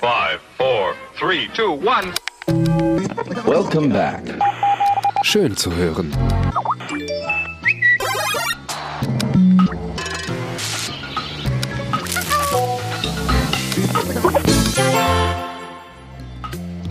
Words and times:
Five, 0.00 0.40
four, 0.58 0.94
three, 1.18 1.48
two, 1.54 1.72
one. 1.72 2.12
Welcome 3.46 3.88
back. 3.88 4.22
Schön 5.22 5.56
zu 5.56 5.74
hören. 5.74 6.12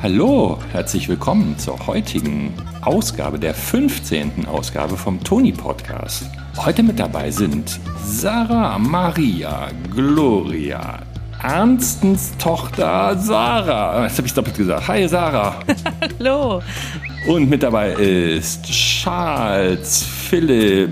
Hallo, 0.01 0.59
herzlich 0.71 1.07
willkommen 1.07 1.57
zur 1.59 1.85
heutigen 1.85 2.53
Ausgabe, 2.81 3.37
der 3.37 3.53
15. 3.53 4.47
Ausgabe 4.47 4.97
vom 4.97 5.23
Tony 5.23 5.51
Podcast. 5.51 6.25
Heute 6.57 6.81
mit 6.81 6.99
dabei 6.99 7.29
sind 7.29 7.79
Sarah 8.03 8.79
Maria 8.79 9.69
Gloria, 9.95 10.99
Ernstens 11.45 12.35
Tochter 12.39 13.15
Sarah. 13.19 14.03
Jetzt 14.05 14.17
habe 14.17 14.27
ich 14.27 14.33
doppelt 14.33 14.57
gesagt. 14.57 14.87
Hi 14.87 15.07
Sarah. 15.07 15.59
Hallo. 16.19 16.63
Und 17.27 17.47
mit 17.47 17.61
dabei 17.61 17.91
ist 17.91 18.63
Charles, 18.63 20.03
Philipp, 20.03 20.89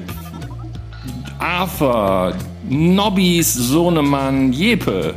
Arthur, 1.39 2.35
Nobbys 2.69 3.51
Sohnemann 3.51 4.53
Jeppe. 4.53 5.15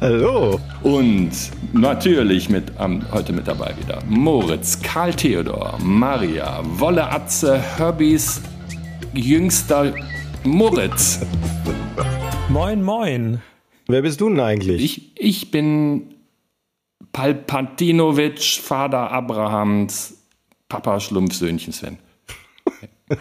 Hallo. 0.00 0.60
Und 0.84 1.32
natürlich 1.72 2.48
mit 2.48 2.70
ähm, 2.78 3.02
heute 3.10 3.32
mit 3.32 3.48
dabei 3.48 3.74
wieder 3.76 3.98
Moritz, 4.08 4.80
Karl 4.80 5.12
Theodor, 5.12 5.78
Maria, 5.82 6.60
Wolle 6.78 7.10
Atze, 7.10 7.60
Herbys 7.76 8.40
jüngster 9.14 9.92
Moritz. 10.44 11.18
Moin, 12.48 12.80
moin. 12.84 13.42
Wer 13.90 14.02
bist 14.02 14.20
du 14.20 14.28
denn 14.28 14.40
eigentlich? 14.40 14.82
Ich, 14.82 15.12
ich 15.18 15.50
bin 15.50 16.14
Palpatinovic, 17.12 18.40
Vater 18.40 19.10
Abrahams, 19.10 20.18
Papa 20.68 21.00
Schlumpfsöhnchen 21.00 21.72
Sven. 21.72 21.98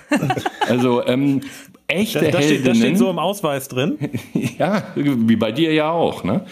also 0.67 1.05
ähm, 1.05 1.41
echte 1.87 2.19
Das, 2.19 2.31
das, 2.31 2.45
steht, 2.45 2.59
das 2.59 2.65
Heldinnen. 2.67 2.75
steht 2.75 2.97
so 2.97 3.09
im 3.09 3.19
Ausweis 3.19 3.67
drin. 3.67 3.97
Ja, 4.57 4.83
wie 4.95 5.37
bei 5.37 5.53
dir 5.53 5.73
ja 5.73 5.89
auch, 5.89 6.25
ne? 6.25 6.45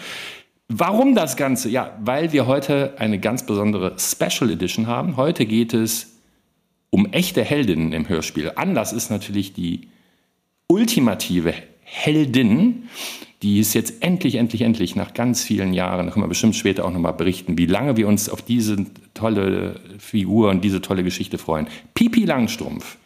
Warum 0.68 1.14
das 1.14 1.36
Ganze? 1.36 1.68
Ja, 1.68 1.96
weil 2.02 2.32
wir 2.32 2.46
heute 2.46 2.94
eine 2.98 3.18
ganz 3.18 3.44
besondere 3.44 3.96
Special 3.98 4.50
Edition 4.50 4.86
haben. 4.86 5.16
Heute 5.16 5.44
geht 5.44 5.74
es 5.74 6.16
um 6.90 7.06
echte 7.12 7.44
Heldinnen 7.44 7.92
im 7.92 8.08
Hörspiel. 8.08 8.52
Anlass 8.56 8.94
ist 8.94 9.10
natürlich 9.10 9.52
die 9.52 9.88
ultimative 10.68 11.52
Heldin, 11.82 12.88
die 13.42 13.60
es 13.60 13.72
jetzt 13.72 14.02
endlich, 14.02 14.34
endlich, 14.34 14.62
endlich 14.62 14.96
nach 14.96 15.14
ganz 15.14 15.42
vielen 15.44 15.72
Jahren, 15.72 16.06
da 16.06 16.12
können 16.12 16.24
wir 16.24 16.28
bestimmt 16.28 16.56
später 16.56 16.84
auch 16.84 16.90
nochmal 16.90 17.12
berichten, 17.12 17.56
wie 17.56 17.66
lange 17.66 17.96
wir 17.96 18.08
uns 18.08 18.28
auf 18.28 18.42
diese 18.42 18.86
tolle 19.14 19.80
Figur 19.98 20.50
und 20.50 20.64
diese 20.64 20.80
tolle 20.80 21.04
Geschichte 21.04 21.38
freuen. 21.38 21.68
Pipi 21.94 22.24
Langstrumpf. 22.24 22.96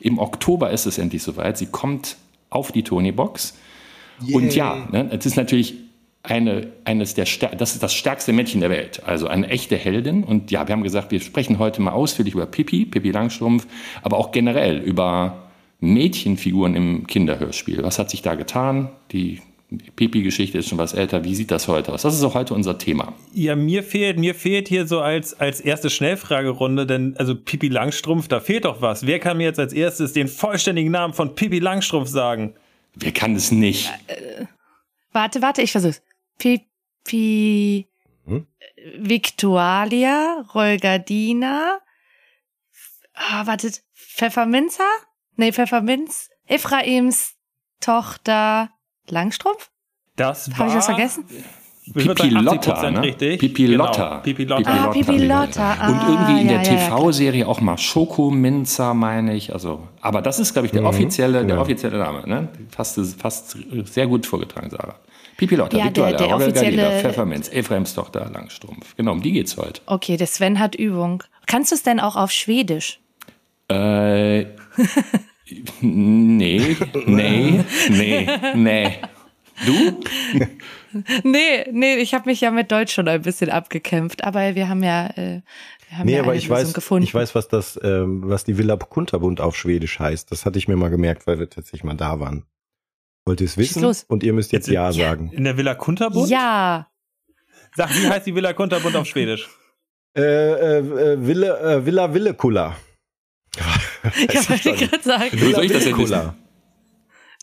Im 0.00 0.18
Oktober 0.18 0.70
ist 0.70 0.86
es 0.86 0.98
endlich 0.98 1.22
soweit. 1.22 1.58
Sie 1.58 1.66
kommt 1.66 2.16
auf 2.50 2.72
die 2.72 2.82
Tony-Box. 2.82 3.56
Und 4.32 4.54
ja, 4.56 4.88
ne, 4.90 5.10
es 5.12 5.26
ist 5.26 5.36
natürlich 5.36 5.74
eine, 6.22 6.72
eines 6.84 7.14
der 7.14 7.26
das 7.56 7.74
ist 7.74 7.82
das 7.82 7.94
stärkste 7.94 8.32
Mädchen 8.32 8.60
der 8.60 8.70
Welt, 8.70 9.02
also 9.04 9.28
eine 9.28 9.48
echte 9.48 9.76
Heldin. 9.76 10.24
Und 10.24 10.50
ja, 10.50 10.66
wir 10.66 10.72
haben 10.72 10.82
gesagt, 10.82 11.12
wir 11.12 11.20
sprechen 11.20 11.58
heute 11.58 11.80
mal 11.80 11.92
ausführlich 11.92 12.34
über 12.34 12.46
Pippi, 12.46 12.86
Pippi 12.86 13.10
Langstrumpf, 13.10 13.66
aber 14.02 14.16
auch 14.16 14.32
generell 14.32 14.78
über 14.78 15.50
Mädchenfiguren 15.78 16.74
im 16.74 17.06
Kinderhörspiel. 17.06 17.82
Was 17.82 17.98
hat 17.98 18.10
sich 18.10 18.22
da 18.22 18.34
getan? 18.34 18.88
Die 19.12 19.40
Pippi-Geschichte 19.68 20.58
ist 20.58 20.68
schon 20.68 20.78
was 20.78 20.92
älter. 20.92 21.24
Wie 21.24 21.34
sieht 21.34 21.50
das 21.50 21.66
heute 21.66 21.92
aus? 21.92 22.02
Das 22.02 22.14
ist 22.14 22.22
auch 22.22 22.34
heute 22.34 22.54
unser 22.54 22.78
Thema. 22.78 23.14
Ja, 23.34 23.56
mir 23.56 23.82
fehlt, 23.82 24.18
mir 24.18 24.34
fehlt 24.34 24.68
hier 24.68 24.86
so 24.86 25.00
als, 25.00 25.38
als 25.40 25.60
erste 25.60 25.90
Schnellfragerunde, 25.90 26.86
denn, 26.86 27.16
also 27.16 27.34
Pipi 27.34 27.68
Langstrumpf, 27.68 28.28
da 28.28 28.38
fehlt 28.38 28.64
doch 28.64 28.80
was. 28.80 29.06
Wer 29.06 29.18
kann 29.18 29.38
mir 29.38 29.44
jetzt 29.44 29.58
als 29.58 29.72
erstes 29.72 30.12
den 30.12 30.28
vollständigen 30.28 30.92
Namen 30.92 31.14
von 31.14 31.34
Pipi 31.34 31.58
Langstrumpf 31.58 32.08
sagen? 32.08 32.54
Wer 32.94 33.12
kann 33.12 33.34
es 33.34 33.50
nicht? 33.50 33.92
Warte, 35.12 35.42
warte, 35.42 35.62
ich 35.62 35.72
versuch's. 35.72 36.00
Pipi. 36.38 37.86
Hm? 38.26 38.46
Victualia, 38.98 40.44
Rolgardina. 40.54 41.80
Ah, 43.14 43.46
wartet. 43.46 43.82
Pfefferminzer? 43.94 44.88
Nee, 45.36 45.52
Pfefferminz. 45.52 46.30
Ephraims 46.46 47.34
Tochter 47.80 48.70
Langstrumpf? 49.10 49.70
Das 50.16 50.50
war. 50.50 50.58
Habe 50.58 50.68
ich 50.70 50.76
was 50.76 50.86
vergessen? 50.86 51.24
Pipi 51.94 52.30
Lotta, 52.30 52.72
80% 52.80 52.90
ne? 52.90 53.02
richtig. 53.02 53.38
Pipi 53.38 53.66
Genau, 53.66 53.84
Lotta. 53.86 54.16
Pipi 54.18 54.44
Lotta. 54.44 54.56
Pipi 54.62 54.70
Ah, 54.70 54.86
Lotta. 54.86 54.90
Pipi 54.92 55.18
Lotta. 55.24 55.88
Und 55.88 56.08
irgendwie 56.08 56.40
in 56.42 56.48
Ah, 56.48 56.62
der 56.62 56.62
ja, 56.62 56.72
ja, 56.80 56.88
TV-Serie 56.88 57.46
auch 57.46 57.60
mal 57.60 57.78
Schokominzer, 57.78 58.92
meine 58.92 59.34
ich. 59.36 59.52
Also, 59.52 59.86
aber 60.00 60.20
das 60.20 60.40
ist, 60.40 60.52
glaube 60.52 60.66
ich, 60.66 60.72
der 60.72 60.84
offizielle, 60.84 61.34
der 61.38 61.44
genau. 61.44 61.60
offizielle 61.62 61.98
Name. 61.98 62.24
Ne? 62.26 62.48
Fast, 62.74 62.98
fast 63.20 63.56
sehr 63.84 64.08
gut 64.08 64.26
vorgetragen, 64.26 64.68
Sarah. 64.70 64.96
Pipi 65.36 65.54
Lotta, 65.54 65.76
Ja, 65.76 65.84
der- 65.84 66.06
Victoria, 66.06 66.16
der 66.16 66.26
Gardina, 66.28 66.46
offizielle- 66.46 67.00
Pfefferminz, 67.02 67.48
Ephraims 67.50 67.94
Tochter 67.94 68.28
Langstrumpf. 68.32 68.96
Genau, 68.96 69.12
um 69.12 69.22
die 69.22 69.30
geht's 69.30 69.56
heute. 69.56 69.80
Okay, 69.86 70.16
der 70.16 70.26
Sven 70.26 70.58
hat 70.58 70.74
Übung. 70.74 71.22
Kannst 71.46 71.70
du 71.70 71.76
es 71.76 71.84
denn 71.84 72.00
auch 72.00 72.16
auf 72.16 72.32
Schwedisch? 72.32 72.98
Äh, 73.68 74.46
nee, 75.80 76.76
nee, 77.06 77.64
nee, 77.88 78.28
nee. 78.54 78.98
Du? 79.64 80.00
Nee, 81.24 81.66
nee, 81.72 81.94
ich 81.96 82.14
habe 82.14 82.28
mich 82.28 82.40
ja 82.40 82.50
mit 82.50 82.70
Deutsch 82.72 82.92
schon 82.92 83.08
ein 83.08 83.22
bisschen 83.22 83.50
abgekämpft, 83.50 84.24
aber 84.24 84.54
wir 84.54 84.68
haben 84.68 84.82
ja, 84.82 85.06
äh, 85.16 85.40
wir 85.88 85.98
haben 85.98 86.06
Nee, 86.06 86.14
ja 86.14 86.20
aber 86.20 86.32
eine 86.32 86.38
ich 86.38 86.48
Lösung 86.48 86.66
weiß, 86.66 86.74
gefunden. 86.74 87.04
ich 87.04 87.14
weiß, 87.14 87.34
was 87.34 87.48
das, 87.48 87.78
ähm, 87.82 88.22
was 88.24 88.44
die 88.44 88.58
Villa 88.58 88.76
Kunterbund 88.76 89.40
auf 89.40 89.56
Schwedisch 89.56 89.98
heißt. 89.98 90.30
Das 90.30 90.44
hatte 90.44 90.58
ich 90.58 90.68
mir 90.68 90.76
mal 90.76 90.90
gemerkt, 90.90 91.26
weil 91.26 91.38
wir 91.38 91.48
tatsächlich 91.48 91.84
mal 91.84 91.94
da 91.94 92.18
waren. 92.20 92.44
Wollt 93.24 93.40
ihr 93.40 93.46
es 93.46 93.56
wissen? 93.56 93.82
los. 93.82 94.04
Und 94.08 94.22
ihr 94.24 94.32
müsst 94.32 94.52
jetzt 94.52 94.68
Ja 94.68 94.92
sagen. 94.92 95.30
In 95.32 95.44
der 95.44 95.56
Villa 95.56 95.74
Kunterbund? 95.74 96.28
Ja, 96.28 96.88
Sag, 97.74 97.90
wie 97.94 98.08
heißt 98.08 98.26
die 98.26 98.34
Villa 98.34 98.52
Kunterbund 98.54 98.96
auf 98.96 99.06
Schwedisch? 99.06 99.48
Äh, 100.16 100.22
äh, 100.22 100.78
äh, 100.78 101.26
Villa, 101.26 101.74
äh, 101.74 101.84
Villa 101.84 102.12
Villekulla. 102.14 102.74
ich 104.28 104.50
wollte 104.50 104.72
gerade 104.72 105.02
sagen. 105.02 105.30
Wie 105.32 105.52
soll 105.52 105.64
ich 105.64 105.72
das 105.72 105.84
denn 105.84 105.96
Villekulla. 105.96 106.34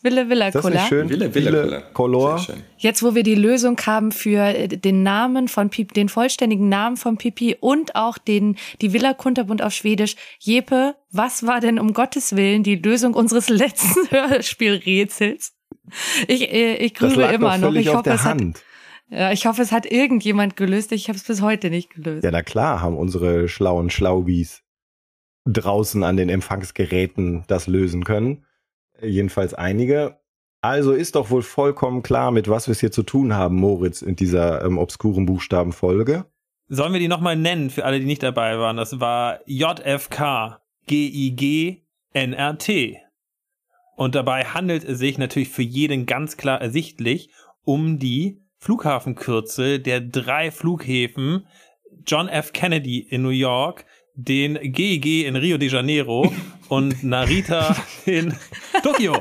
Wille 0.04 0.28
Villa 0.28 0.50
Cola. 0.50 0.86
schön? 0.86 1.08
Wille, 1.08 1.34
Wille, 1.34 1.52
Wille. 1.52 1.82
Color. 1.94 2.38
Sehr 2.38 2.54
schön. 2.54 2.62
Jetzt, 2.76 3.02
wo 3.02 3.14
wir 3.14 3.22
die 3.22 3.34
Lösung 3.34 3.80
haben 3.86 4.12
für 4.12 4.42
äh, 4.42 4.68
den 4.68 5.02
Namen 5.02 5.48
von 5.48 5.70
Pipi, 5.70 5.94
den 5.94 6.10
vollständigen 6.10 6.68
Namen 6.68 6.98
von 6.98 7.16
Pipi 7.16 7.56
und 7.58 7.96
auch 7.96 8.18
den, 8.18 8.56
die 8.82 8.92
Villa 8.92 9.14
Kunterbund 9.14 9.62
auf 9.62 9.72
Schwedisch. 9.72 10.16
Jeppe, 10.38 10.94
was 11.10 11.46
war 11.46 11.60
denn 11.60 11.78
um 11.78 11.94
Gottes 11.94 12.36
Willen 12.36 12.62
die 12.62 12.76
Lösung 12.76 13.14
unseres 13.14 13.48
letzten 13.48 14.10
Hörspielrätsels? 14.10 15.54
Ich, 16.28 16.52
äh, 16.52 16.76
ich 16.76 16.92
Das 16.92 17.08
grübe 17.08 17.22
lag 17.22 17.32
immer 17.32 17.56
noch. 17.56 17.72
Ich 17.74 17.88
auf 17.88 17.96
hoffe, 17.96 18.04
der 18.04 18.14
es 18.14 18.24
hat, 18.24 18.40
Hand. 18.40 18.62
ja, 19.08 19.32
ich 19.32 19.46
hoffe, 19.46 19.62
es 19.62 19.72
hat 19.72 19.86
irgendjemand 19.86 20.56
gelöst. 20.56 20.92
Ich 20.92 21.08
habe 21.08 21.16
es 21.16 21.24
bis 21.24 21.40
heute 21.40 21.70
nicht 21.70 21.88
gelöst. 21.94 22.24
Ja, 22.24 22.30
na 22.30 22.42
klar 22.42 22.82
haben 22.82 22.98
unsere 22.98 23.48
schlauen 23.48 23.88
Schlaubis 23.88 24.63
draußen 25.44 26.02
an 26.02 26.16
den 26.16 26.28
Empfangsgeräten 26.28 27.44
das 27.46 27.66
lösen 27.66 28.04
können. 28.04 28.44
Jedenfalls 29.00 29.54
einige. 29.54 30.18
Also 30.60 30.92
ist 30.92 31.14
doch 31.14 31.30
wohl 31.30 31.42
vollkommen 31.42 32.02
klar, 32.02 32.30
mit 32.30 32.48
was 32.48 32.68
wir 32.68 32.72
es 32.72 32.80
hier 32.80 32.92
zu 32.92 33.02
tun 33.02 33.34
haben, 33.34 33.56
Moritz, 33.56 34.00
in 34.00 34.16
dieser 34.16 34.64
ähm, 34.64 34.78
obskuren 34.78 35.26
Buchstabenfolge. 35.26 36.24
Sollen 36.68 36.94
wir 36.94 37.00
die 37.00 37.08
nochmal 37.08 37.36
nennen 37.36 37.68
für 37.68 37.84
alle, 37.84 38.00
die 38.00 38.06
nicht 38.06 38.22
dabei 38.22 38.58
waren? 38.58 38.78
Das 38.78 38.98
war 38.98 39.40
JFK 39.44 40.62
GIG 40.86 41.82
NRT. 42.14 42.70
Und 43.96 44.14
dabei 44.14 44.44
handelt 44.44 44.84
es 44.84 44.98
sich 44.98 45.18
natürlich 45.18 45.50
für 45.50 45.62
jeden 45.62 46.06
ganz 46.06 46.36
klar 46.36 46.60
ersichtlich 46.60 47.30
um 47.64 47.98
die 47.98 48.40
Flughafenkürzel 48.58 49.78
der 49.78 50.00
drei 50.00 50.50
Flughäfen 50.50 51.46
John 52.06 52.28
F. 52.28 52.52
Kennedy 52.52 52.98
in 52.98 53.22
New 53.22 53.28
York, 53.28 53.84
den 54.14 54.58
GIG 54.72 55.26
in 55.26 55.36
Rio 55.36 55.58
de 55.58 55.68
Janeiro 55.68 56.32
und 56.68 57.02
Narita 57.02 57.76
in 58.06 58.34
Tokio. 58.82 59.14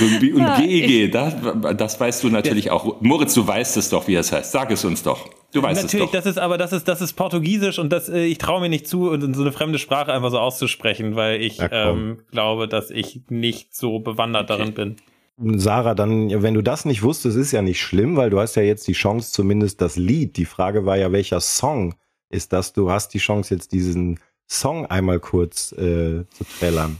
Und, 0.00 0.22
und 0.22 0.38
Ja, 0.38 0.60
GEG, 0.60 1.12
das, 1.12 1.34
das 1.76 2.00
weißt 2.00 2.24
du 2.24 2.30
natürlich 2.30 2.70
auch. 2.70 3.00
Moritz, 3.00 3.34
du 3.34 3.46
weißt 3.46 3.76
es 3.76 3.90
doch, 3.90 4.08
wie 4.08 4.14
es 4.14 4.32
heißt. 4.32 4.52
Sag 4.52 4.70
es 4.70 4.84
uns 4.84 5.02
doch. 5.02 5.28
Du 5.52 5.62
weißt 5.62 5.82
Natürlich, 5.82 6.06
es 6.06 6.12
doch. 6.12 6.18
das 6.18 6.26
ist 6.26 6.38
aber 6.38 6.58
das 6.58 6.72
ist 6.72 6.86
das 6.88 7.00
ist 7.00 7.14
Portugiesisch 7.14 7.78
und 7.78 7.90
das 7.90 8.08
äh, 8.08 8.24
ich 8.24 8.36
traue 8.38 8.60
mir 8.60 8.68
nicht 8.68 8.86
zu, 8.86 9.10
und 9.10 9.34
so 9.34 9.42
eine 9.42 9.52
fremde 9.52 9.78
Sprache 9.78 10.12
einfach 10.12 10.30
so 10.30 10.38
auszusprechen, 10.38 11.16
weil 11.16 11.40
ich 11.40 11.58
ähm, 11.70 12.20
glaube, 12.30 12.68
dass 12.68 12.90
ich 12.90 13.22
nicht 13.28 13.74
so 13.74 13.98
bewandert 13.98 14.50
darin 14.50 14.74
bin. 14.74 14.96
Sarah, 15.38 15.94
dann, 15.94 16.42
wenn 16.42 16.54
du 16.54 16.62
das 16.62 16.84
nicht 16.84 17.02
wusstest, 17.02 17.36
ist 17.36 17.52
ja 17.52 17.62
nicht 17.62 17.80
schlimm, 17.80 18.16
weil 18.16 18.28
du 18.28 18.40
hast 18.40 18.56
ja 18.56 18.62
jetzt 18.62 18.88
die 18.88 18.92
Chance, 18.92 19.32
zumindest 19.32 19.80
das 19.80 19.96
Lied. 19.96 20.36
Die 20.36 20.44
Frage 20.44 20.84
war 20.84 20.96
ja, 20.96 21.12
welcher 21.12 21.40
Song 21.40 21.94
ist 22.30 22.52
das? 22.52 22.72
Du 22.72 22.90
hast 22.90 23.14
die 23.14 23.18
Chance, 23.18 23.54
jetzt 23.54 23.72
diesen 23.72 24.20
Song 24.46 24.86
einmal 24.86 25.20
kurz 25.20 25.72
äh, 25.72 26.24
zu 26.30 26.44
trällern. 26.58 26.98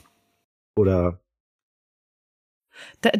Oder 0.76 1.19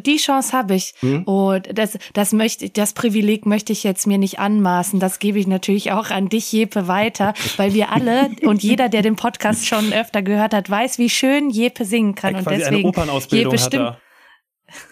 die 0.05 0.17
Chance 0.17 0.53
habe 0.53 0.75
ich. 0.75 0.93
Hm? 0.99 1.23
Und 1.23 1.77
das, 1.77 1.97
das 2.13 2.33
möchte, 2.33 2.69
das 2.69 2.93
Privileg 2.93 3.45
möchte 3.45 3.73
ich 3.73 3.83
jetzt 3.83 4.07
mir 4.07 4.17
nicht 4.17 4.39
anmaßen. 4.39 4.99
Das 4.99 5.19
gebe 5.19 5.39
ich 5.39 5.47
natürlich 5.47 5.91
auch 5.91 6.09
an 6.09 6.29
dich, 6.29 6.51
Jepe, 6.51 6.87
weiter, 6.87 7.33
weil 7.57 7.73
wir 7.73 7.91
alle 7.91 8.29
und 8.43 8.63
jeder, 8.63 8.89
der 8.89 9.01
den 9.01 9.15
Podcast 9.15 9.67
schon 9.67 9.93
öfter 9.93 10.21
gehört 10.21 10.53
hat, 10.53 10.69
weiß, 10.69 10.97
wie 10.97 11.09
schön 11.09 11.49
Jepe 11.49 11.85
singen 11.85 12.15
kann. 12.15 12.33
Ja, 12.33 12.39
und 12.39 12.47
eine 12.47 12.57
deswegen, 12.57 12.89
Operausbildung 12.89 13.51
Jepe, 13.51 13.63
hat 13.63 13.67
stimm, 13.67 13.89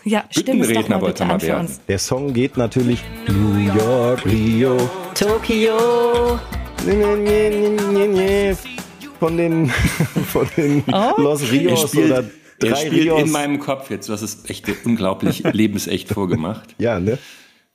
ja, 0.04 0.24
stimm 0.32 0.62
es 0.62 0.74
doch 0.74 0.88
mal 0.88 1.02
wollte 1.02 1.24
bitte 1.24 1.34
an 1.34 1.40
für 1.40 1.58
uns. 1.58 1.82
Der 1.86 2.00
Song 2.00 2.34
geht 2.34 2.58
natürlich 2.58 3.04
New 3.28 3.58
York, 3.58 4.26
Rio, 4.26 4.78
Tokio. 5.14 6.40
Von 9.20 9.36
den, 9.38 9.68
von 10.28 10.48
den 10.56 10.84
Oh. 10.92 11.14
Los 11.18 11.52
Rios 11.52 11.90
spielt, 11.90 12.06
oder 12.06 12.18
er 12.18 12.70
drei 12.70 12.76
spielt 12.76 13.04
Rios. 13.04 13.22
in 13.22 13.32
meinem 13.32 13.60
Kopf 13.60 13.90
jetzt. 13.90 14.08
Das 14.08 14.22
ist 14.22 14.50
echt 14.50 14.68
unglaublich 14.86 15.44
lebensecht 15.54 16.10
vorgemacht. 16.10 16.76
ja, 16.78 17.00
ne? 17.00 17.18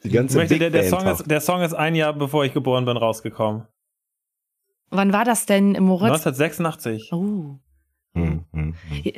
Die 0.04 0.08
ganze 0.10 0.38
möchte, 0.38 0.58
der, 0.58 0.70
der, 0.70 0.88
Song 0.88 1.06
ist, 1.06 1.30
der 1.30 1.40
Song 1.40 1.60
ist 1.60 1.74
ein 1.74 1.94
Jahr 1.94 2.12
bevor 2.12 2.44
ich 2.44 2.52
geboren 2.52 2.86
bin 2.86 2.96
rausgekommen. 2.96 3.68
Wann 4.90 5.12
war 5.12 5.24
das 5.24 5.46
denn, 5.46 5.72
Moritz? 5.72 6.26
1986. 6.26 7.12
Oh. 7.12 7.58
Hm, 8.14 8.44
hm, 8.52 8.74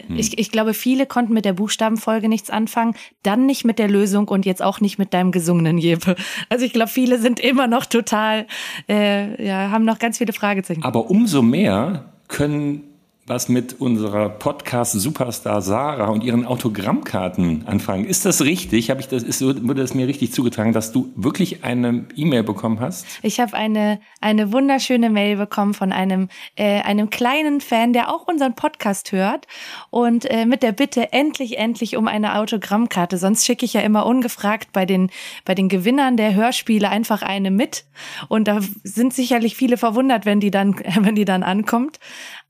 hm. 0.06 0.16
Ich, 0.16 0.38
ich 0.38 0.50
glaube, 0.52 0.72
viele 0.72 1.06
konnten 1.06 1.34
mit 1.34 1.44
der 1.44 1.52
Buchstabenfolge 1.52 2.28
nichts 2.28 2.48
anfangen, 2.50 2.94
dann 3.24 3.44
nicht 3.46 3.64
mit 3.64 3.80
der 3.80 3.88
Lösung 3.88 4.28
und 4.28 4.46
jetzt 4.46 4.62
auch 4.62 4.80
nicht 4.80 4.98
mit 4.98 5.12
deinem 5.12 5.32
gesungenen 5.32 5.78
Jeppe. 5.78 6.14
Also 6.48 6.64
ich 6.64 6.72
glaube, 6.72 6.90
viele 6.90 7.18
sind 7.18 7.40
immer 7.40 7.66
noch 7.66 7.86
total, 7.86 8.46
äh, 8.88 9.44
ja, 9.44 9.70
haben 9.70 9.84
noch 9.84 9.98
ganz 9.98 10.18
viele 10.18 10.32
Fragezeichen. 10.32 10.84
Aber 10.84 11.10
umso 11.10 11.42
mehr 11.42 12.12
können 12.28 12.93
was 13.26 13.48
mit 13.48 13.80
unserer 13.80 14.28
Podcast-Superstar 14.28 15.62
Sarah 15.62 16.08
und 16.08 16.22
ihren 16.22 16.44
Autogrammkarten 16.44 17.66
anfangen. 17.66 18.04
Ist 18.04 18.26
das 18.26 18.42
richtig? 18.42 18.90
Habe 18.90 19.00
ich 19.00 19.08
das, 19.08 19.22
ist, 19.22 19.40
wurde 19.40 19.80
das 19.80 19.94
mir 19.94 20.06
richtig 20.06 20.34
zugetragen, 20.34 20.74
dass 20.74 20.92
du 20.92 21.10
wirklich 21.16 21.64
eine 21.64 22.04
E-Mail 22.16 22.42
bekommen 22.42 22.80
hast? 22.80 23.06
Ich 23.22 23.40
habe 23.40 23.54
eine, 23.54 23.98
eine 24.20 24.52
wunderschöne 24.52 25.08
Mail 25.08 25.38
bekommen 25.38 25.72
von 25.72 25.90
einem, 25.90 26.28
äh, 26.56 26.82
einem 26.82 27.08
kleinen 27.08 27.62
Fan, 27.62 27.94
der 27.94 28.14
auch 28.14 28.28
unseren 28.28 28.56
Podcast 28.56 29.12
hört 29.12 29.46
und 29.88 30.30
äh, 30.30 30.44
mit 30.44 30.62
der 30.62 30.72
Bitte 30.72 31.14
endlich, 31.14 31.56
endlich 31.56 31.96
um 31.96 32.08
eine 32.08 32.38
Autogrammkarte. 32.38 33.16
Sonst 33.16 33.46
schicke 33.46 33.64
ich 33.64 33.72
ja 33.72 33.80
immer 33.80 34.04
ungefragt 34.04 34.68
bei 34.74 34.84
den, 34.84 35.10
bei 35.46 35.54
den 35.54 35.70
Gewinnern 35.70 36.18
der 36.18 36.34
Hörspiele 36.34 36.90
einfach 36.90 37.22
eine 37.22 37.50
mit. 37.50 37.86
Und 38.28 38.48
da 38.48 38.60
sind 38.82 39.14
sicherlich 39.14 39.56
viele 39.56 39.78
verwundert, 39.78 40.26
wenn 40.26 40.40
die 40.40 40.50
dann, 40.50 40.74
wenn 41.00 41.14
die 41.14 41.24
dann 41.24 41.42
ankommt. 41.42 41.98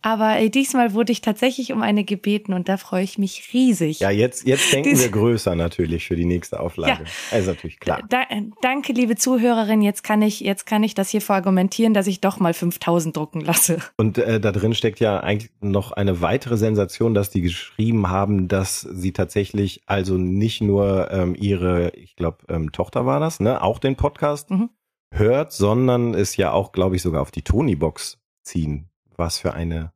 Aber 0.02 0.38
äh, 0.38 0.50
diesmal 0.50 0.92
wurde 0.92 1.12
ich 1.12 1.22
tatsächlich 1.22 1.72
um 1.72 1.80
eine 1.82 2.04
gebeten 2.04 2.52
und 2.52 2.68
da 2.68 2.76
freue 2.76 3.02
ich 3.04 3.16
mich 3.16 3.50
riesig. 3.54 4.00
Ja, 4.00 4.10
jetzt, 4.10 4.46
jetzt 4.46 4.70
denken 4.72 4.90
Dies- 4.90 5.02
wir 5.02 5.10
größer 5.10 5.54
natürlich 5.54 6.06
für 6.06 6.14
die 6.16 6.26
nächste 6.26 6.60
Auflage. 6.60 7.04
Also 7.30 7.52
natürlich 7.52 7.80
klar. 7.80 8.02
Da, 8.10 8.24
danke, 8.60 8.92
liebe 8.92 9.16
Zuhörerin. 9.16 9.80
Jetzt 9.80 10.04
kann 10.04 10.20
ich, 10.20 10.40
jetzt 10.40 10.66
kann 10.66 10.82
ich 10.82 10.94
das 10.94 11.08
hier 11.08 11.22
verargumentieren, 11.22 11.94
dass 11.94 12.06
ich 12.06 12.20
doch 12.20 12.38
mal 12.38 12.52
5000 12.52 13.16
drucken 13.16 13.40
lasse. 13.40 13.78
Und 13.96 14.18
äh, 14.18 14.38
da 14.40 14.52
drin 14.52 14.74
steckt 14.74 15.00
ja 15.00 15.20
eigentlich 15.20 15.50
noch 15.62 15.92
eine 15.92 16.20
weitere 16.20 16.58
Sensation, 16.58 17.14
dass 17.14 17.30
die 17.30 17.40
geschrieben 17.40 18.10
haben, 18.10 18.48
dass 18.48 18.80
sie 18.82 19.12
tatsächlich 19.12 19.82
also 19.86 20.18
nicht 20.18 20.60
nur 20.60 21.10
ähm, 21.12 21.34
ihre, 21.34 21.90
ich 21.94 22.14
glaube, 22.16 22.38
ähm, 22.48 22.72
Tochter 22.72 23.06
war 23.06 23.20
das, 23.20 23.40
ne, 23.40 23.62
auch 23.62 23.78
den 23.78 23.96
Podcast 23.96 24.50
Mhm. 24.50 24.68
hört, 25.12 25.52
sondern 25.52 26.12
es 26.14 26.36
ja 26.36 26.52
auch, 26.52 26.72
glaube 26.72 26.96
ich, 26.96 27.02
sogar 27.02 27.22
auf 27.22 27.30
die 27.30 27.42
Tony-Box 27.42 28.18
ziehen. 28.42 28.90
Was 29.16 29.38
für 29.38 29.54
eine 29.54 29.92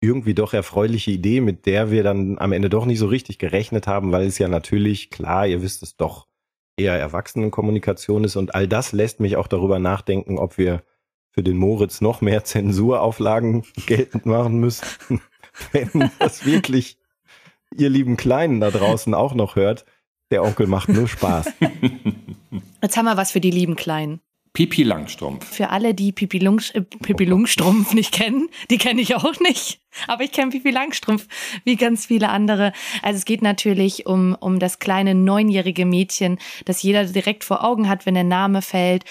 irgendwie 0.00 0.34
doch 0.34 0.54
erfreuliche 0.54 1.10
Idee, 1.10 1.40
mit 1.40 1.66
der 1.66 1.90
wir 1.90 2.02
dann 2.02 2.38
am 2.38 2.52
Ende 2.52 2.70
doch 2.70 2.86
nicht 2.86 2.98
so 2.98 3.06
richtig 3.06 3.38
gerechnet 3.38 3.86
haben, 3.86 4.12
weil 4.12 4.26
es 4.26 4.38
ja 4.38 4.48
natürlich, 4.48 5.10
klar, 5.10 5.46
ihr 5.46 5.62
wisst 5.62 5.82
es 5.82 5.96
doch, 5.96 6.28
eher 6.76 6.94
Erwachsenenkommunikation 6.94 8.24
ist 8.24 8.36
und 8.36 8.54
all 8.54 8.68
das 8.68 8.92
lässt 8.92 9.18
mich 9.18 9.36
auch 9.36 9.48
darüber 9.48 9.80
nachdenken, 9.80 10.38
ob 10.38 10.58
wir 10.58 10.84
für 11.30 11.42
den 11.42 11.56
Moritz 11.56 12.00
noch 12.00 12.20
mehr 12.20 12.44
Zensurauflagen 12.44 13.64
geltend 13.86 14.26
machen 14.26 14.58
müssen, 14.60 14.86
wenn 15.72 16.10
das 16.18 16.46
wirklich 16.46 16.98
ihr 17.76 17.90
lieben 17.90 18.16
Kleinen 18.16 18.60
da 18.60 18.70
draußen 18.70 19.12
auch 19.14 19.34
noch 19.34 19.56
hört. 19.56 19.84
Der 20.30 20.42
Onkel 20.42 20.66
macht 20.66 20.88
nur 20.88 21.08
Spaß. 21.08 21.52
Jetzt 22.82 22.96
haben 22.96 23.06
wir 23.06 23.16
was 23.16 23.32
für 23.32 23.40
die 23.40 23.50
lieben 23.50 23.76
Kleinen. 23.76 24.20
Pipi 24.58 24.82
Langstrumpf. 24.82 25.46
Für 25.54 25.68
alle, 25.68 25.94
die 25.94 26.10
Pipi, 26.10 26.40
Lungs, 26.40 26.70
äh, 26.70 26.80
Pipi 26.80 27.24
Lungstrumpf 27.24 27.94
nicht 27.94 28.10
kennen, 28.12 28.48
die 28.72 28.78
kenne 28.78 29.00
ich 29.00 29.14
auch 29.14 29.38
nicht. 29.38 29.78
Aber 30.08 30.24
ich 30.24 30.32
kenne 30.32 30.50
Pipi 30.50 30.72
Langstrumpf, 30.72 31.28
wie 31.62 31.76
ganz 31.76 32.06
viele 32.06 32.28
andere. 32.30 32.72
Also 33.00 33.18
es 33.18 33.24
geht 33.24 33.40
natürlich 33.40 34.06
um, 34.06 34.34
um 34.34 34.58
das 34.58 34.80
kleine 34.80 35.14
neunjährige 35.14 35.86
Mädchen, 35.86 36.40
das 36.64 36.82
jeder 36.82 37.04
direkt 37.04 37.44
vor 37.44 37.62
Augen 37.62 37.88
hat, 37.88 38.04
wenn 38.04 38.14
der 38.14 38.24
Name 38.24 38.60
fällt. 38.60 39.04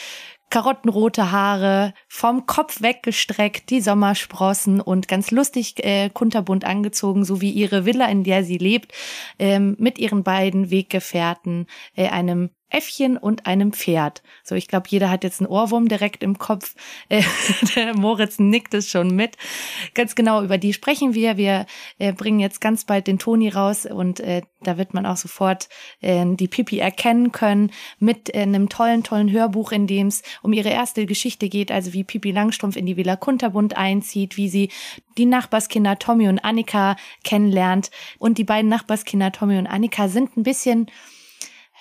Karottenrote 0.50 1.32
Haare, 1.32 1.94
vom 2.10 2.46
Kopf 2.46 2.82
weggestreckt, 2.82 3.70
die 3.70 3.80
Sommersprossen 3.80 4.82
und 4.82 5.08
ganz 5.08 5.32
lustig 5.32 5.76
äh, 5.82 6.10
kunterbunt 6.10 6.66
angezogen, 6.66 7.24
so 7.24 7.40
wie 7.40 7.52
ihre 7.52 7.86
Villa, 7.86 8.08
in 8.08 8.26
der 8.26 8.44
sie 8.44 8.58
lebt, 8.58 8.92
ähm, 9.40 9.78
mit 9.80 9.98
ihren 9.98 10.24
beiden 10.24 10.72
Weggefährten, 10.72 11.68
äh, 11.96 12.10
einem 12.10 12.50
Äffchen 12.70 13.18
und 13.18 13.46
einem 13.46 13.72
Pferd. 13.72 14.22
So, 14.44 14.56
ich 14.56 14.68
glaube, 14.68 14.88
jeder 14.90 15.10
hat 15.10 15.24
jetzt 15.24 15.40
einen 15.40 15.50
Ohrwurm 15.50 15.88
direkt 15.88 16.24
im 16.24 16.38
Kopf. 16.38 16.76
Äh, 17.10 17.24
der 17.76 17.96
Moritz 17.96 18.38
nickt 18.38 18.74
es 18.74 18.90
schon 18.90 19.16
mit. 19.16 19.38
Ganz 19.94 20.16
genau, 20.16 20.44
über 20.44 20.58
die 20.58 20.74
sprechen 20.74 21.14
wir. 21.14 21.38
Wir 21.38 21.66
äh, 22.00 22.12
bringen 22.12 22.40
jetzt 22.40 22.60
ganz 22.60 22.84
bald 22.84 23.08
den 23.08 23.18
Toni 23.18 23.48
raus 23.48 23.86
und 23.86 24.20
äh, 24.20 24.42
da 24.62 24.78
wird 24.78 24.94
man 24.94 25.06
auch 25.06 25.16
sofort 25.16 25.70
die 26.02 26.48
Pipi 26.48 26.80
erkennen 26.80 27.32
können 27.32 27.72
mit 28.00 28.34
einem 28.34 28.70
tollen, 28.70 29.04
tollen 29.04 29.32
Hörbuch, 29.32 29.72
in 29.72 29.88
dem 29.88 30.08
es 30.08 30.24
um 30.42 30.54
ihre 30.54 30.70
erste 30.70 31.06
Geschichte 31.06 31.50
geht, 31.50 31.72
also 31.72 31.94
wie 31.94 32.04
Pipi 32.04 32.32
Langstrumpf 32.32 32.76
in 32.76 32.86
die 32.86 32.98
Villa 32.98 33.16
Kunterbund 33.16 33.78
einzieht, 33.78 34.38
wie 34.38 34.50
sie 34.50 34.70
die 35.18 35.26
Nachbarskinder 35.26 36.00
Tommy 36.00 36.28
und 36.28 36.40
Annika 36.40 36.96
kennenlernt. 37.24 37.92
Und 38.20 38.38
die 38.38 38.44
beiden 38.44 38.70
Nachbarskinder 38.70 39.32
Tommy 39.32 39.58
und 39.58 39.68
Annika 39.68 40.08
sind 40.08 40.38
ein 40.38 40.44
bisschen 40.44 40.88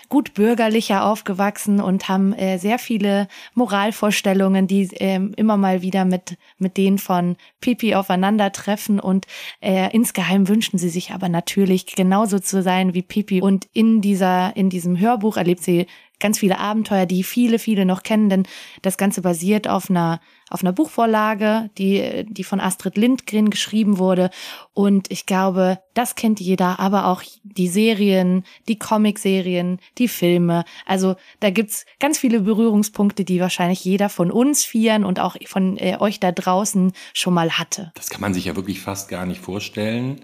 gut 0.08 0.34
bürgerlicher 0.34 1.04
aufgewachsen 1.04 1.80
und 1.80 2.08
haben 2.08 2.32
äh, 2.32 2.58
sehr 2.58 2.78
viele 2.78 3.28
Moralvorstellungen, 3.54 4.66
die 4.66 4.88
ähm, 4.94 5.32
immer 5.36 5.56
mal 5.56 5.82
wieder 5.82 6.04
mit 6.04 6.36
mit 6.58 6.76
denen 6.76 6.98
von 6.98 7.36
Pipi 7.60 7.94
aufeinandertreffen. 7.94 9.00
Und 9.00 9.26
äh, 9.60 9.94
insgeheim 9.94 10.48
wünschen 10.48 10.78
sie 10.78 10.88
sich 10.88 11.12
aber 11.12 11.28
natürlich 11.28 11.86
genauso 11.86 12.38
zu 12.38 12.62
sein 12.62 12.94
wie 12.94 13.02
Pipi. 13.02 13.40
Und 13.42 13.68
in 13.72 14.00
dieser 14.00 14.56
in 14.56 14.70
diesem 14.70 14.98
Hörbuch 14.98 15.36
erlebt 15.36 15.62
sie 15.62 15.86
ganz 16.20 16.38
viele 16.38 16.58
Abenteuer, 16.58 17.06
die 17.06 17.22
viele 17.22 17.58
viele 17.58 17.84
noch 17.84 18.02
kennen, 18.02 18.28
denn 18.28 18.44
das 18.82 18.96
ganze 18.96 19.22
basiert 19.22 19.68
auf 19.68 19.90
einer 19.90 20.20
auf 20.50 20.62
einer 20.62 20.72
Buchvorlage, 20.72 21.70
die 21.78 22.24
die 22.28 22.44
von 22.44 22.60
Astrid 22.60 22.96
Lindgren 22.96 23.50
geschrieben 23.50 23.98
wurde 23.98 24.30
und 24.72 25.10
ich 25.10 25.24
glaube, 25.24 25.78
das 25.94 26.14
kennt 26.14 26.38
jeder, 26.38 26.78
aber 26.78 27.06
auch 27.06 27.22
die 27.42 27.68
Serien, 27.68 28.44
die 28.68 28.78
Comicserien, 28.78 29.78
die 29.96 30.08
Filme. 30.08 30.64
Also 30.84 31.16
da 31.40 31.48
gibt's 31.48 31.86
ganz 31.98 32.18
viele 32.18 32.40
Berührungspunkte, 32.40 33.24
die 33.24 33.40
wahrscheinlich 33.40 33.82
jeder 33.84 34.10
von 34.10 34.30
uns 34.30 34.64
vieren 34.64 35.04
und 35.04 35.18
auch 35.18 35.36
von 35.46 35.78
äh, 35.78 35.96
euch 35.98 36.20
da 36.20 36.30
draußen 36.30 36.92
schon 37.14 37.32
mal 37.32 37.52
hatte. 37.52 37.90
Das 37.94 38.10
kann 38.10 38.20
man 38.20 38.34
sich 38.34 38.44
ja 38.44 38.56
wirklich 38.56 38.80
fast 38.80 39.08
gar 39.08 39.24
nicht 39.24 39.40
vorstellen, 39.40 40.20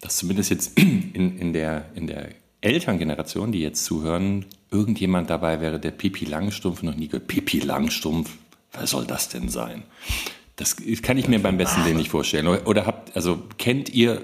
dass 0.00 0.16
zumindest 0.16 0.50
jetzt 0.50 0.78
in, 0.78 1.38
in, 1.38 1.52
der, 1.52 1.86
in 1.96 2.06
der 2.06 2.28
Elterngeneration, 2.60 3.50
die 3.50 3.60
jetzt 3.60 3.84
zuhören, 3.84 4.46
irgendjemand 4.70 5.28
dabei 5.28 5.60
wäre, 5.60 5.80
der 5.80 5.90
Pipi 5.90 6.24
Langstumpf 6.24 6.84
noch 6.84 6.94
nie 6.94 7.08
gehört. 7.08 7.26
Pipi 7.26 7.58
Langstumpf, 7.58 8.30
wer 8.72 8.86
soll 8.86 9.06
das 9.06 9.28
denn 9.28 9.48
sein? 9.48 9.82
Das 10.56 10.76
kann 11.02 11.18
ich 11.18 11.28
mir 11.28 11.40
beim 11.40 11.56
besten 11.56 11.84
Willen 11.84 11.96
nicht 11.96 12.10
vorstellen. 12.10 12.46
Oder, 12.46 12.66
oder 12.66 12.86
habt, 12.86 13.16
also 13.16 13.42
kennt 13.58 13.88
ihr, 13.88 14.22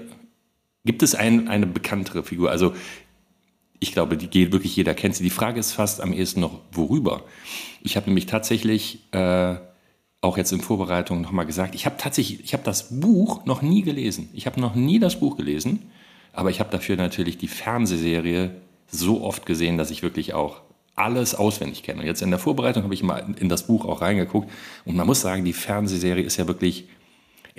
gibt 0.85 1.03
es 1.03 1.15
ein, 1.15 1.47
eine 1.47 1.65
bekanntere 1.65 2.23
Figur? 2.23 2.51
Also 2.51 2.73
ich 3.79 3.93
glaube, 3.93 4.17
die 4.17 4.27
geht 4.27 4.51
wirklich 4.51 4.75
jeder 4.75 4.93
kennt 4.93 5.15
sie. 5.15 5.23
Die 5.23 5.29
Frage 5.29 5.59
ist 5.59 5.71
fast 5.71 6.01
am 6.01 6.13
ehesten 6.13 6.41
noch, 6.41 6.59
worüber? 6.71 7.23
Ich 7.81 7.95
habe 7.95 8.07
nämlich 8.07 8.25
tatsächlich 8.25 8.99
äh, 9.13 9.55
auch 10.21 10.37
jetzt 10.37 10.51
in 10.51 10.61
Vorbereitung 10.61 11.21
nochmal 11.21 11.45
gesagt, 11.45 11.75
ich 11.75 11.85
habe 11.85 11.95
tatsächlich, 11.97 12.43
ich 12.43 12.53
habe 12.53 12.63
das 12.63 12.99
Buch 12.99 13.45
noch 13.45 13.61
nie 13.61 13.81
gelesen. 13.81 14.29
Ich 14.33 14.45
habe 14.45 14.59
noch 14.59 14.75
nie 14.75 14.99
das 14.99 15.19
Buch 15.19 15.37
gelesen, 15.37 15.89
aber 16.33 16.49
ich 16.49 16.59
habe 16.59 16.69
dafür 16.71 16.97
natürlich 16.97 17.37
die 17.37 17.47
Fernsehserie 17.47 18.55
so 18.91 19.23
oft 19.23 19.45
gesehen, 19.45 19.77
dass 19.77 19.91
ich 19.91 20.03
wirklich 20.03 20.33
auch 20.33 20.61
alles 20.99 21.35
auswendig 21.35 21.83
kenne. 21.83 22.01
Und 22.01 22.05
jetzt 22.05 22.21
in 22.21 22.29
der 22.29 22.39
Vorbereitung 22.39 22.83
habe 22.83 22.93
ich 22.93 23.03
mal 23.03 23.25
in 23.39 23.49
das 23.49 23.63
Buch 23.63 23.85
auch 23.85 24.01
reingeguckt 24.01 24.49
und 24.85 24.95
man 24.95 25.07
muss 25.07 25.21
sagen, 25.21 25.45
die 25.45 25.53
Fernsehserie 25.53 26.23
ist 26.23 26.37
ja 26.37 26.47
wirklich 26.47 26.87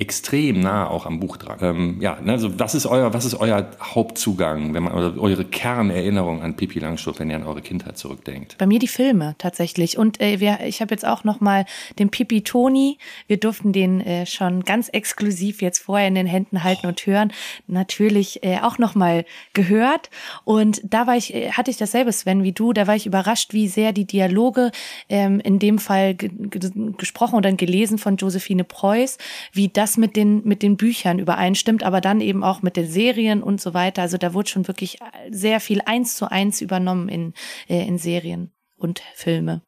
extrem 0.01 0.61
nah 0.61 0.89
auch 0.89 1.05
am 1.05 1.21
Buch 1.21 1.37
dran. 1.37 1.59
Ähm, 1.61 1.97
ja, 2.01 2.19
ne, 2.23 2.33
also 2.33 2.59
was 2.59 2.75
ist 2.75 2.87
euer, 2.87 3.13
was 3.13 3.27
ist 3.27 3.35
euer 3.35 3.71
Hauptzugang, 3.83 4.73
wenn 4.73 4.85
man 4.85 4.95
oder 4.95 5.21
eure 5.21 5.45
Kernerinnerung 5.45 6.41
an 6.41 6.57
Pippi 6.57 6.79
Langstrumpf, 6.79 7.21
wenn 7.21 7.29
ihr 7.29 7.37
an 7.37 7.47
eure 7.47 7.61
Kindheit 7.61 7.99
zurückdenkt? 7.99 8.57
Bei 8.57 8.67
mir 8.67 8.79
die 8.79 8.89
Filme 8.89 9.35
tatsächlich. 9.37 9.99
Und 9.99 10.19
äh, 10.19 10.41
wir, 10.41 10.61
ich 10.65 10.81
habe 10.81 10.95
jetzt 10.95 11.07
auch 11.07 11.25
noch 11.25 11.41
mal 11.41 11.67
den 11.99 12.09
Pippi 12.09 12.43
Toni. 12.43 12.97
Wir 13.27 13.37
durften 13.37 13.75
den 13.75 14.01
äh, 14.01 14.25
schon 14.25 14.65
ganz 14.65 14.89
exklusiv 14.89 15.61
jetzt 15.61 15.81
vorher 15.81 16.09
in 16.09 16.15
den 16.15 16.27
Händen 16.27 16.65
halten 16.65 16.87
und 16.87 17.05
hören. 17.05 17.31
Natürlich 17.67 18.43
äh, 18.43 18.61
auch 18.63 18.79
noch 18.79 18.95
mal 18.95 19.27
gehört. 19.53 20.09
Und 20.45 20.81
da 20.83 21.07
war 21.07 21.17
ich, 21.17 21.35
äh, 21.35 21.53
hatte 21.53 21.71
ich 21.71 21.77
dasselbe, 21.77 22.11
Sven, 22.13 22.43
wie 22.43 22.53
du. 22.53 22.73
Da 22.73 22.87
war 22.87 22.97
ich 22.97 23.05
überrascht, 23.05 23.53
wie 23.53 23.69
sehr 23.69 23.93
die 23.93 24.07
Dialoge 24.07 24.71
ähm, 25.11 25.41
in 25.41 25.59
dem 25.59 25.79
Fall 25.79 26.15
gesprochen 26.15 27.37
oder 27.37 27.53
gelesen 27.53 27.99
von 27.99 28.17
Josephine 28.17 28.65
Preuß, 28.65 29.19
wie 29.53 29.69
das 29.69 29.90
mit 29.97 30.17
den, 30.17 30.47
mit 30.47 30.63
den 30.63 30.77
Büchern 30.77 31.19
übereinstimmt, 31.19 31.83
aber 31.83 32.01
dann 32.01 32.21
eben 32.21 32.45
auch 32.45 32.63
mit 32.63 32.77
den 32.77 32.87
Serien 32.87 33.43
und 33.43 33.61
so 33.61 33.75
weiter. 33.75 34.03
Also 34.03 34.19
da 34.19 34.35
wurde 34.35 34.49
schon 34.49 34.69
wirklich 34.69 34.99
sehr 35.31 35.61
viel 35.61 35.81
eins 35.85 36.17
zu 36.17 36.31
eins 36.31 36.61
übernommen 36.61 37.09
in, 37.09 37.35
äh, 37.69 37.87
in 37.87 37.99
Serien 37.99 38.53
und 38.77 39.03
Filme. 39.15 39.63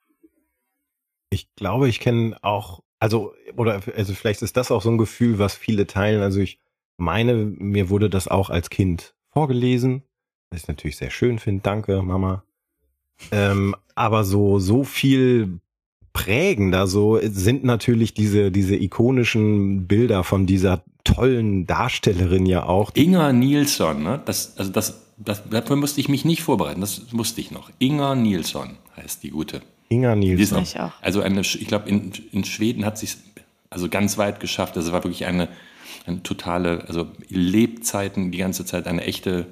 Ich 1.30 1.54
glaube, 1.54 1.88
ich 1.88 2.00
kenne 2.00 2.36
auch, 2.42 2.82
also, 2.98 3.34
oder 3.56 3.80
also 3.96 4.14
vielleicht 4.14 4.42
ist 4.42 4.56
das 4.56 4.70
auch 4.70 4.82
so 4.82 4.90
ein 4.90 4.98
Gefühl, 4.98 5.38
was 5.38 5.54
viele 5.54 5.86
teilen. 5.86 6.22
Also 6.22 6.40
ich 6.40 6.58
meine, 6.96 7.34
mir 7.34 7.88
wurde 7.88 8.10
das 8.10 8.28
auch 8.28 8.50
als 8.50 8.70
Kind 8.70 9.14
vorgelesen, 9.30 10.02
was 10.50 10.62
ich 10.62 10.68
natürlich 10.68 10.96
sehr 10.96 11.10
schön 11.10 11.38
finde. 11.38 11.62
Danke, 11.62 12.02
Mama. 12.02 12.44
Ähm, 13.30 13.74
aber 13.94 14.24
so, 14.24 14.58
so 14.58 14.84
viel 14.84 15.60
prägender 16.12 16.86
so 16.86 17.18
sind 17.22 17.64
natürlich 17.64 18.14
diese, 18.14 18.50
diese 18.50 18.76
ikonischen 18.76 19.86
Bilder 19.86 20.24
von 20.24 20.46
dieser 20.46 20.82
tollen 21.04 21.66
Darstellerin 21.66 22.46
ja 22.46 22.64
auch. 22.64 22.90
Inga 22.94 23.32
Nilsson, 23.32 24.02
ne? 24.02 24.20
Das, 24.24 24.56
also 24.56 24.70
das, 24.70 25.02
das, 25.16 25.42
dafür 25.48 25.76
musste 25.76 26.00
ich 26.00 26.08
mich 26.08 26.24
nicht 26.24 26.42
vorbereiten, 26.42 26.80
das 26.80 27.12
wusste 27.12 27.40
ich 27.40 27.50
noch. 27.50 27.70
Inga 27.78 28.14
Nilsson 28.14 28.76
heißt 28.96 29.22
die 29.22 29.30
gute. 29.30 29.62
Inga 29.88 30.14
Nilsson. 30.14 30.62
Ich 30.62 30.78
auch. 30.78 30.92
Also 31.00 31.20
eine, 31.22 31.40
ich 31.40 31.66
glaube, 31.66 31.88
in, 31.88 32.12
in 32.32 32.44
Schweden 32.44 32.84
hat 32.84 32.98
sie 32.98 33.06
es 33.06 33.18
also 33.70 33.88
ganz 33.88 34.18
weit 34.18 34.40
geschafft. 34.40 34.76
Also 34.76 34.88
es 34.88 34.92
war 34.92 35.04
wirklich 35.04 35.26
eine, 35.26 35.48
eine 36.06 36.22
totale, 36.22 36.84
also 36.88 37.08
Lebzeiten 37.28 38.30
die 38.30 38.38
ganze 38.38 38.64
Zeit 38.64 38.86
eine 38.86 39.02
echte 39.02 39.46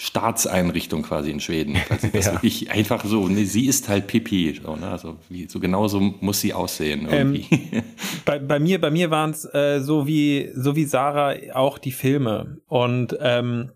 Staatseinrichtung 0.00 1.02
quasi 1.02 1.30
in 1.30 1.40
Schweden. 1.40 1.76
Also 1.90 2.06
das 2.12 2.26
ja. 2.26 2.32
wirklich 2.34 2.70
einfach 2.70 3.04
so, 3.04 3.26
ne, 3.28 3.44
sie 3.44 3.66
ist 3.66 3.88
halt 3.88 4.06
Pipi, 4.06 4.58
so, 4.64 4.76
ne? 4.76 4.88
also 4.88 5.16
wie, 5.28 5.48
so 5.48 5.58
genau 5.58 5.88
so 5.88 6.00
muss 6.00 6.40
sie 6.40 6.54
aussehen. 6.54 7.08
Ähm, 7.10 7.44
bei, 8.24 8.38
bei 8.38 8.60
mir, 8.60 8.80
bei 8.80 8.90
mir 8.90 9.10
waren 9.10 9.30
es 9.30 9.44
äh, 9.52 9.80
so 9.80 10.06
wie 10.06 10.50
so 10.54 10.76
wie 10.76 10.84
Sarah 10.84 11.34
auch 11.52 11.78
die 11.78 11.90
Filme 11.92 12.58
und 12.68 13.16
ähm, 13.20 13.72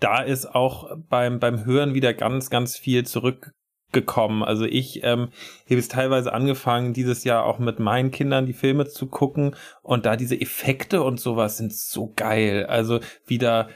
da 0.00 0.20
ist 0.20 0.46
auch 0.46 0.96
beim 1.08 1.38
beim 1.38 1.64
Hören 1.64 1.94
wieder 1.94 2.12
ganz 2.12 2.50
ganz 2.50 2.76
viel 2.76 3.06
zurück 3.06 3.52
gekommen. 3.92 4.42
Also 4.42 4.64
ich 4.64 5.04
ähm, 5.04 5.28
habe 5.66 5.78
es 5.78 5.88
teilweise 5.88 6.32
angefangen, 6.32 6.92
dieses 6.92 7.24
Jahr 7.24 7.44
auch 7.44 7.58
mit 7.58 7.78
meinen 7.78 8.10
Kindern 8.10 8.46
die 8.46 8.52
Filme 8.52 8.86
zu 8.86 9.06
gucken 9.06 9.54
und 9.82 10.06
da 10.06 10.16
diese 10.16 10.40
Effekte 10.40 11.02
und 11.02 11.20
sowas 11.20 11.58
sind 11.58 11.72
so 11.72 12.12
geil. 12.16 12.66
Also 12.66 13.00
wieder, 13.26 13.68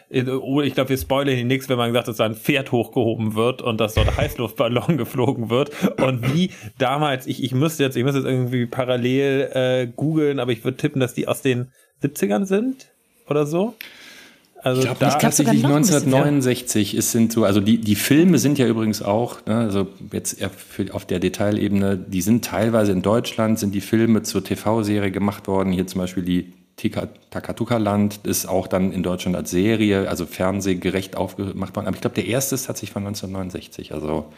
oh, 0.42 0.60
ich 0.60 0.74
glaube, 0.74 0.90
wir 0.90 0.98
spoilern 0.98 1.34
hier 1.34 1.44
nichts, 1.44 1.68
wenn 1.68 1.78
man 1.78 1.92
sagt, 1.92 2.08
dass 2.08 2.16
da 2.16 2.24
ein 2.24 2.34
Pferd 2.34 2.72
hochgehoben 2.72 3.34
wird 3.34 3.62
und 3.62 3.78
dass 3.80 3.94
dort 3.94 4.16
Heißluftballon 4.16 4.96
geflogen 4.96 5.50
wird 5.50 5.70
und 6.00 6.34
wie 6.34 6.50
damals, 6.78 7.26
ich, 7.26 7.42
ich 7.42 7.52
müsste 7.52 7.82
jetzt, 7.82 7.96
ich 7.96 8.04
müsste 8.04 8.20
jetzt 8.20 8.28
irgendwie 8.28 8.66
parallel 8.66 9.50
äh, 9.52 9.86
googeln, 9.86 10.40
aber 10.40 10.52
ich 10.52 10.64
würde 10.64 10.76
tippen, 10.76 11.00
dass 11.00 11.14
die 11.14 11.28
aus 11.28 11.42
den 11.42 11.70
70ern 12.02 12.44
sind 12.44 12.88
oder 13.28 13.46
so. 13.46 13.74
Also 14.66 14.80
ich 14.80 14.86
glaube 14.86 14.98
da 14.98 15.10
tatsächlich 15.10 15.64
1969 15.64 16.96
ist 16.96 17.12
sind 17.12 17.32
so, 17.32 17.44
also 17.44 17.60
die, 17.60 17.78
die 17.78 17.94
Filme 17.94 18.38
sind 18.38 18.58
ja 18.58 18.66
übrigens 18.66 19.00
auch, 19.00 19.46
ne, 19.46 19.58
also 19.58 19.86
jetzt 20.10 20.38
auf 20.90 21.04
der 21.04 21.20
Detailebene, 21.20 21.96
die 21.96 22.20
sind 22.20 22.44
teilweise 22.44 22.90
in 22.90 23.00
Deutschland, 23.00 23.60
sind 23.60 23.76
die 23.76 23.80
Filme 23.80 24.24
zur 24.24 24.42
TV-Serie 24.42 25.12
gemacht 25.12 25.46
worden. 25.46 25.70
Hier 25.70 25.86
zum 25.86 26.00
Beispiel 26.00 26.24
die 26.24 26.52
Takatuka-Land 27.30 28.26
ist 28.26 28.48
auch 28.48 28.66
dann 28.66 28.90
in 28.90 29.04
Deutschland 29.04 29.36
als 29.36 29.52
Serie, 29.52 30.08
also 30.08 30.26
fernsehgerecht 30.26 31.14
aufgemacht 31.14 31.76
worden. 31.76 31.86
Aber 31.86 31.94
ich 31.94 32.00
glaube, 32.00 32.16
der 32.16 32.26
erste 32.26 32.56
ist 32.56 32.66
tatsächlich 32.66 32.90
von 32.90 33.06
1969, 33.06 33.94
also 33.94 34.32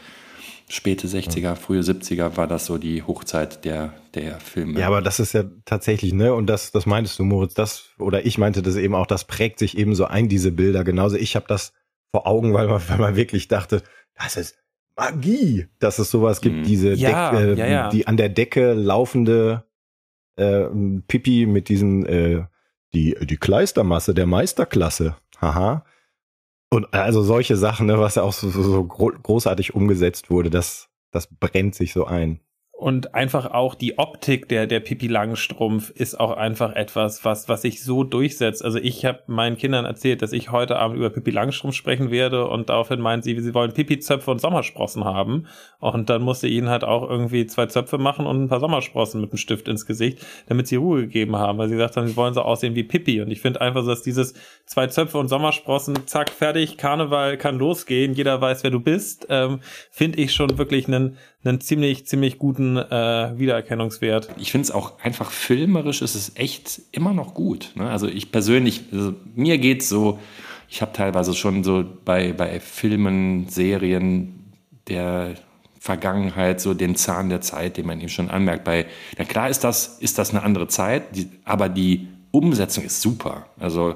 späte 0.68 1.06
60er, 1.06 1.54
frühe 1.54 1.80
70er 1.80 2.36
war 2.36 2.46
das 2.46 2.66
so 2.66 2.78
die 2.78 3.02
Hochzeit 3.02 3.64
der, 3.64 3.94
der 4.14 4.38
Filme. 4.38 4.78
Ja, 4.78 4.86
aber 4.86 5.02
das 5.02 5.18
ist 5.18 5.32
ja 5.32 5.44
tatsächlich, 5.64 6.12
ne, 6.12 6.34
und 6.34 6.46
das, 6.46 6.70
das 6.70 6.86
meintest 6.86 7.18
du, 7.18 7.24
Moritz, 7.24 7.54
das, 7.54 7.90
oder 7.98 8.26
ich 8.26 8.38
meinte 8.38 8.62
das 8.62 8.76
eben 8.76 8.94
auch, 8.94 9.06
das 9.06 9.24
prägt 9.24 9.58
sich 9.58 9.78
eben 9.78 9.94
so 9.94 10.04
ein, 10.04 10.28
diese 10.28 10.52
Bilder. 10.52 10.84
Genauso, 10.84 11.16
ich 11.16 11.36
habe 11.36 11.46
das 11.48 11.72
vor 12.10 12.26
Augen, 12.26 12.52
weil 12.52 12.68
man, 12.68 12.82
weil 12.88 12.98
man 12.98 13.16
wirklich 13.16 13.48
dachte, 13.48 13.82
das 14.14 14.36
ist 14.36 14.56
Magie, 14.96 15.68
dass 15.78 15.98
es 15.98 16.10
sowas 16.10 16.40
gibt, 16.40 16.56
mhm. 16.56 16.62
diese 16.64 16.92
ja, 16.94 17.30
Deck, 17.30 17.40
äh, 17.40 17.54
ja, 17.54 17.66
ja. 17.66 17.88
die 17.90 18.06
an 18.06 18.16
der 18.16 18.28
Decke 18.28 18.72
laufende 18.72 19.64
äh, 20.36 20.64
Pipi 21.06 21.46
mit 21.46 21.68
diesen, 21.68 22.04
äh, 22.04 22.44
die, 22.92 23.16
die 23.20 23.36
Kleistermasse 23.36 24.12
der 24.14 24.26
Meisterklasse. 24.26 25.16
Haha. 25.40 25.84
Und 26.70 26.92
also 26.92 27.22
solche 27.22 27.56
Sachen, 27.56 27.86
ne, 27.86 27.98
was 27.98 28.16
ja 28.16 28.22
auch 28.22 28.32
so, 28.32 28.50
so, 28.50 28.62
so 28.62 28.84
großartig 28.84 29.74
umgesetzt 29.74 30.30
wurde, 30.30 30.50
das, 30.50 30.88
das 31.10 31.26
brennt 31.26 31.74
sich 31.74 31.92
so 31.92 32.04
ein. 32.04 32.40
Und 32.78 33.12
einfach 33.12 33.50
auch 33.50 33.74
die 33.74 33.98
Optik 33.98 34.48
der, 34.48 34.68
der 34.68 34.78
Pipi 34.78 35.08
Langstrumpf 35.08 35.90
ist 35.90 36.20
auch 36.20 36.36
einfach 36.36 36.76
etwas, 36.76 37.24
was, 37.24 37.48
was 37.48 37.62
sich 37.62 37.82
so 37.82 38.04
durchsetzt. 38.04 38.64
Also 38.64 38.78
ich 38.78 39.04
habe 39.04 39.18
meinen 39.26 39.56
Kindern 39.56 39.84
erzählt, 39.84 40.22
dass 40.22 40.32
ich 40.32 40.52
heute 40.52 40.76
Abend 40.76 40.96
über 40.96 41.10
Pipi 41.10 41.32
Langstrumpf 41.32 41.74
sprechen 41.74 42.12
werde 42.12 42.46
und 42.46 42.68
daraufhin 42.68 43.00
meinen 43.00 43.20
sie, 43.20 43.36
sie 43.40 43.52
wollen 43.52 43.72
Pipi-Zöpfe 43.72 44.30
und 44.30 44.40
Sommersprossen 44.40 45.04
haben. 45.04 45.46
Und 45.80 46.08
dann 46.08 46.22
musste 46.22 46.46
ihnen 46.46 46.68
halt 46.68 46.84
auch 46.84 47.10
irgendwie 47.10 47.48
zwei 47.48 47.66
Zöpfe 47.66 47.98
machen 47.98 48.26
und 48.26 48.44
ein 48.44 48.48
paar 48.48 48.60
Sommersprossen 48.60 49.22
mit 49.22 49.32
einem 49.32 49.38
Stift 49.38 49.66
ins 49.66 49.84
Gesicht, 49.84 50.24
damit 50.46 50.68
sie 50.68 50.76
Ruhe 50.76 51.00
gegeben 51.00 51.34
haben, 51.34 51.58
weil 51.58 51.66
sie 51.66 51.74
gesagt 51.74 51.96
haben, 51.96 52.06
sie 52.06 52.16
wollen 52.16 52.34
so 52.34 52.42
aussehen 52.42 52.76
wie 52.76 52.84
Pipi. 52.84 53.20
Und 53.20 53.32
ich 53.32 53.40
finde 53.40 53.60
einfach 53.60 53.84
dass 53.84 54.02
dieses 54.02 54.34
zwei 54.66 54.86
Zöpfe 54.86 55.18
und 55.18 55.26
Sommersprossen, 55.26 56.06
zack, 56.06 56.30
fertig, 56.30 56.76
Karneval 56.76 57.38
kann 57.38 57.58
losgehen, 57.58 58.14
jeder 58.14 58.40
weiß, 58.40 58.62
wer 58.62 58.70
du 58.70 58.78
bist, 58.78 59.26
ähm, 59.30 59.58
finde 59.90 60.20
ich 60.20 60.32
schon 60.32 60.58
wirklich 60.58 60.86
einen 60.86 61.16
einen 61.44 61.60
ziemlich, 61.60 62.06
ziemlich 62.06 62.38
guten 62.38 62.76
äh, 62.76 63.38
Wiedererkennungswert. 63.38 64.28
Ich 64.38 64.50
finde 64.50 64.64
es 64.64 64.70
auch 64.70 64.98
einfach 65.00 65.30
filmerisch 65.30 66.02
ist 66.02 66.14
es 66.14 66.32
echt 66.34 66.82
immer 66.90 67.12
noch 67.12 67.34
gut. 67.34 67.72
Ne? 67.76 67.88
Also 67.88 68.08
ich 68.08 68.32
persönlich, 68.32 68.84
also 68.92 69.14
mir 69.34 69.58
geht's 69.58 69.88
so, 69.88 70.18
ich 70.68 70.82
habe 70.82 70.92
teilweise 70.92 71.34
schon 71.34 71.62
so 71.62 71.84
bei, 72.04 72.32
bei 72.32 72.60
Filmen, 72.60 73.48
Serien 73.48 74.52
der 74.88 75.34
Vergangenheit 75.78 76.60
so 76.60 76.74
den 76.74 76.96
Zahn 76.96 77.28
der 77.28 77.40
Zeit, 77.40 77.76
den 77.76 77.86
man 77.86 78.00
eben 78.00 78.08
schon 78.08 78.30
anmerkt. 78.30 78.64
Bei, 78.64 78.86
na 79.16 79.24
klar 79.24 79.48
ist 79.48 79.62
das, 79.62 79.98
ist 80.00 80.18
das 80.18 80.30
eine 80.30 80.42
andere 80.42 80.66
Zeit, 80.66 81.16
die, 81.16 81.30
aber 81.44 81.68
die 81.68 82.08
Umsetzung 82.32 82.84
ist 82.84 83.00
super. 83.00 83.46
Also 83.58 83.94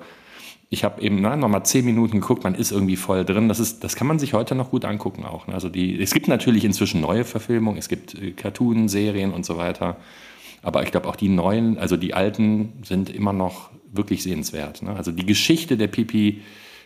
ich 0.72 0.84
habe 0.84 1.02
eben 1.02 1.20
na, 1.20 1.36
nochmal 1.36 1.66
zehn 1.66 1.84
Minuten 1.84 2.22
geguckt, 2.22 2.44
man 2.44 2.54
ist 2.54 2.72
irgendwie 2.72 2.96
voll 2.96 3.26
drin. 3.26 3.46
Das, 3.46 3.60
ist, 3.60 3.84
das 3.84 3.94
kann 3.94 4.06
man 4.06 4.18
sich 4.18 4.32
heute 4.32 4.54
noch 4.54 4.70
gut 4.70 4.86
angucken 4.86 5.26
auch. 5.26 5.46
Ne? 5.46 5.52
Also 5.52 5.68
die, 5.68 6.00
es 6.00 6.14
gibt 6.14 6.28
natürlich 6.28 6.64
inzwischen 6.64 7.02
neue 7.02 7.24
Verfilmungen, 7.24 7.78
es 7.78 7.90
gibt 7.90 8.14
äh, 8.14 8.30
Cartoon, 8.30 8.88
Serien 8.88 9.34
und 9.34 9.44
so 9.44 9.58
weiter. 9.58 9.98
Aber 10.62 10.82
ich 10.82 10.90
glaube 10.90 11.08
auch 11.10 11.16
die 11.16 11.28
neuen, 11.28 11.76
also 11.76 11.98
die 11.98 12.14
alten 12.14 12.72
sind 12.84 13.10
immer 13.10 13.34
noch 13.34 13.68
wirklich 13.92 14.22
sehenswert. 14.22 14.80
Ne? 14.80 14.96
Also 14.96 15.12
die 15.12 15.26
Geschichte 15.26 15.76
der 15.76 15.88
Pipi 15.88 16.40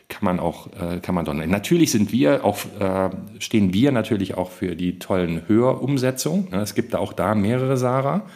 kann 0.08 0.24
man 0.24 0.40
auch, 0.40 0.66
äh, 0.72 0.98
kann 0.98 1.14
man 1.14 1.24
nicht. 1.36 1.48
Natürlich 1.48 1.92
sind 1.92 2.10
wir 2.10 2.44
auch, 2.44 2.58
äh, 2.80 3.10
stehen 3.38 3.72
wir 3.72 3.92
natürlich 3.92 4.34
auch 4.34 4.50
für 4.50 4.74
die 4.74 4.98
tollen 4.98 5.42
Hörumsetzungen. 5.46 6.48
Ne? 6.50 6.60
Es 6.60 6.74
gibt 6.74 6.96
auch 6.96 7.12
da 7.12 7.36
mehrere 7.36 7.76
Sarah. 7.76 8.26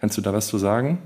Kannst 0.00 0.18
du 0.18 0.20
da 0.20 0.34
was 0.34 0.48
zu 0.48 0.58
sagen? 0.58 0.98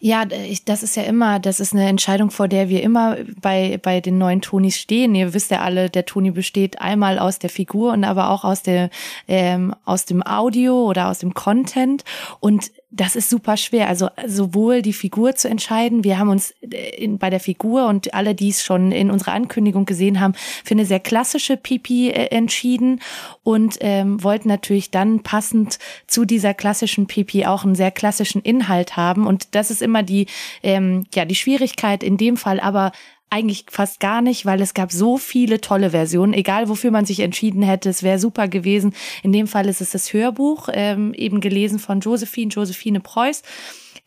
Ja, 0.00 0.24
ich, 0.30 0.64
das 0.64 0.84
ist 0.84 0.94
ja 0.94 1.02
immer, 1.02 1.40
das 1.40 1.58
ist 1.58 1.72
eine 1.72 1.88
Entscheidung, 1.88 2.30
vor 2.30 2.46
der 2.46 2.68
wir 2.68 2.82
immer 2.84 3.16
bei, 3.40 3.80
bei 3.82 4.00
den 4.00 4.16
neuen 4.16 4.40
Tonis 4.40 4.76
stehen. 4.78 5.14
Ihr 5.16 5.34
wisst 5.34 5.50
ja 5.50 5.60
alle, 5.60 5.90
der 5.90 6.04
Toni 6.04 6.30
besteht 6.30 6.80
einmal 6.80 7.18
aus 7.18 7.40
der 7.40 7.50
Figur 7.50 7.92
und 7.92 8.04
aber 8.04 8.30
auch 8.30 8.44
aus 8.44 8.62
der, 8.62 8.90
ähm, 9.26 9.74
aus 9.84 10.04
dem 10.04 10.22
Audio 10.24 10.84
oder 10.84 11.08
aus 11.08 11.18
dem 11.18 11.34
Content. 11.34 12.04
Und 12.38 12.70
das 12.90 13.16
ist 13.16 13.28
super 13.28 13.58
schwer. 13.58 13.88
Also 13.88 14.08
sowohl 14.26 14.80
die 14.80 14.94
Figur 14.94 15.34
zu 15.34 15.48
entscheiden. 15.48 16.04
Wir 16.04 16.18
haben 16.18 16.30
uns 16.30 16.54
äh, 16.62 16.96
in, 16.96 17.18
bei 17.18 17.28
der 17.28 17.40
Figur 17.40 17.86
und 17.86 18.14
alle, 18.14 18.34
die 18.34 18.48
es 18.48 18.64
schon 18.64 18.92
in 18.92 19.10
unserer 19.10 19.32
Ankündigung 19.32 19.84
gesehen 19.84 20.20
haben, 20.20 20.34
für 20.64 20.72
eine 20.72 20.86
sehr 20.86 21.00
klassische 21.00 21.58
Pipi 21.58 22.08
äh, 22.08 22.26
entschieden 22.30 23.00
und 23.42 23.76
ähm, 23.80 24.22
wollten 24.22 24.48
natürlich 24.48 24.90
dann 24.90 25.22
passend 25.22 25.78
zu 26.06 26.24
dieser 26.24 26.54
klassischen 26.54 27.06
Pipi 27.06 27.44
auch 27.44 27.64
einen 27.64 27.74
sehr 27.74 27.90
klassischen 27.90 28.40
Inhalt 28.40 28.96
haben. 28.96 29.26
Und 29.26 29.54
das 29.54 29.70
ist 29.70 29.82
immer 29.82 30.02
die, 30.02 30.26
ähm, 30.62 31.04
ja, 31.14 31.26
die 31.26 31.34
Schwierigkeit 31.34 32.02
in 32.02 32.16
dem 32.16 32.38
Fall. 32.38 32.58
Aber 32.58 32.92
eigentlich 33.30 33.66
fast 33.68 34.00
gar 34.00 34.22
nicht, 34.22 34.46
weil 34.46 34.60
es 34.60 34.74
gab 34.74 34.92
so 34.92 35.18
viele 35.18 35.60
tolle 35.60 35.90
Versionen, 35.90 36.32
egal 36.32 36.68
wofür 36.68 36.90
man 36.90 37.04
sich 37.04 37.20
entschieden 37.20 37.62
hätte, 37.62 37.88
es 37.88 38.02
wäre 38.02 38.18
super 38.18 38.48
gewesen. 38.48 38.94
In 39.22 39.32
dem 39.32 39.46
Fall 39.46 39.66
ist 39.66 39.80
es 39.80 39.90
das 39.90 40.12
Hörbuch, 40.12 40.68
ähm, 40.72 41.14
eben 41.14 41.40
gelesen 41.40 41.78
von 41.78 42.00
Josephine, 42.00 42.50
Josephine 42.50 43.00
Preuß. 43.00 43.42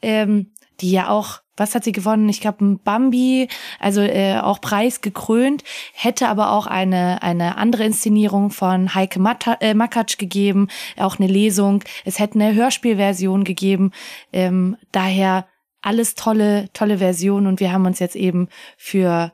Ähm, 0.01 0.47
die 0.81 0.91
ja 0.91 1.09
auch, 1.09 1.41
was 1.55 1.75
hat 1.75 1.83
sie 1.83 1.91
gewonnen? 1.91 2.27
Ich 2.29 2.41
glaube, 2.41 2.65
ein 2.65 2.79
Bambi, 2.79 3.47
also 3.79 4.01
äh, 4.01 4.39
auch 4.39 4.61
Preis 4.61 5.01
gekrönt, 5.01 5.63
hätte 5.93 6.27
aber 6.27 6.51
auch 6.51 6.67
eine, 6.67 7.21
eine 7.21 7.57
andere 7.57 7.83
Inszenierung 7.83 8.49
von 8.49 8.95
Heike 8.95 9.19
Mata, 9.19 9.57
äh, 9.59 9.73
Makatsch 9.73 10.17
gegeben, 10.17 10.69
auch 10.97 11.19
eine 11.19 11.27
Lesung. 11.27 11.83
Es 12.03 12.19
hätte 12.19 12.39
eine 12.39 12.53
Hörspielversion 12.55 13.43
gegeben. 13.43 13.91
Ähm, 14.33 14.77
daher 14.91 15.45
alles 15.81 16.15
tolle, 16.15 16.69
tolle 16.73 16.99
Versionen 16.99 17.47
und 17.47 17.59
wir 17.59 17.71
haben 17.71 17.85
uns 17.85 17.99
jetzt 17.99 18.15
eben 18.15 18.47
für 18.77 19.31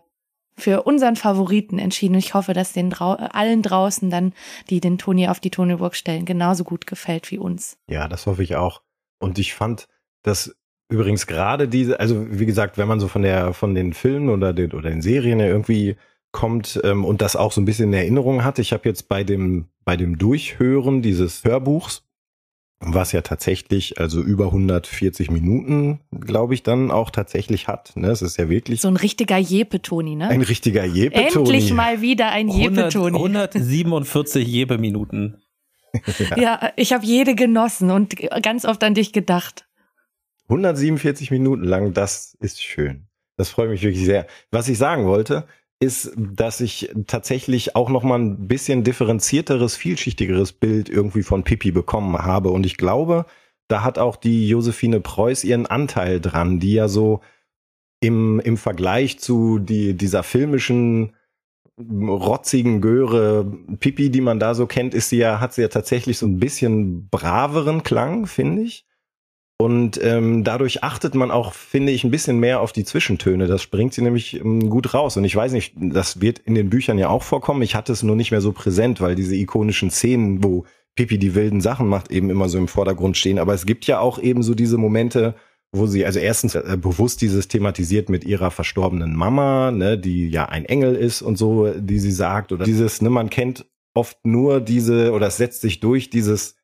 für 0.60 0.84
unseren 0.84 1.16
Favoriten 1.16 1.78
entschieden. 1.78 2.16
Ich 2.16 2.34
hoffe, 2.34 2.54
dass 2.54 2.74
den 2.74 2.90
drau 2.90 3.12
allen 3.14 3.62
draußen 3.62 4.10
dann, 4.10 4.34
die 4.72 4.82
den 4.82 4.98
Toni 4.98 5.28
auf 5.28 5.40
die 5.40 5.52
Tonyburg 5.52 5.96
stellen, 5.96 6.26
genauso 6.26 6.64
gut 6.64 6.88
gefällt 6.88 7.30
wie 7.30 7.38
uns. 7.38 7.78
Ja, 7.88 8.08
das 8.08 8.26
hoffe 8.26 8.42
ich 8.42 8.56
auch. 8.56 8.82
Und 9.20 9.38
ich 9.38 9.54
fand, 9.54 9.88
dass 10.24 10.56
übrigens 10.90 11.28
gerade 11.28 11.68
diese, 11.68 12.00
also 12.00 12.26
wie 12.32 12.48
gesagt, 12.48 12.80
wenn 12.80 12.88
man 12.88 13.00
so 13.00 13.08
von 13.08 13.22
der, 13.22 13.54
von 13.54 13.76
den 13.76 13.94
Filmen 13.94 14.30
oder 14.30 14.52
den, 14.52 14.72
oder 14.72 14.90
den 14.90 15.04
Serien 15.04 15.40
irgendwie 15.40 15.96
kommt 16.32 16.80
ähm, 16.84 17.06
und 17.06 17.22
das 17.22 17.36
auch 17.36 17.52
so 17.52 17.62
ein 17.62 17.66
bisschen 17.66 17.90
in 17.90 17.94
Erinnerung 17.94 18.44
hat. 18.44 18.60
Ich 18.60 18.74
habe 18.74 18.88
jetzt 18.90 19.10
bei 19.10 19.24
dem, 19.24 19.66
bei 19.86 19.96
dem 19.96 20.18
Durchhören 20.18 21.02
dieses 21.02 21.44
Hörbuchs 21.44 22.04
was 22.80 23.12
ja 23.12 23.22
tatsächlich 23.22 24.00
also 24.00 24.22
über 24.22 24.46
140 24.46 25.32
Minuten, 25.32 26.00
glaube 26.12 26.54
ich, 26.54 26.64
dann 26.64 26.92
auch 26.92 27.10
tatsächlich 27.10 27.68
hat. 27.68 27.94
Ne? 27.96 28.10
Es 28.10 28.22
ist 28.22 28.38
ja 28.38 28.50
wirklich 28.50 28.82
so 28.82 28.88
ein 28.88 28.98
richtiger 28.98 29.38
Jepe-Toni, 29.38 30.16
ne? 30.16 30.28
Ein 30.28 30.44
richtiger 30.44 30.86
Jepe-Toni. 30.86 31.50
Endlich 31.50 31.74
mal 31.74 32.02
wieder 32.02 32.30
ein 32.30 32.50
Jepe-Toni. 32.50 33.18
147 33.18 34.48
Jepe-Minuten. 34.48 35.42
ja. 36.20 36.38
ja, 36.38 36.72
ich 36.76 36.94
habe 36.94 37.06
jede 37.06 37.34
genossen 37.34 37.90
und 37.90 38.16
ganz 38.44 38.66
oft 38.66 38.84
an 38.84 38.94
dich 38.94 39.12
gedacht. 39.12 39.68
147 40.50 41.32
Minuten 41.32 41.64
lang, 41.64 41.94
das 41.94 42.38
ist 42.40 42.62
schön. 42.62 43.08
Das 43.38 43.50
freut 43.50 43.70
mich 43.70 43.82
wirklich 43.82 44.06
sehr. 44.06 44.28
Was 44.52 44.70
ich 44.70 44.78
sagen 44.78 45.06
wollte, 45.06 45.48
ist, 45.80 46.12
dass 46.18 46.60
ich 46.60 46.92
tatsächlich 47.06 47.76
auch 47.76 47.90
noch 47.90 48.04
mal 48.04 48.20
ein 48.20 48.48
bisschen 48.48 48.84
differenzierteres, 48.84 49.76
vielschichtigeres 49.76 50.54
Bild 50.54 50.90
irgendwie 50.90 51.24
von 51.24 51.44
Pippi 51.44 51.72
bekommen 51.72 52.18
habe. 52.18 52.50
Und 52.50 52.66
ich 52.66 52.78
glaube, 52.78 53.26
da 53.68 53.84
hat 53.84 54.00
auch 54.00 54.16
die 54.16 54.48
Josephine 54.48 55.00
Preuß 55.00 55.44
ihren 55.44 55.68
Anteil 55.68 56.20
dran, 56.20 56.60
die 56.60 56.74
ja 56.74 56.88
so 56.88 57.22
im, 58.00 58.40
im 58.40 58.58
Vergleich 58.58 59.20
zu 59.20 59.60
die, 59.60 59.94
dieser 59.94 60.24
filmischen 60.24 61.14
rotzigen 61.80 62.82
Göre 62.82 63.46
Pippi, 63.80 64.10
die 64.10 64.22
man 64.22 64.40
da 64.40 64.56
so 64.56 64.66
kennt, 64.66 64.96
ist 64.96 65.10
sie 65.10 65.18
ja, 65.18 65.40
hat 65.40 65.54
sie 65.54 65.62
ja 65.62 65.68
tatsächlich 65.68 66.18
so 66.18 66.26
ein 66.26 66.40
bisschen 66.40 67.08
braveren 67.10 67.84
Klang, 67.84 68.26
finde 68.26 68.64
ich. 68.64 68.87
Und 69.60 70.00
ähm, 70.04 70.44
dadurch 70.44 70.84
achtet 70.84 71.16
man 71.16 71.32
auch, 71.32 71.54
finde 71.54 71.92
ich, 71.92 72.04
ein 72.04 72.12
bisschen 72.12 72.40
mehr 72.40 72.62
auf 72.62 72.74
die 72.74 72.84
Zwischentöne. 72.84 73.48
Das 73.48 73.66
bringt 73.66 73.94
sie 73.94 74.04
nämlich 74.04 74.40
ähm, 74.40 74.70
gut 74.70 74.94
raus. 74.94 75.18
Und 75.18 75.24
ich 75.24 75.36
weiß 75.36 75.52
nicht, 75.52 75.74
das 75.76 76.22
wird 76.22 76.40
in 76.40 76.54
den 76.54 76.70
Büchern 76.70 77.00
ja 77.00 77.10
auch 77.10 77.24
vorkommen. 77.24 77.64
Ich 77.64 77.74
hatte 77.74 77.92
es 77.92 78.04
nur 78.04 78.16
nicht 78.16 78.30
mehr 78.30 78.42
so 78.42 78.52
präsent, 78.52 79.02
weil 79.02 79.16
diese 79.16 79.36
ikonischen 79.36 79.90
Szenen, 79.90 80.44
wo 80.44 80.66
Pippi 80.96 81.18
die 81.18 81.34
wilden 81.34 81.62
Sachen 81.62 81.88
macht, 81.88 82.12
eben 82.12 82.30
immer 82.30 82.50
so 82.50 82.60
im 82.60 82.68
Vordergrund 82.68 83.18
stehen. 83.18 83.40
Aber 83.40 83.56
es 83.56 83.66
gibt 83.66 83.88
ja 83.88 84.00
auch 84.00 84.20
eben 84.20 84.44
so 84.44 84.54
diese 84.54 84.78
Momente, 84.78 85.34
wo 85.72 85.88
sie 85.88 86.06
also 86.06 86.20
erstens 86.20 86.54
äh, 86.54 86.78
bewusst 86.80 87.22
dieses 87.22 87.48
thematisiert 87.48 88.10
mit 88.10 88.26
ihrer 88.26 88.52
verstorbenen 88.52 89.16
Mama, 89.16 89.72
ne, 89.72 89.98
die 89.98 90.30
ja 90.30 90.46
ein 90.46 90.66
Engel 90.66 90.96
ist 90.96 91.24
und 91.24 91.36
so, 91.36 91.74
die 91.74 92.00
sie 92.00 92.12
sagt. 92.12 92.52
Oder 92.52 92.64
dieses, 92.64 93.02
ne, 93.02 93.10
man 93.10 93.32
kennt 93.32 93.66
oft 93.96 94.24
nur 94.24 94.62
diese, 94.62 95.14
oder 95.14 95.28
es 95.28 95.38
setzt 95.38 95.62
sich 95.62 95.80
durch 95.80 96.12
dieses 96.12 96.58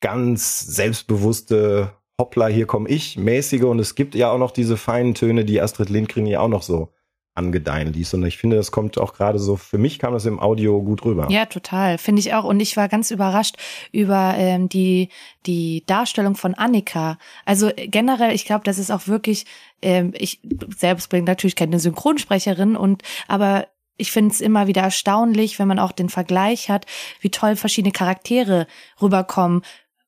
ganz 0.00 0.60
selbstbewusste 0.60 1.92
hoppla, 2.20 2.46
hier 2.46 2.66
komme 2.66 2.88
ich, 2.88 3.16
mäßige 3.16 3.64
und 3.64 3.78
es 3.78 3.94
gibt 3.94 4.14
ja 4.14 4.30
auch 4.30 4.38
noch 4.38 4.50
diese 4.50 4.76
feinen 4.76 5.14
Töne, 5.14 5.44
die 5.44 5.60
Astrid 5.60 5.90
Lindgren 5.90 6.26
ja 6.26 6.40
auch 6.40 6.48
noch 6.48 6.62
so 6.62 6.92
angedeihen 7.34 7.92
ließ. 7.92 8.14
Und 8.14 8.24
ich 8.24 8.38
finde, 8.38 8.56
das 8.56 8.72
kommt 8.72 8.96
auch 8.98 9.12
gerade 9.12 9.38
so, 9.38 9.56
für 9.56 9.76
mich 9.76 9.98
kam 9.98 10.14
das 10.14 10.24
im 10.24 10.40
Audio 10.40 10.82
gut 10.82 11.04
rüber. 11.04 11.28
Ja, 11.30 11.44
total. 11.44 11.98
Finde 11.98 12.20
ich 12.20 12.32
auch. 12.32 12.44
Und 12.44 12.60
ich 12.60 12.78
war 12.78 12.88
ganz 12.88 13.10
überrascht 13.10 13.56
über 13.92 14.34
ähm, 14.38 14.70
die, 14.70 15.10
die 15.44 15.84
Darstellung 15.86 16.34
von 16.34 16.54
Annika. 16.54 17.18
Also 17.44 17.70
generell, 17.76 18.34
ich 18.34 18.46
glaube, 18.46 18.64
das 18.64 18.78
ist 18.78 18.90
auch 18.90 19.06
wirklich, 19.06 19.44
ähm, 19.82 20.14
ich 20.16 20.40
selbst 20.74 21.10
bin 21.10 21.24
natürlich 21.24 21.56
keine 21.56 21.78
Synchronsprecherin 21.78 22.74
und 22.74 23.02
aber 23.28 23.66
ich 23.98 24.12
finde 24.12 24.32
es 24.32 24.40
immer 24.40 24.66
wieder 24.66 24.82
erstaunlich, 24.82 25.58
wenn 25.58 25.68
man 25.68 25.78
auch 25.78 25.92
den 25.92 26.08
Vergleich 26.08 26.68
hat, 26.68 26.86
wie 27.20 27.30
toll 27.30 27.56
verschiedene 27.56 27.92
Charaktere 27.92 28.66
rüberkommen 29.00 29.62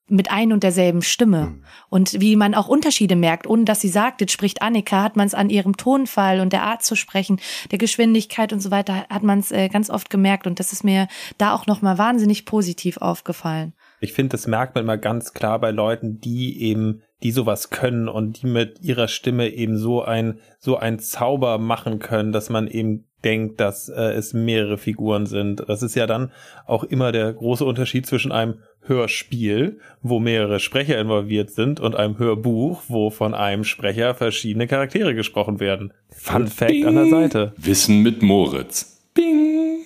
mit 0.08 0.30
ein 0.30 0.52
und 0.52 0.62
derselben 0.62 1.02
Stimme. 1.02 1.46
Mhm. 1.46 1.64
Und 1.90 2.20
wie 2.20 2.36
man 2.36 2.54
auch 2.54 2.68
Unterschiede 2.68 3.16
merkt, 3.16 3.46
ohne 3.46 3.64
dass 3.64 3.80
sie 3.80 3.88
sagt, 3.88 4.20
jetzt 4.20 4.32
spricht 4.32 4.62
Annika, 4.62 5.02
hat 5.02 5.16
man 5.16 5.26
es 5.26 5.34
an 5.34 5.50
ihrem 5.50 5.76
Tonfall 5.76 6.40
und 6.40 6.52
der 6.52 6.62
Art 6.62 6.82
zu 6.82 6.96
sprechen, 6.96 7.40
der 7.70 7.78
Geschwindigkeit 7.78 8.52
und 8.52 8.60
so 8.60 8.70
weiter, 8.70 9.06
hat 9.08 9.22
man 9.22 9.40
es 9.40 9.52
äh, 9.52 9.68
ganz 9.68 9.90
oft 9.90 10.10
gemerkt. 10.10 10.46
Und 10.46 10.60
das 10.60 10.72
ist 10.72 10.84
mir 10.84 11.08
da 11.38 11.54
auch 11.54 11.66
nochmal 11.66 11.98
wahnsinnig 11.98 12.44
positiv 12.44 12.98
aufgefallen. 12.98 13.72
Ich 14.00 14.12
finde, 14.12 14.30
das 14.32 14.46
merkt 14.46 14.74
man 14.74 14.84
immer 14.84 14.98
ganz 14.98 15.34
klar 15.34 15.58
bei 15.58 15.70
Leuten, 15.70 16.20
die 16.20 16.62
eben, 16.62 17.02
die 17.22 17.32
sowas 17.32 17.70
können 17.70 18.08
und 18.08 18.42
die 18.42 18.46
mit 18.46 18.80
ihrer 18.80 19.08
Stimme 19.08 19.48
eben 19.48 19.76
so 19.76 20.02
ein, 20.02 20.38
so 20.58 20.76
ein 20.76 21.00
Zauber 21.00 21.58
machen 21.58 21.98
können, 21.98 22.30
dass 22.30 22.48
man 22.48 22.68
eben 22.68 23.07
denkt, 23.24 23.60
dass 23.60 23.88
äh, 23.88 24.12
es 24.12 24.32
mehrere 24.32 24.78
Figuren 24.78 25.26
sind. 25.26 25.64
Das 25.68 25.82
ist 25.82 25.94
ja 25.94 26.06
dann 26.06 26.30
auch 26.66 26.84
immer 26.84 27.12
der 27.12 27.32
große 27.32 27.64
Unterschied 27.64 28.06
zwischen 28.06 28.32
einem 28.32 28.54
Hörspiel, 28.88 29.78
wo 30.02 30.18
mehrere 30.18 30.60
Sprecher 30.60 30.98
involviert 31.00 31.50
sind, 31.50 31.80
und 31.80 31.94
einem 31.94 32.18
Hörbuch, 32.18 32.82
wo 32.88 33.10
von 33.10 33.34
einem 33.34 33.64
Sprecher 33.64 34.14
verschiedene 34.14 34.66
Charaktere 34.66 35.14
gesprochen 35.14 35.60
werden. 35.60 35.92
Fun 36.10 36.46
Fact 36.48 36.72
Bing. 36.72 36.86
an 36.86 36.94
der 36.94 37.08
Seite. 37.08 37.52
Wissen 37.56 38.02
mit 38.02 38.22
Moritz. 38.22 39.00
Bing. 39.14 39.84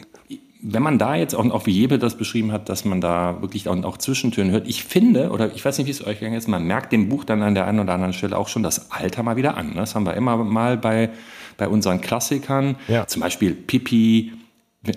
Wenn 0.64 0.83
man 0.83 0.97
da 0.97 1.16
jetzt 1.16 1.35
auch, 1.35 1.45
auch 1.51 1.66
wie 1.66 1.73
Jebe 1.73 1.99
das 1.99 2.16
beschrieben 2.16 2.53
hat, 2.53 2.68
dass 2.68 2.85
man 2.85 3.01
da 3.01 3.38
wirklich 3.40 3.68
auch, 3.68 3.83
auch 3.83 3.99
Zwischentöne 3.99 4.53
hört, 4.53 4.68
ich 4.68 4.85
finde, 4.85 5.31
oder 5.31 5.53
ich 5.53 5.64
weiß 5.64 5.79
nicht, 5.79 5.88
wie 5.88 5.90
es 5.90 6.07
euch 6.07 6.21
gegangen 6.21 6.38
ist, 6.38 6.47
man 6.47 6.64
merkt 6.64 6.92
dem 6.92 7.09
Buch 7.09 7.25
dann 7.25 7.42
an 7.42 7.57
der 7.57 7.66
einen 7.66 7.81
oder 7.81 7.95
anderen 7.95 8.12
Stelle 8.12 8.38
auch 8.38 8.47
schon 8.47 8.62
das 8.62 8.92
Alter 8.92 9.25
mal 9.25 9.35
wieder 9.35 9.57
an. 9.57 9.71
Ne? 9.71 9.75
Das 9.77 9.97
haben 9.97 10.07
wir 10.07 10.14
immer 10.14 10.37
mal 10.37 10.77
bei, 10.77 11.11
bei 11.56 11.68
unseren 11.68 12.00
Klassikern. 12.00 12.76
Ja. 12.88 13.06
Zum 13.06 13.20
Beispiel 13.20 13.54
Pipi, 13.54 14.32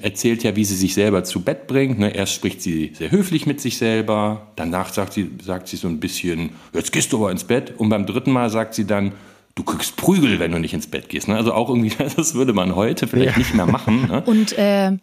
erzählt 0.01 0.43
ja, 0.43 0.55
wie 0.55 0.65
sie 0.65 0.75
sich 0.75 0.93
selber 0.93 1.23
zu 1.23 1.41
Bett 1.41 1.67
bringt. 1.67 1.99
Ne? 1.99 2.15
Erst 2.15 2.33
spricht 2.33 2.61
sie 2.61 2.91
sehr 2.95 3.11
höflich 3.11 3.45
mit 3.45 3.61
sich 3.61 3.77
selber, 3.77 4.47
danach 4.55 4.91
sagt 4.91 5.13
sie, 5.13 5.29
sagt 5.43 5.67
sie 5.67 5.77
so 5.77 5.87
ein 5.87 5.99
bisschen, 5.99 6.51
jetzt 6.73 6.91
gehst 6.91 7.13
du 7.13 7.17
aber 7.17 7.31
ins 7.31 7.43
Bett. 7.43 7.73
Und 7.77 7.89
beim 7.89 8.05
dritten 8.05 8.31
Mal 8.31 8.49
sagt 8.49 8.73
sie 8.73 8.85
dann, 8.85 9.13
du 9.53 9.63
kriegst 9.63 9.95
Prügel, 9.95 10.39
wenn 10.39 10.51
du 10.51 10.59
nicht 10.59 10.73
ins 10.73 10.87
Bett 10.87 11.09
gehst. 11.09 11.27
Ne? 11.27 11.35
Also 11.35 11.53
auch 11.53 11.69
irgendwie, 11.69 11.91
das 12.15 12.33
würde 12.33 12.53
man 12.53 12.75
heute 12.75 13.07
vielleicht 13.07 13.33
ja. 13.33 13.37
nicht 13.37 13.53
mehr 13.53 13.67
machen. 13.67 14.07
Ne? 14.07 14.23
Und 14.25 14.57
äh, 14.57 14.97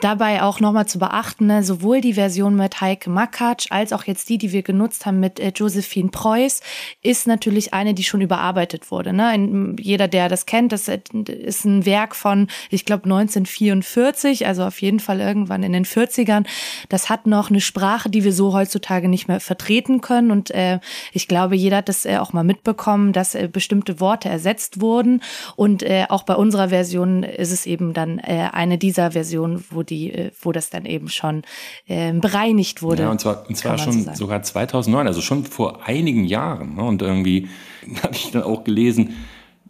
dabei 0.00 0.42
auch 0.42 0.60
nochmal 0.60 0.86
zu 0.86 0.98
beachten, 0.98 1.46
ne, 1.46 1.62
sowohl 1.62 2.00
die 2.00 2.14
Version 2.14 2.56
mit 2.56 2.80
Heike 2.80 3.10
Makatsch 3.10 3.66
als 3.70 3.92
auch 3.92 4.04
jetzt 4.04 4.28
die, 4.28 4.38
die 4.38 4.52
wir 4.52 4.62
genutzt 4.62 5.06
haben 5.06 5.20
mit 5.20 5.40
äh, 5.40 5.52
Josephine 5.54 6.10
Preuß, 6.10 6.60
ist 7.02 7.26
natürlich 7.26 7.74
eine, 7.74 7.94
die 7.94 8.04
schon 8.04 8.20
überarbeitet 8.20 8.90
wurde. 8.90 9.12
Ne? 9.12 9.26
Ein, 9.26 9.76
jeder, 9.78 10.08
der 10.08 10.28
das 10.28 10.46
kennt, 10.46 10.72
das 10.72 10.88
ist 10.88 11.64
ein 11.64 11.86
Werk 11.86 12.14
von, 12.14 12.48
ich 12.70 12.84
glaube, 12.84 13.04
1944, 13.04 14.46
also 14.46 14.64
auf 14.64 14.80
jeden 14.80 15.00
Fall 15.00 15.20
irgendwann 15.20 15.62
in 15.62 15.72
den 15.72 15.84
40ern. 15.84 16.46
Das 16.88 17.08
hat 17.08 17.26
noch 17.26 17.50
eine 17.50 17.60
Sprache, 17.60 18.10
die 18.10 18.24
wir 18.24 18.32
so 18.32 18.52
heutzutage 18.52 19.08
nicht 19.08 19.28
mehr 19.28 19.40
vertreten 19.40 20.00
können. 20.00 20.30
Und 20.30 20.50
äh, 20.50 20.80
ich 21.12 21.28
glaube, 21.28 21.56
jeder 21.56 21.78
hat 21.78 21.88
das 21.88 22.04
äh, 22.04 22.18
auch 22.18 22.32
mal 22.32 22.44
mitbekommen, 22.44 23.12
dass 23.12 23.34
äh, 23.34 23.48
bestimmte 23.48 24.00
Worte 24.00 24.28
ersetzt 24.28 24.80
wurden. 24.80 25.22
Und 25.56 25.82
äh, 25.82 26.06
auch 26.08 26.22
bei 26.22 26.34
unserer 26.34 26.68
Version 26.68 27.22
ist 27.22 27.52
es 27.52 27.66
eben 27.66 27.92
dann 27.92 28.18
äh, 28.18 28.48
eine 28.52 28.78
dieser 28.78 29.12
Versionen, 29.12 29.57
wo 29.70 29.82
die, 29.82 30.12
äh, 30.12 30.30
wo 30.40 30.52
das 30.52 30.70
dann 30.70 30.84
eben 30.84 31.08
schon 31.08 31.42
äh, 31.86 32.12
bereinigt 32.12 32.82
wurde. 32.82 33.04
Ja, 33.04 33.10
und 33.10 33.20
zwar, 33.20 33.48
und 33.48 33.56
zwar 33.56 33.78
schon 33.78 34.04
so 34.04 34.14
sogar 34.14 34.42
2009, 34.42 35.06
also 35.06 35.20
schon 35.20 35.44
vor 35.44 35.86
einigen 35.86 36.24
Jahren. 36.24 36.76
Ne? 36.76 36.82
Und 36.82 37.02
irgendwie 37.02 37.48
habe 38.02 38.14
ich 38.14 38.30
dann 38.30 38.42
auch 38.42 38.64
gelesen, 38.64 39.14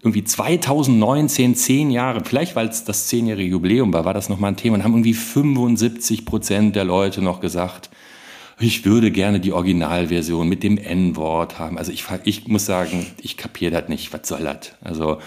irgendwie 0.00 0.24
2019, 0.24 1.56
zehn 1.56 1.90
Jahre, 1.90 2.22
vielleicht 2.24 2.54
weil 2.54 2.68
es 2.68 2.84
das 2.84 3.08
zehnjährige 3.08 3.50
Jubiläum 3.50 3.92
war, 3.92 4.04
war 4.04 4.14
das 4.14 4.28
nochmal 4.28 4.52
ein 4.52 4.56
Thema 4.56 4.76
und 4.76 4.84
haben 4.84 4.92
irgendwie 4.92 5.14
75 5.14 6.24
Prozent 6.24 6.76
der 6.76 6.84
Leute 6.84 7.20
noch 7.20 7.40
gesagt, 7.40 7.90
ich 8.60 8.84
würde 8.84 9.10
gerne 9.10 9.40
die 9.40 9.52
Originalversion 9.52 10.48
mit 10.48 10.62
dem 10.62 10.78
N-Wort 10.78 11.58
haben. 11.58 11.78
Also 11.78 11.92
ich, 11.92 12.04
ich 12.24 12.48
muss 12.48 12.66
sagen, 12.66 13.06
ich 13.20 13.36
kapiere 13.36 13.70
das 13.70 13.88
nicht. 13.88 14.12
Was 14.12 14.26
soll 14.26 14.42
das? 14.42 14.72
Also 14.82 15.18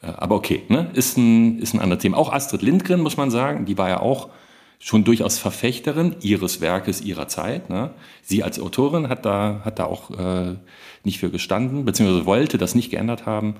aber 0.00 0.36
okay, 0.36 0.62
ne? 0.68 0.90
ist, 0.94 1.16
ein, 1.16 1.58
ist 1.58 1.74
ein 1.74 1.80
anderes 1.80 2.02
Thema. 2.02 2.16
Auch 2.16 2.32
Astrid 2.32 2.62
Lindgren, 2.62 3.00
muss 3.00 3.16
man 3.16 3.30
sagen, 3.30 3.64
die 3.64 3.76
war 3.78 3.88
ja 3.88 4.00
auch 4.00 4.28
schon 4.78 5.02
durchaus 5.02 5.38
Verfechterin 5.38 6.14
ihres 6.20 6.60
Werkes, 6.60 7.00
ihrer 7.00 7.26
Zeit. 7.26 7.68
Ne? 7.68 7.90
Sie 8.22 8.44
als 8.44 8.60
Autorin 8.60 9.08
hat 9.08 9.24
da, 9.26 9.62
hat 9.64 9.78
da 9.80 9.86
auch 9.86 10.10
äh, 10.16 10.54
nicht 11.02 11.18
für 11.18 11.30
gestanden, 11.30 11.84
beziehungsweise 11.84 12.26
wollte 12.26 12.58
das 12.58 12.74
nicht 12.76 12.90
geändert 12.90 13.26
haben. 13.26 13.56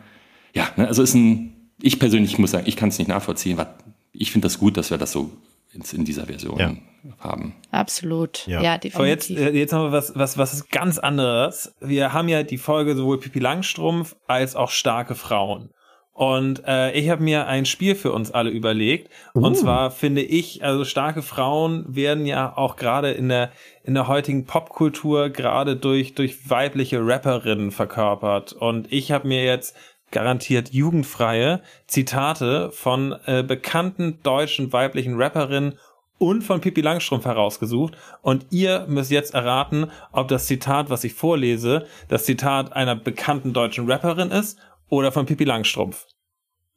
Ja, 0.55 0.69
ne? 0.77 0.87
also 0.87 1.03
ist 1.03 1.15
ein, 1.15 1.71
ich 1.83 1.99
persönlich 1.99 2.39
muss 2.39 2.53
sagen, 2.53 2.67
ich 2.69 2.77
kann 2.77 2.91
es 2.91 2.99
nicht 2.99 3.09
nachvollziehen. 3.09 3.57
Was, 3.59 3.67
ich 4.13 4.31
finde 4.31 4.47
das 4.47 4.59
gut, 4.59 4.77
dass 4.77 4.91
wir 4.91 4.99
das 4.99 5.11
so 5.11 5.33
ins- 5.73 5.93
in 5.93 6.05
dieser 6.05 6.27
Version 6.27 6.59
Ja. 6.59 6.73
haben. 7.19 7.55
Absolut. 7.73 8.47
Ja. 8.47 8.63
Ja, 8.63 8.79
definitiv. 8.79 8.97
Aber 8.97 9.07
jetzt, 9.09 9.31
äh, 9.31 9.51
jetzt 9.51 9.73
noch 9.73 9.91
was, 9.91 10.13
was, 10.15 10.39
was 10.39 10.53
ist 10.53 10.71
ganz 10.71 10.99
anderes. 11.01 11.75
Wir 11.81 12.13
haben 12.13 12.29
ja 12.29 12.45
die 12.45 12.59
Folge 12.59 12.95
sowohl 12.95 13.19
Pipi 13.19 13.41
Langstrumpf 13.41 14.15
als 14.29 14.55
auch 14.55 14.71
starke 14.71 15.17
Frauen. 15.17 15.71
Und 16.19 16.65
äh, 16.67 16.91
ich 16.99 17.11
habe 17.11 17.23
mir 17.23 17.47
ein 17.47 17.65
Spiel 17.65 17.95
für 17.95 18.11
uns 18.11 18.33
alle 18.33 18.51
überlegt. 18.51 19.09
Und 19.35 19.57
zwar 19.57 19.93
finde 19.93 20.21
ich, 20.21 20.65
also 20.65 20.85
starke 20.85 21.23
Frauen 21.23 21.85
werden 21.87 22.27
ja 22.27 22.57
auch 22.57 22.75
gerade 22.75 23.13
in 23.13 23.29
der 23.29 23.53
in 23.85 23.95
der 23.95 24.09
heutigen 24.09 24.45
Popkultur 24.45 25.31
gerade 25.31 25.77
durch 25.77 26.17
durch 26.17 26.51
weibliche 26.51 27.07
Rapperinnen 27.07 27.71
verkörpert. 27.71 28.53
Und 28.53 28.93
ich 28.93 29.13
habe 29.13 29.29
mir 29.29 29.45
jetzt 29.45 29.77
garantiert 30.11 30.71
jugendfreie 30.71 31.61
Zitate 31.87 32.73
von 32.73 33.15
äh, 33.27 33.45
bekannten 33.45 34.19
deutschen 34.25 34.73
weiblichen 34.73 35.23
Rapperinnen 35.23 35.79
und 36.19 36.43
von 36.43 36.61
Pippi 36.61 36.81
Langstrumpf 36.81 37.27
herausgesucht. 37.27 37.97
Und 38.23 38.47
ihr 38.51 38.87
müsst 38.89 39.13
jetzt 39.13 39.35
erraten, 39.35 39.93
ob 40.11 40.27
das 40.27 40.47
Zitat, 40.47 40.91
was 40.91 41.05
ich 41.05 41.15
vorlese, 41.15 41.87
das 42.09 42.25
Zitat 42.25 42.73
einer 42.73 42.97
bekannten 42.97 43.53
deutschen 43.53 43.89
Rapperin 43.89 44.33
ist 44.33 44.59
oder 44.89 45.13
von 45.13 45.27
Pippi 45.27 45.45
Langstrumpf. 45.45 46.07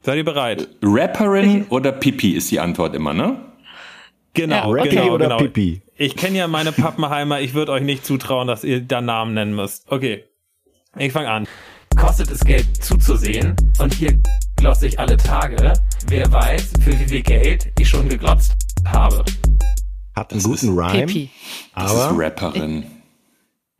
Seid 0.03 0.17
ihr 0.17 0.25
bereit? 0.25 0.67
Rapperin 0.81 1.65
oder 1.69 1.91
Pipi 1.91 2.31
ist 2.31 2.49
die 2.49 2.59
Antwort 2.59 2.95
immer, 2.95 3.13
ne? 3.13 3.39
Genau, 4.33 4.71
Rappy 4.71 4.89
genau, 4.89 5.13
oder 5.13 5.25
genau. 5.25 5.37
Pipi? 5.37 5.81
Ich 5.95 6.15
kenne 6.15 6.37
ja 6.37 6.47
meine 6.47 6.71
Pappenheimer, 6.71 7.41
ich 7.41 7.53
würde 7.53 7.71
euch 7.71 7.83
nicht 7.83 8.05
zutrauen, 8.05 8.47
dass 8.47 8.63
ihr 8.63 8.81
da 8.81 9.01
Namen 9.01 9.33
nennen 9.33 9.55
müsst. 9.55 9.91
Okay, 9.91 10.23
ich 10.97 11.11
fange 11.11 11.29
an. 11.29 11.47
Kostet 11.95 12.31
es 12.31 12.39
Geld 12.39 12.65
zuzusehen 12.83 13.55
und 13.79 13.93
hier 13.93 14.19
glosse 14.55 14.87
ich 14.87 14.99
alle 14.99 15.17
Tage. 15.17 15.73
Wer 16.07 16.31
weiß, 16.31 16.73
für 16.83 16.97
wie 16.99 17.05
viel 17.05 17.21
Geld 17.21 17.71
ich 17.77 17.87
schon 17.87 18.09
geglotzt 18.09 18.53
habe. 18.85 19.23
Hat 20.15 20.31
einen 20.31 20.41
Das 20.41 20.49
guten 20.49 20.69
Rhyme, 20.69 21.05
Pipi. 21.05 21.29
Das 21.75 21.93
ist 21.93 21.99
aber 21.99 22.23
Rapperin. 22.23 22.85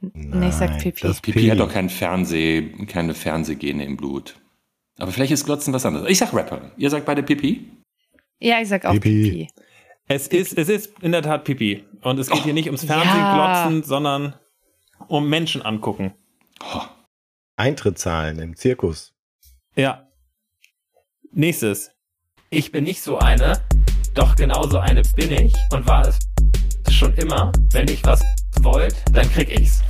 Nee, 0.02 0.50
ich 0.50 0.56
sag 0.56 0.72
Nein, 0.72 0.80
Pipi. 0.80 1.02
das 1.02 1.22
Pipi 1.22 1.48
hat 1.48 1.60
doch 1.60 1.72
kein 1.72 1.90
Fernseh, 1.90 2.70
keine 2.88 3.14
Fernsehgene 3.14 3.86
im 3.86 3.98
Blut. 3.98 4.36
Aber 4.98 5.12
vielleicht 5.12 5.32
ist 5.32 5.46
Glotzen 5.46 5.74
was 5.74 5.86
anderes. 5.86 6.10
Ich 6.10 6.18
sag 6.18 6.34
Rapperin. 6.34 6.72
Ihr 6.78 6.90
sagt 6.90 7.06
beide 7.06 7.22
Pipi? 7.24 7.70
Ja, 8.40 8.60
ich 8.62 8.68
sag 8.68 8.86
auch 8.86 8.94
Pipi. 8.94 9.24
Pipi. 9.30 9.48
Es 10.08 10.28
ist, 10.28 10.58
es 10.58 10.70
ist 10.70 10.92
in 11.02 11.12
der 11.12 11.22
Tat 11.22 11.44
Pipi. 11.44 11.86
Und 12.02 12.20
es 12.20 12.30
geht 12.30 12.44
hier 12.44 12.54
nicht 12.54 12.66
ums 12.68 12.84
Ja. 12.84 13.00
Fernsehglotzen, 13.00 13.84
sondern 13.84 14.34
um 15.08 15.30
Menschen 15.30 15.62
angucken. 15.62 16.14
Eintrittszahlen 17.56 18.40
im 18.40 18.56
Zirkus. 18.56 19.14
Ja. 19.76 20.08
Nächstes. 21.32 21.92
Ich 22.50 22.72
bin 22.72 22.84
nicht 22.84 23.02
so 23.02 23.18
eine, 23.20 23.62
doch 24.14 24.36
genauso 24.36 24.80
eine 24.80 25.04
bin 25.16 25.32
ich 25.32 25.54
und 25.72 25.88
war 25.88 26.08
es 26.08 26.20
schon 26.90 27.14
immer. 27.14 27.52
Wenn 27.72 27.88
ich 27.88 28.04
was 28.04 28.22
wollt, 28.64 28.96
dann 29.14 29.30
krieg 29.32 29.50
ich's. 29.60 29.82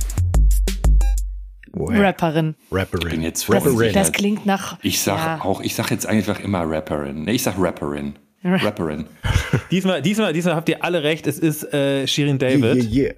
Woher? 1.74 2.02
Rapperin. 2.02 2.54
Rapperin. 2.70 3.06
Ich 3.06 3.10
bin 3.12 3.22
jetzt 3.22 3.48
Das, 3.48 3.56
Rapperin. 3.56 3.92
das 3.94 4.12
klingt 4.12 4.44
nach. 4.46 4.78
Ich 4.82 5.00
sag 5.00 5.18
ja. 5.18 5.40
auch, 5.44 5.60
ich 5.62 5.74
sag 5.74 5.90
jetzt 5.90 6.06
einfach 6.06 6.38
immer 6.40 6.68
Rapperin. 6.68 7.24
Nee, 7.24 7.32
ich 7.32 7.42
sag 7.42 7.54
Rapperin. 7.58 8.14
Rapperin. 8.44 9.06
Diesmal, 9.70 10.02
diesmal, 10.02 10.32
diesmal 10.32 10.56
habt 10.56 10.68
ihr 10.68 10.82
alle 10.84 11.02
recht. 11.02 11.26
Es 11.28 11.38
ist 11.38 11.62
äh, 11.72 12.06
Shirin 12.06 12.38
Yeah, 12.40 12.50
David. 12.58 12.92
yeah, 12.92 13.04
yeah. 13.04 13.14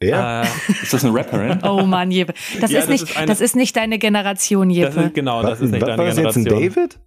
Ja, 0.00 0.42
Äh, 0.42 0.46
Ist 0.82 0.92
das 0.92 1.04
eine 1.04 1.14
Rapperin? 1.14 1.60
Oh 1.62 1.82
Mann, 1.82 2.10
Jeppe. 2.10 2.34
Das, 2.60 2.70
Ja, 2.70 2.80
ist 2.80 2.88
das 2.88 3.00
nicht, 3.00 3.10
ist 3.10 3.16
eine- 3.16 3.26
das 3.26 3.40
ist 3.40 3.56
nicht 3.56 3.76
deine 3.76 3.98
Generation, 3.98 4.68
das 4.68 4.76
Jeppe. 4.76 5.00
ist 5.04 5.14
genau, 5.14 5.42
das 5.42 5.52
was, 5.52 5.60
ist 5.62 5.70
nicht 5.70 5.80
was 5.80 5.86
deine 5.88 5.98
war 5.98 6.06
das 6.06 6.16
jetzt 6.18 6.34
Generation. 6.34 6.62
ein 6.62 6.74
David? 6.74 7.00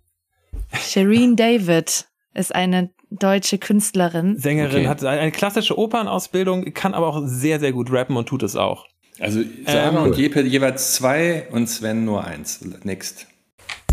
Shireen 0.82 1.36
David 1.36 2.06
ist 2.34 2.56
eine 2.56 2.90
deutsche 3.12 3.58
Künstlerin. 3.58 4.38
Sängerin 4.40 4.80
Okay. 4.82 4.88
hat 4.88 5.04
eine 5.04 5.32
klassische 5.32 5.78
Opernausbildung, 5.78 6.74
kann 6.74 6.94
aber 6.94 7.08
auch 7.08 7.22
sehr, 7.26 7.60
sehr 7.60 7.72
gut 7.74 7.92
rappen 7.92 8.16
und 8.18 8.28
tut 8.28 8.42
es 8.44 8.56
auch. 8.56 8.88
Also 9.20 9.42
Sarah 9.68 10.02
und 10.02 10.12
cool. 10.12 10.20
Jeppe 10.20 10.42
jeweils 10.42 10.94
zwei 10.94 11.48
und 11.52 11.68
Sven 11.68 12.06
nur 12.06 12.24
eins. 12.24 12.62
Next. 12.84 13.28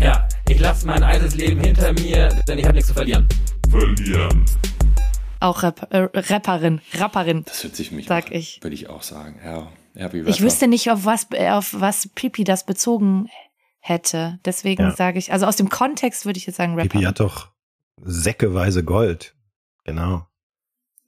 Ja, 0.01 0.27
ich 0.47 0.59
lasse 0.59 0.87
mein 0.87 1.03
altes 1.03 1.35
Leben 1.35 1.59
hinter 1.61 1.93
mir, 1.93 2.29
denn 2.47 2.57
ich 2.57 2.63
habe 2.65 2.73
nichts 2.75 2.87
zu 2.87 2.93
verlieren. 2.95 3.27
Auch 5.41 5.63
Rap, 5.63 5.87
äh, 5.91 6.09
Rapperin. 6.13 6.81
Rapperin. 6.97 7.43
Das 7.45 7.63
hört 7.63 7.75
sich 7.75 7.89
für 7.89 7.95
mich 7.95 8.07
Sag 8.07 8.25
auch, 8.27 8.31
ich. 8.31 8.59
Würde 8.61 8.73
ich 8.73 8.89
auch 8.89 9.03
sagen. 9.03 9.39
Ja, 9.43 9.67
ja 9.95 10.11
wie 10.11 10.19
Ich 10.21 10.27
Rapper. 10.27 10.39
wüsste 10.41 10.67
nicht, 10.67 10.89
auf 10.91 11.05
was, 11.05 11.27
äh, 11.33 11.49
auf 11.51 11.73
was 11.77 12.09
Pipi 12.15 12.43
das 12.43 12.65
bezogen 12.65 13.27
hätte. 13.79 14.39
Deswegen 14.45 14.83
Ja. 14.83 14.91
sage 14.91 15.17
ich, 15.19 15.31
also 15.31 15.45
aus 15.45 15.55
dem 15.55 15.69
Kontext 15.69 16.25
würde 16.25 16.37
ich 16.37 16.45
jetzt 16.45 16.57
sagen 16.57 16.75
Pipi 16.75 16.87
Rapperin. 16.87 17.07
hat 17.07 17.19
doch 17.19 17.49
säckeweise 18.03 18.83
Gold. 18.83 19.35
Genau. 19.85 20.25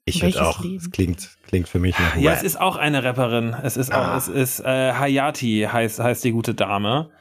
Ich 0.06 0.21
würde 0.23 0.45
auch. 0.45 0.62
Leben? 0.63 0.77
Es 0.77 0.89
klingt, 0.91 1.38
klingt 1.47 1.69
für 1.69 1.80
mich 1.80 1.97
nach 1.99 2.15
Ja, 2.15 2.32
Rap. 2.32 2.39
es 2.39 2.43
ist 2.43 2.60
auch 2.60 2.75
eine 2.75 3.04
Rapperin. 3.04 3.56
Es 3.63 3.77
ist 3.77 3.93
auch, 3.93 3.97
Ah. 4.08 4.17
es 4.17 4.27
ist 4.27 4.60
äh, 4.62 4.93
Hayati 4.93 5.67
heißt 5.71 5.99
heißt 5.99 6.23
die 6.23 6.32
gute 6.32 6.54
Dame. 6.56 7.12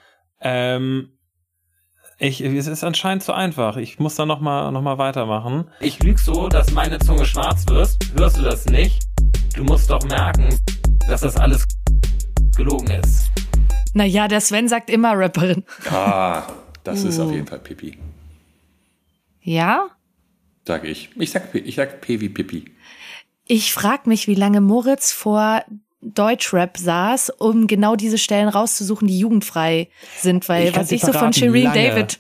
Ähm, 0.41 1.11
ich, 2.19 2.41
es 2.41 2.67
ist 2.67 2.85
anscheinend 2.85 3.23
zu 3.23 3.33
einfach. 3.33 3.77
Ich 3.77 3.99
muss 3.99 4.15
da 4.15 4.25
noch 4.27 4.41
mal 4.41 4.71
noch 4.73 4.83
mal 4.83 4.99
weitermachen. 4.99 5.71
Ich 5.81 6.03
lüg 6.03 6.19
so, 6.19 6.49
dass 6.49 6.71
meine 6.73 6.99
Zunge 6.99 7.25
schwarz 7.27 7.67
wird. 7.69 7.97
Hörst 8.17 8.39
du 8.39 8.43
das 8.43 8.67
nicht? 8.67 9.03
Du 9.55 9.65
musst 9.65 9.91
doch 9.91 10.03
merken, 10.05 10.49
dass 11.09 11.21
das 11.23 11.37
alles 11.37 11.67
gelogen 12.57 12.89
ist. 12.91 13.31
Naja, 13.93 14.29
der 14.29 14.41
Sven 14.41 14.69
sagt 14.69 14.89
immer 14.91 15.19
Rapperin. 15.19 15.65
Ah, 15.91 16.43
das 16.85 17.05
ist 17.05 17.19
Uh. 17.19 17.25
auf 17.25 17.33
jeden 17.33 17.47
Fall 17.47 17.59
Pipi. 17.59 17.99
Ja? 19.43 19.89
Sag 20.67 20.85
ich. 20.85 21.11
Ich 21.17 21.31
sag, 21.31 21.53
P- 21.53 21.59
ich 21.59 21.77
sag 21.77 22.01
P 22.01 22.21
wie 22.21 22.29
Pipi. 22.29 22.73
Ich 23.47 23.73
frage 23.73 24.03
mich, 24.09 24.29
wie 24.29 24.35
lange 24.35 24.61
Moritz 24.61 25.11
vor 25.13 25.65
Deutschrap 26.03 26.77
saß, 26.79 27.31
um 27.39 27.67
genau 27.67 27.97
diese 27.97 28.19
Stellen 28.19 28.49
rauszusuchen, 28.49 29.09
die 29.09 29.19
jugendfrei 29.19 29.89
sind, 30.19 30.49
weil 30.49 30.69
Ich 30.69 30.77
was 30.77 30.93
ich 30.93 31.03
so 31.03 31.13
von 31.13 31.33
Shireen 31.33 31.65
lange. 31.65 31.89
David, 31.89 32.19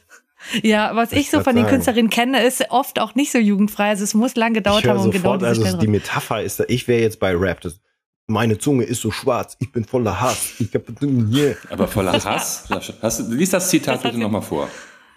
ja, 0.62 0.94
was 0.96 1.12
ich 1.12 1.30
so 1.30 1.36
grad 1.38 1.44
von 1.44 1.54
den 1.54 1.64
sagen. 1.64 1.74
Künstlerinnen 1.76 2.10
kenne, 2.10 2.42
ist 2.42 2.64
oft 2.70 2.98
auch 3.00 3.14
nicht 3.14 3.30
so 3.30 3.38
jugendfrei. 3.38 3.90
Also 3.90 4.04
es 4.04 4.14
muss 4.14 4.34
lang 4.36 4.52
gedauert 4.54 4.84
ich 4.84 4.90
haben, 4.90 4.98
um 5.00 5.10
genau 5.10 5.22
sofort, 5.34 5.40
diese 5.42 5.48
also 5.48 5.60
Stellen 5.62 5.80
die 5.80 5.86
Metapher 5.86 6.42
ist 6.42 6.60
da, 6.60 6.64
ich 6.68 6.88
wäre 6.88 7.00
jetzt 7.02 7.20
bei 7.20 7.34
Rap. 7.36 7.60
Das, 7.60 7.80
meine 8.26 8.58
Zunge 8.58 8.84
ist 8.84 9.00
so 9.00 9.10
schwarz, 9.10 9.56
ich 9.60 9.70
bin 9.72 9.84
voller 9.84 10.20
Hass. 10.20 10.54
Ich 10.58 10.74
hab, 10.74 10.82
yeah. 11.02 11.54
Aber 11.70 11.86
voller 11.88 12.12
Hass. 12.12 12.68
Hast, 13.02 13.20
du- 13.20 13.34
lies 13.34 13.50
das 13.50 13.70
Zitat 13.70 14.02
bitte 14.02 14.18
nochmal 14.18 14.42
vor. 14.42 14.68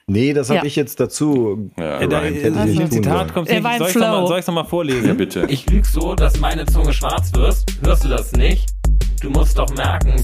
Nee, 0.08 0.34
das 0.34 0.50
habe 0.50 0.60
Ja. 0.60 0.66
ich 0.66 0.76
jetzt 0.76 1.00
dazu 1.00 1.72
Ja, 1.78 2.02
Äh, 2.02 2.08
da, 2.10 2.22
hätte 2.22 2.70
ich 2.70 2.78
nicht 2.80 2.92
Zitat 2.94 3.34
kommt 3.34 3.50
Er 3.50 3.62
nicht. 3.62 3.78
Soll 3.78 3.90
ich 3.90 3.96
noch 3.96 4.02
mal, 4.02 4.18
Flow. 4.20 4.28
soll 4.28 4.40
ich's 4.40 4.48
noch 4.48 4.54
mal 4.56 4.64
vorlesen? 4.66 5.08
Ja, 5.08 5.14
bitte. 5.14 5.46
Ich 5.48 5.70
lüg 5.70 5.86
so, 5.86 6.14
dass 6.14 6.40
meine 6.40 6.66
Zunge 6.66 6.92
schwarz 6.94 7.32
wird. 7.34 7.56
Hörst 7.86 8.04
du 8.04 8.10
das 8.10 8.34
nicht? 8.34 8.70
Du 9.22 9.30
musst 9.30 9.58
doch 9.58 9.74
merken, 9.76 10.16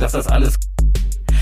dass 0.00 0.12
das 0.12 0.26
alles 0.28 0.54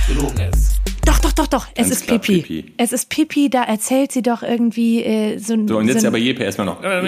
gelogen 0.08 0.40
ist. 0.52 0.80
Doch, 1.04 1.20
doch, 1.20 1.32
doch, 1.32 1.46
doch. 1.46 1.66
Es 1.76 1.88
Ganz 1.88 1.90
ist 1.92 2.06
klar 2.08 2.18
Pipi. 2.18 2.42
Pipi. 2.62 2.74
Es 2.78 2.92
ist 2.92 3.08
Pipi, 3.08 3.48
da 3.48 3.62
erzählt 3.62 4.10
sie 4.10 4.22
doch 4.22 4.42
irgendwie 4.42 5.04
äh, 5.04 5.38
so 5.38 5.54
ein. 5.54 5.68
So, 5.68 5.78
und 5.78 5.86
jetzt 5.86 6.00
so 6.00 6.08
aber 6.08 6.18
Jeppe 6.18 6.42
erstmal 6.42 6.66
noch. 6.66 6.82
ja, 6.82 7.00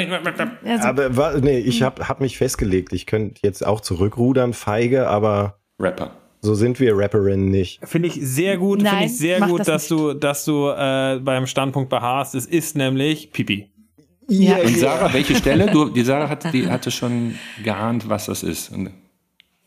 so, 0.81 0.87
Aber 0.89 1.41
nee, 1.41 1.59
ich 1.59 1.83
habe 1.83 2.09
hab 2.09 2.21
mich 2.21 2.39
festgelegt. 2.39 2.93
Ich 2.93 3.07
könnte 3.07 3.41
jetzt 3.43 3.67
auch 3.67 3.81
zurückrudern, 3.81 4.53
feige, 4.53 5.09
aber 5.09 5.59
Rapper. 5.81 6.13
So 6.41 6.55
sind 6.55 6.79
wir 6.81 6.97
Rapperinnen 6.97 7.51
nicht. 7.51 7.81
Finde 7.85 8.09
ich 8.09 8.15
sehr 8.21 8.57
gut, 8.57 8.83
finde 8.83 9.05
ich 9.05 9.17
sehr 9.17 9.41
gut, 9.41 9.61
das 9.61 9.67
dass 9.67 9.91
nicht. 9.91 10.01
du, 10.01 10.15
dass 10.15 10.45
du 10.45 10.69
äh, 10.69 11.21
beim 11.23 11.47
Standpunkt 11.47 11.91
beharrst. 11.91 12.35
Es 12.35 12.47
ist 12.47 12.77
nämlich 12.77 13.33
Pipi. 13.33 13.69
Ja. 14.29 14.59
Und 14.59 14.77
Sarah, 14.77 15.13
welche 15.13 15.35
Stelle? 15.35 15.71
Du, 15.73 15.89
die 15.89 16.03
Sarah 16.03 16.29
hat, 16.29 16.53
die 16.53 16.69
hatte 16.69 16.91
schon 16.91 17.35
geahnt, 17.65 18.09
was 18.09 18.27
das 18.27 18.43
ist. 18.43 18.71
Und 18.71 18.91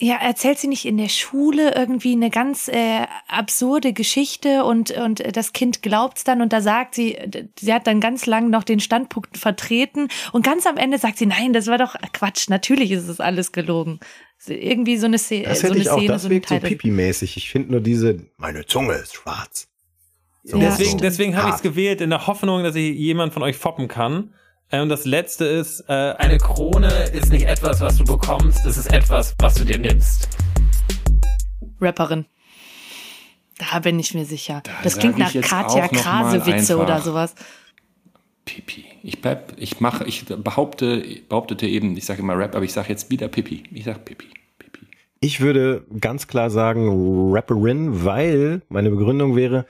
Ja, 0.04 0.16
erzählt 0.16 0.58
sie 0.58 0.68
nicht 0.68 0.86
in 0.86 0.98
der 0.98 1.10
Schule 1.10 1.76
irgendwie 1.76 2.14
eine 2.14 2.32
ganz 2.32 2.68
äh, 2.68 3.06
absurde 3.28 3.94
Geschichte 3.94 4.64
und, 4.64 4.90
und 4.90 5.24
das 5.38 5.54
Kind 5.54 5.84
glaubt's 5.84 6.24
dann 6.24 6.42
und 6.42 6.52
da 6.54 6.60
sagt 6.60 6.96
sie, 6.96 7.20
sie 7.60 7.72
hat 7.72 7.86
dann 7.86 8.00
ganz 8.00 8.26
lang 8.26 8.50
noch 8.50 8.64
den 8.64 8.80
Standpunkt 8.80 9.38
vertreten 9.38 10.08
und 10.32 10.44
ganz 10.44 10.66
am 10.66 10.78
Ende 10.78 10.98
sagt 10.98 11.20
sie, 11.20 11.28
nein, 11.28 11.54
das 11.54 11.68
war 11.68 11.78
doch 11.78 11.96
Quatsch, 12.14 12.50
natürlich 12.50 12.90
ist 12.92 13.08
es 13.10 13.20
alles 13.20 13.52
gelogen. 13.52 14.00
So 14.40 14.54
Irgendwie 14.54 14.98
so 14.98 15.06
eine, 15.06 15.20
Szene, 15.20 15.50
Das 15.50 15.60
so 15.60 15.66
hätte 15.66 15.74
eine 15.76 15.82
ich 15.84 15.90
auch, 15.92 15.98
Szene, 15.98 16.14
das 16.14 16.24
so 16.24 16.30
wirkt 16.32 16.50
so. 16.50 16.56
Pipi-mäßig. 16.56 17.38
Ich 17.38 17.52
finde 17.52 17.74
nur 17.74 17.82
diese, 17.82 18.26
meine 18.38 18.66
Zunge 18.66 18.94
ist 18.96 19.14
schwarz. 19.14 19.68
So, 20.44 20.58
Ja, 20.58 20.72
deswegen 20.72 20.98
deswegen 20.98 21.38
habe 21.38 21.50
ich 21.50 21.56
es 21.58 21.62
gewählt, 21.62 22.02
in 22.02 22.10
der 22.10 22.26
Hoffnung, 22.26 22.64
dass 22.64 22.74
ich 22.74 22.96
jemand 22.98 23.34
von 23.34 23.44
euch 23.44 23.56
foppen 23.56 23.88
kann. 23.88 24.34
Äh, 24.72 24.82
Und 24.82 24.90
das 24.90 25.06
letzte 25.06 25.46
ist, 25.46 25.82
äh, 25.88 25.94
eine 26.18 26.38
Krone 26.38 26.88
ist 27.14 27.32
nicht 27.32 27.46
etwas, 27.46 27.82
was 27.82 27.98
du 27.98 28.06
bekommst, 28.06 28.66
es 28.66 28.78
ist 28.78 28.92
etwas, 28.92 29.36
was 29.40 29.56
du 29.56 29.66
dir 29.66 29.78
nimmst. 29.78 30.30
Rapperin. 31.80 32.26
Da 33.72 33.80
bin 33.80 34.00
ich 34.00 34.14
mir 34.14 34.26
sicher. 34.26 34.62
Da 34.64 34.72
das 34.84 34.98
klingt 34.98 35.18
nach 35.18 35.34
Katja 35.34 35.88
Krasewitze 35.88 36.78
oder 36.78 37.00
sowas. 37.02 37.36
Pipi. 38.46 38.86
Ich 39.04 39.22
bleib, 39.22 39.54
ich 39.58 39.80
mache, 39.80 40.06
ich 40.06 40.26
behaupte, 40.26 41.04
behauptete 41.30 41.68
eben, 41.68 41.96
ich 41.96 42.06
sage 42.06 42.22
immer 42.22 42.38
Rap, 42.38 42.56
aber 42.56 42.66
ich 42.66 42.74
sage 42.74 42.90
jetzt 42.90 43.12
wieder 43.12 43.28
Pipi. 43.28 43.64
Ich 43.72 43.84
sag 43.84 44.04
Pipi. 44.04 44.28
Pipi. 44.58 44.88
Ich 45.20 45.42
würde 45.42 45.86
ganz 46.00 46.28
klar 46.28 46.50
sagen 46.50 47.32
Rapperin, 47.34 48.04
weil 48.04 48.62
meine 48.70 48.90
Begründung 48.90 49.36
wäre, 49.36 49.66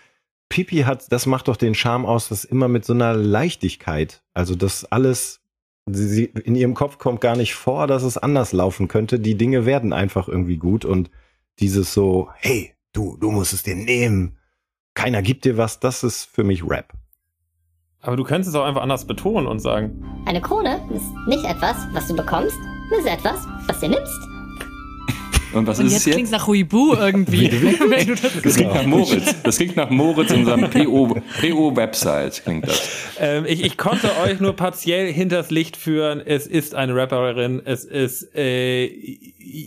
Pipi 0.51 0.81
hat, 0.81 1.11
das 1.11 1.25
macht 1.25 1.47
doch 1.47 1.57
den 1.57 1.73
Charme 1.73 2.05
aus, 2.05 2.29
das 2.29 2.43
immer 2.43 2.67
mit 2.67 2.85
so 2.85 2.93
einer 2.93 3.13
Leichtigkeit. 3.15 4.21
Also 4.33 4.55
das 4.55 4.85
alles 4.85 5.41
Sie, 5.87 6.07
sie, 6.07 6.25
in 6.25 6.55
ihrem 6.55 6.75
Kopf 6.75 6.99
kommt 6.99 7.21
gar 7.21 7.35
nicht 7.35 7.55
vor, 7.55 7.87
dass 7.87 8.03
es 8.03 8.17
anders 8.17 8.53
laufen 8.53 8.87
könnte. 8.87 9.19
Die 9.19 9.35
Dinge 9.35 9.65
werden 9.65 9.93
einfach 9.93 10.27
irgendwie 10.27 10.57
gut 10.57 10.85
und 10.85 11.09
dieses 11.59 11.93
so, 11.93 12.29
hey, 12.35 12.73
du, 12.93 13.17
du 13.17 13.31
musst 13.31 13.53
es 13.53 13.63
dir 13.63 13.75
nehmen. 13.75 14.37
Keiner 14.93 15.21
gibt 15.21 15.45
dir 15.45 15.57
was, 15.57 15.79
das 15.79 16.03
ist 16.03 16.25
für 16.25 16.43
mich 16.43 16.63
Rap. 16.63 16.93
Aber 18.01 18.15
du 18.15 18.23
könntest 18.23 18.49
es 18.49 18.55
auch 18.55 18.65
einfach 18.65 18.81
anders 18.81 19.05
betonen 19.05 19.47
und 19.47 19.59
sagen. 19.59 20.03
Eine 20.25 20.41
Krone 20.41 20.81
ist 20.93 21.05
nicht 21.27 21.45
etwas, 21.45 21.77
was 21.93 22.07
du 22.07 22.15
bekommst, 22.15 22.57
es 22.91 22.99
ist 22.99 23.07
etwas, 23.07 23.39
was 23.67 23.79
du 23.79 23.89
nimmst. 23.89 24.40
Und 25.53 25.67
was 25.67 25.79
Und 25.79 25.87
ist 25.87 25.91
jetzt 25.93 25.99
es 26.01 26.05
jetzt? 26.05 26.15
klingt 26.15 26.31
nach 26.31 26.47
Huibu 26.47 26.93
irgendwie. 26.93 27.51
Wenn 27.89 28.07
du 28.07 28.15
das 28.15 28.41
Das 28.41 28.55
klingt 28.55 28.73
nach 28.73 28.85
Moritz. 28.85 29.35
Das 29.43 29.57
klingt 29.57 29.75
nach 29.75 29.89
Moritz, 29.89 30.31
unserem 30.31 30.69
PO-Website, 30.69 32.43
klingt 32.43 32.67
das. 32.67 32.81
Ähm, 33.19 33.45
ich, 33.47 33.63
ich 33.63 33.77
konnte 33.77 34.09
euch 34.23 34.39
nur 34.39 34.55
partiell 34.55 35.11
hinters 35.11 35.49
Licht 35.51 35.77
führen. 35.77 36.21
Es 36.25 36.47
ist 36.47 36.75
eine 36.75 36.95
Rapperin. 36.95 37.61
Es 37.65 37.83
ist 37.85 38.33
äh, 38.35 38.89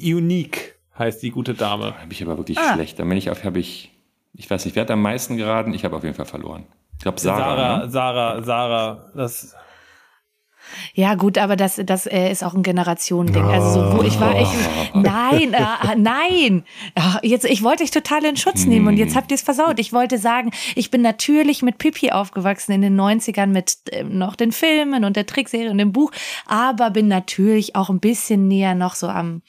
Unique, 0.04 0.74
heißt 0.98 1.22
die 1.22 1.30
gute 1.30 1.54
Dame. 1.54 1.94
Da 1.98 2.00
bin 2.02 2.10
ich 2.12 2.22
aber 2.22 2.36
wirklich 2.38 2.58
Ah. 2.58 2.74
schlecht. 2.74 2.98
Da 2.98 3.04
bin 3.04 3.16
ich 3.16 3.30
auf, 3.30 3.44
habe 3.44 3.58
ich, 3.58 3.90
ich 4.34 4.48
weiß 4.50 4.64
nicht, 4.64 4.74
wer 4.76 4.82
hat 4.82 4.90
am 4.90 5.02
meisten 5.02 5.36
geraten? 5.36 5.74
Ich 5.74 5.84
habe 5.84 5.96
auf 5.96 6.02
jeden 6.04 6.14
Fall 6.16 6.26
verloren. 6.26 6.64
Ich 6.96 7.02
glaube 7.02 7.20
Sarah. 7.20 7.38
Sarah, 7.56 7.78
ne? 7.84 7.90
Sarah, 7.90 8.42
Sarah. 8.42 9.10
Das, 9.14 9.54
Ja, 10.94 11.14
gut, 11.14 11.38
aber 11.38 11.56
das, 11.56 11.80
das 11.84 12.06
äh, 12.06 12.30
ist 12.30 12.44
auch 12.44 12.54
ein 12.54 12.62
Generationending. 12.62 13.44
Also 13.44 13.90
so, 13.90 13.98
wo 13.98 14.02
ich 14.02 14.18
war, 14.20 14.40
ich, 14.40 14.48
nein, 14.94 15.52
äh, 15.52 15.96
nein. 15.96 16.64
Ja, 16.96 17.20
jetzt, 17.22 17.44
ich 17.44 17.62
wollte 17.62 17.82
dich 17.82 17.90
total 17.90 18.24
in 18.24 18.36
Schutz 18.36 18.66
nehmen 18.66 18.88
und 18.88 18.96
jetzt 18.96 19.16
habt 19.16 19.30
ihr 19.30 19.34
es 19.34 19.42
versaut. 19.42 19.78
Ich 19.78 19.92
wollte 19.92 20.18
sagen, 20.18 20.50
ich 20.74 20.90
bin 20.90 21.02
natürlich 21.02 21.62
mit 21.62 21.78
Pippi 21.78 22.10
aufgewachsen 22.10 22.72
in 22.72 22.82
den 22.82 23.00
90ern 23.00 23.46
mit 23.46 23.76
ähm, 23.92 24.18
noch 24.18 24.36
den 24.36 24.52
Filmen 24.52 25.04
und 25.04 25.16
der 25.16 25.26
Trickserie 25.26 25.70
und 25.70 25.78
dem 25.78 25.92
Buch, 25.92 26.12
aber 26.46 26.90
bin 26.90 27.08
natürlich 27.08 27.76
auch 27.76 27.90
ein 27.90 28.00
bisschen 28.00 28.48
näher 28.48 28.74
noch 28.74 28.94
so 28.94 29.08
am, 29.08 29.42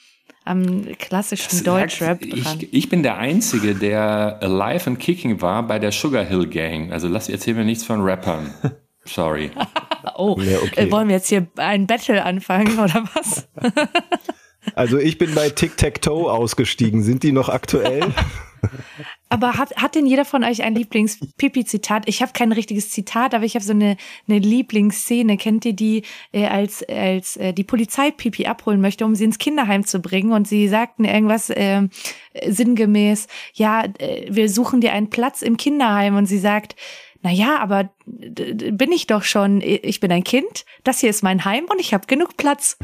am 0.44 0.86
klassischen 0.98 1.64
Deutschrap 1.64 2.20
dran. 2.20 2.58
ich, 2.60 2.72
ich 2.72 2.88
bin 2.88 3.02
der 3.02 3.18
Einzige, 3.18 3.74
der 3.74 4.38
alive 4.42 4.90
and 4.90 4.98
kicking 4.98 5.40
war 5.40 5.66
bei 5.66 5.78
der 5.78 5.92
Sugar 5.92 6.24
Hill 6.24 6.46
Gang. 6.46 6.92
Also 6.92 7.08
lass, 7.08 7.28
erzähl 7.28 7.54
mir 7.54 7.64
nichts 7.64 7.84
von 7.84 8.00
Rappern. 8.00 8.52
Sorry. 9.06 9.50
Oh, 10.18 10.36
Ja, 10.40 10.58
okay. 10.58 10.86
äh, 10.86 10.90
wollen 10.92 11.08
wir 11.08 11.16
jetzt 11.16 11.28
hier 11.28 11.48
ein 11.56 11.86
Battle 11.86 12.24
anfangen 12.24 12.78
oder 12.78 13.04
was? 13.14 13.48
Also 14.74 14.98
ich 14.98 15.18
bin 15.18 15.34
bei 15.34 15.50
Tic-Tac-Toe 15.50 16.30
ausgestiegen. 16.30 17.02
Sind 17.02 17.22
die 17.22 17.32
noch 17.32 17.48
aktuell? 17.48 18.14
Aber 19.28 19.58
hat, 19.58 19.76
hat 19.76 19.96
denn 19.96 20.06
jeder 20.06 20.24
von 20.24 20.44
euch 20.44 20.62
ein 20.62 20.74
Lieblings-Pipi-Zitat? 20.76 22.08
Ich 22.08 22.22
habe 22.22 22.32
kein 22.32 22.52
richtiges 22.52 22.90
Zitat, 22.90 23.34
aber 23.34 23.44
ich 23.44 23.54
habe 23.56 23.64
so 23.64 23.72
eine, 23.72 23.96
eine 24.28 24.38
Lieblingsszene. 24.38 25.36
Kennt 25.36 25.64
ihr 25.64 25.72
die, 25.72 26.02
äh, 26.32 26.46
als, 26.46 26.84
als 26.88 27.36
äh, 27.36 27.52
die 27.52 27.64
Polizei 27.64 28.12
Pipi 28.12 28.46
abholen 28.46 28.80
möchte, 28.80 29.04
um 29.04 29.16
sie 29.16 29.24
ins 29.24 29.38
Kinderheim 29.38 29.84
zu 29.84 30.00
bringen? 30.00 30.32
Und 30.32 30.46
sie 30.46 30.68
sagten 30.68 31.04
irgendwas 31.04 31.50
äh, 31.50 31.88
sinngemäß, 32.46 33.26
ja, 33.54 33.84
äh, 33.98 34.26
wir 34.30 34.48
suchen 34.48 34.80
dir 34.80 34.92
einen 34.92 35.10
Platz 35.10 35.42
im 35.42 35.56
Kinderheim. 35.56 36.14
Und 36.16 36.26
sie 36.26 36.38
sagt, 36.38 36.76
na 37.22 37.30
ja, 37.30 37.58
aber 37.58 37.90
bin 38.06 38.92
ich 38.92 39.06
doch 39.06 39.22
schon. 39.22 39.60
Ich 39.60 40.00
bin 40.00 40.12
ein 40.12 40.24
Kind. 40.24 40.64
Das 40.84 41.00
hier 41.00 41.10
ist 41.10 41.22
mein 41.22 41.44
Heim 41.44 41.64
und 41.70 41.80
ich 41.80 41.94
habe 41.94 42.06
genug 42.06 42.36
Platz. 42.36 42.78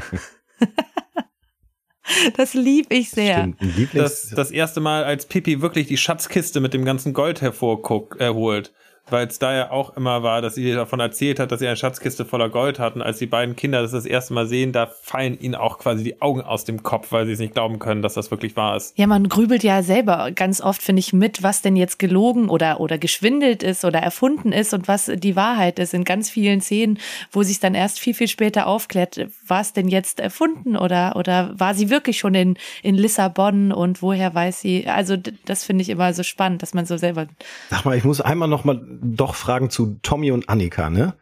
das 2.37 2.53
lieb 2.53 2.87
ich 2.89 3.09
sehr. 3.09 3.53
Stimmt, 3.57 3.95
das, 3.95 4.29
das 4.29 4.51
erste 4.51 4.81
Mal, 4.81 5.03
als 5.03 5.25
Pippi 5.25 5.61
wirklich 5.61 5.87
die 5.87 5.97
Schatzkiste 5.97 6.59
mit 6.59 6.73
dem 6.73 6.85
ganzen 6.85 7.13
Gold 7.13 7.41
hervorguckt, 7.41 8.19
erholt. 8.19 8.73
Weil 9.13 9.27
es 9.27 9.37
da 9.37 9.55
ja 9.55 9.69
auch 9.69 9.95
immer 9.95 10.23
war, 10.23 10.41
dass 10.41 10.55
sie 10.55 10.73
davon 10.73 10.99
erzählt 10.99 11.39
hat, 11.39 11.51
dass 11.51 11.59
sie 11.59 11.67
eine 11.67 11.77
Schatzkiste 11.77 12.25
voller 12.25 12.49
Gold 12.49 12.79
hatten. 12.79 13.03
Als 13.03 13.19
die 13.19 13.27
beiden 13.27 13.55
Kinder 13.55 13.83
das 13.83 13.91
das 13.91 14.07
erste 14.07 14.33
Mal 14.33 14.47
sehen, 14.47 14.71
da 14.71 14.87
fallen 14.87 15.39
ihnen 15.39 15.53
auch 15.53 15.77
quasi 15.77 16.03
die 16.03 16.19
Augen 16.19 16.41
aus 16.41 16.65
dem 16.65 16.81
Kopf, 16.81 17.11
weil 17.11 17.27
sie 17.27 17.33
es 17.33 17.39
nicht 17.39 17.53
glauben 17.53 17.77
können, 17.77 18.01
dass 18.01 18.15
das 18.15 18.31
wirklich 18.31 18.55
wahr 18.55 18.75
ist. 18.75 18.97
Ja, 18.97 19.05
man 19.05 19.29
grübelt 19.29 19.63
ja 19.63 19.83
selber 19.83 20.31
ganz 20.31 20.61
oft, 20.61 20.81
finde 20.81 20.99
ich, 20.99 21.13
mit, 21.13 21.43
was 21.43 21.61
denn 21.61 21.75
jetzt 21.75 21.99
gelogen 21.99 22.49
oder, 22.49 22.79
oder 22.79 22.97
geschwindelt 22.97 23.61
ist 23.61 23.85
oder 23.85 23.99
erfunden 23.99 24.51
ist 24.51 24.73
und 24.73 24.87
was 24.87 25.11
die 25.13 25.35
Wahrheit 25.35 25.77
ist. 25.77 25.93
In 25.93 26.05
ganz 26.05 26.31
vielen 26.31 26.61
Szenen, 26.61 26.97
wo 27.31 27.43
sich 27.43 27.59
dann 27.59 27.75
erst 27.75 27.99
viel, 27.99 28.15
viel 28.15 28.27
später 28.27 28.65
aufklärt, 28.65 29.27
war 29.45 29.61
es 29.61 29.73
denn 29.73 29.89
jetzt 29.89 30.21
erfunden 30.21 30.75
oder, 30.75 31.15
oder 31.17 31.53
war 31.55 31.75
sie 31.75 31.91
wirklich 31.91 32.17
schon 32.17 32.33
in, 32.33 32.57
in 32.81 32.95
Lissabon 32.95 33.71
und 33.71 34.01
woher 34.01 34.33
weiß 34.33 34.61
sie? 34.61 34.87
Also, 34.87 35.17
das 35.45 35.63
finde 35.63 35.83
ich 35.83 35.89
immer 35.89 36.15
so 36.15 36.23
spannend, 36.23 36.63
dass 36.63 36.73
man 36.73 36.87
so 36.87 36.97
selber. 36.97 37.27
Sag 37.69 37.85
mal, 37.85 37.95
ich 37.95 38.03
muss 38.03 38.19
einmal 38.19 38.47
noch 38.47 38.63
mal 38.63 38.81
doch 39.03 39.35
fragen 39.35 39.69
zu 39.69 39.97
Tommy 40.01 40.31
und 40.31 40.49
Annika, 40.49 40.89
ne? 40.89 41.13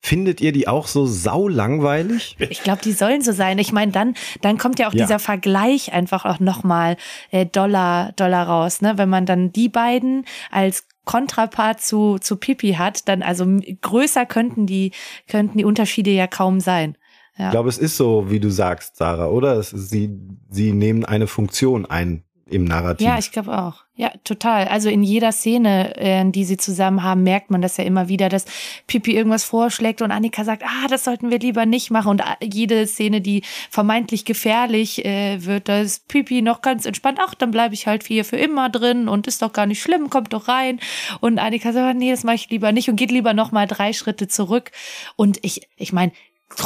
Findet 0.00 0.42
ihr 0.42 0.52
die 0.52 0.68
auch 0.68 0.86
so 0.86 1.06
sau 1.06 1.48
langweilig? 1.48 2.36
Ich 2.38 2.62
glaube, 2.62 2.82
die 2.84 2.92
sollen 2.92 3.22
so 3.22 3.32
sein. 3.32 3.58
Ich 3.58 3.72
meine, 3.72 3.90
dann, 3.90 4.12
dann 4.42 4.58
kommt 4.58 4.78
ja 4.78 4.88
auch 4.88 4.92
Ja. 4.92 5.04
dieser 5.06 5.18
Vergleich 5.18 5.94
einfach 5.94 6.26
auch 6.26 6.40
nochmal 6.40 6.98
äh, 7.30 7.46
Dollar, 7.46 8.12
Dollar 8.12 8.46
raus, 8.46 8.82
ne? 8.82 8.98
Wenn 8.98 9.08
man 9.08 9.24
dann 9.24 9.50
die 9.52 9.70
beiden 9.70 10.26
als 10.50 10.86
Kontrapart 11.06 11.80
zu, 11.80 12.18
zu 12.18 12.36
Pipi 12.36 12.74
hat, 12.74 13.08
dann 13.08 13.22
also 13.22 13.46
größer 13.80 14.26
könnten 14.26 14.66
die, 14.66 14.92
könnten 15.26 15.56
die 15.56 15.64
Unterschiede 15.64 16.10
ja 16.10 16.26
kaum 16.26 16.60
sein. 16.60 16.98
Ja. 17.38 17.46
Ich 17.46 17.50
glaube, 17.52 17.70
es 17.70 17.78
ist 17.78 17.96
so, 17.96 18.30
wie 18.30 18.40
du 18.40 18.50
sagst, 18.50 18.96
Sarah, 18.96 19.28
oder? 19.28 19.58
Ist, 19.58 19.70
sie, 19.70 20.10
sie 20.50 20.72
nehmen 20.72 21.04
eine 21.06 21.26
Funktion 21.26 21.86
ein 21.86 22.24
im 22.46 22.64
Narrativ. 22.64 23.06
Ja, 23.06 23.18
ich 23.18 23.32
glaube 23.32 23.56
auch. 23.56 23.84
Ja, 23.96 24.10
total. 24.24 24.66
Also 24.68 24.88
in 24.88 25.02
jeder 25.02 25.32
Szene, 25.32 25.96
äh, 25.96 26.28
die 26.30 26.44
sie 26.44 26.56
zusammen 26.56 27.02
haben, 27.02 27.22
merkt 27.22 27.50
man 27.50 27.62
das 27.62 27.76
ja 27.76 27.84
immer 27.84 28.08
wieder, 28.08 28.28
dass 28.28 28.44
Pipi 28.86 29.16
irgendwas 29.16 29.44
vorschlägt 29.44 30.02
und 30.02 30.10
Annika 30.10 30.44
sagt, 30.44 30.62
ah, 30.64 30.88
das 30.88 31.04
sollten 31.04 31.30
wir 31.30 31.38
lieber 31.38 31.64
nicht 31.64 31.90
machen. 31.90 32.10
Und 32.10 32.20
äh, 32.20 32.24
jede 32.42 32.86
Szene, 32.86 33.20
die 33.20 33.42
vermeintlich 33.70 34.24
gefährlich 34.24 35.04
äh, 35.04 35.44
wird, 35.44 35.68
da 35.68 35.80
ist 35.80 36.08
Pipi 36.08 36.42
noch 36.42 36.60
ganz 36.60 36.86
entspannt. 36.86 37.18
Ach, 37.22 37.34
dann 37.34 37.50
bleibe 37.50 37.74
ich 37.74 37.86
halt 37.86 38.04
hier 38.04 38.24
für 38.24 38.36
immer 38.36 38.68
drin 38.68 39.08
und 39.08 39.26
ist 39.26 39.40
doch 39.40 39.52
gar 39.52 39.66
nicht 39.66 39.80
schlimm, 39.80 40.10
kommt 40.10 40.32
doch 40.32 40.48
rein. 40.48 40.80
Und 41.20 41.38
Annika 41.38 41.72
sagt, 41.72 41.96
nee, 41.96 42.10
das 42.10 42.24
mache 42.24 42.36
ich 42.36 42.50
lieber 42.50 42.72
nicht 42.72 42.90
und 42.90 42.96
geht 42.96 43.12
lieber 43.12 43.32
noch 43.32 43.52
mal 43.52 43.66
drei 43.66 43.92
Schritte 43.92 44.28
zurück. 44.28 44.72
Und 45.16 45.38
ich, 45.42 45.68
ich 45.76 45.92
meine, 45.92 46.12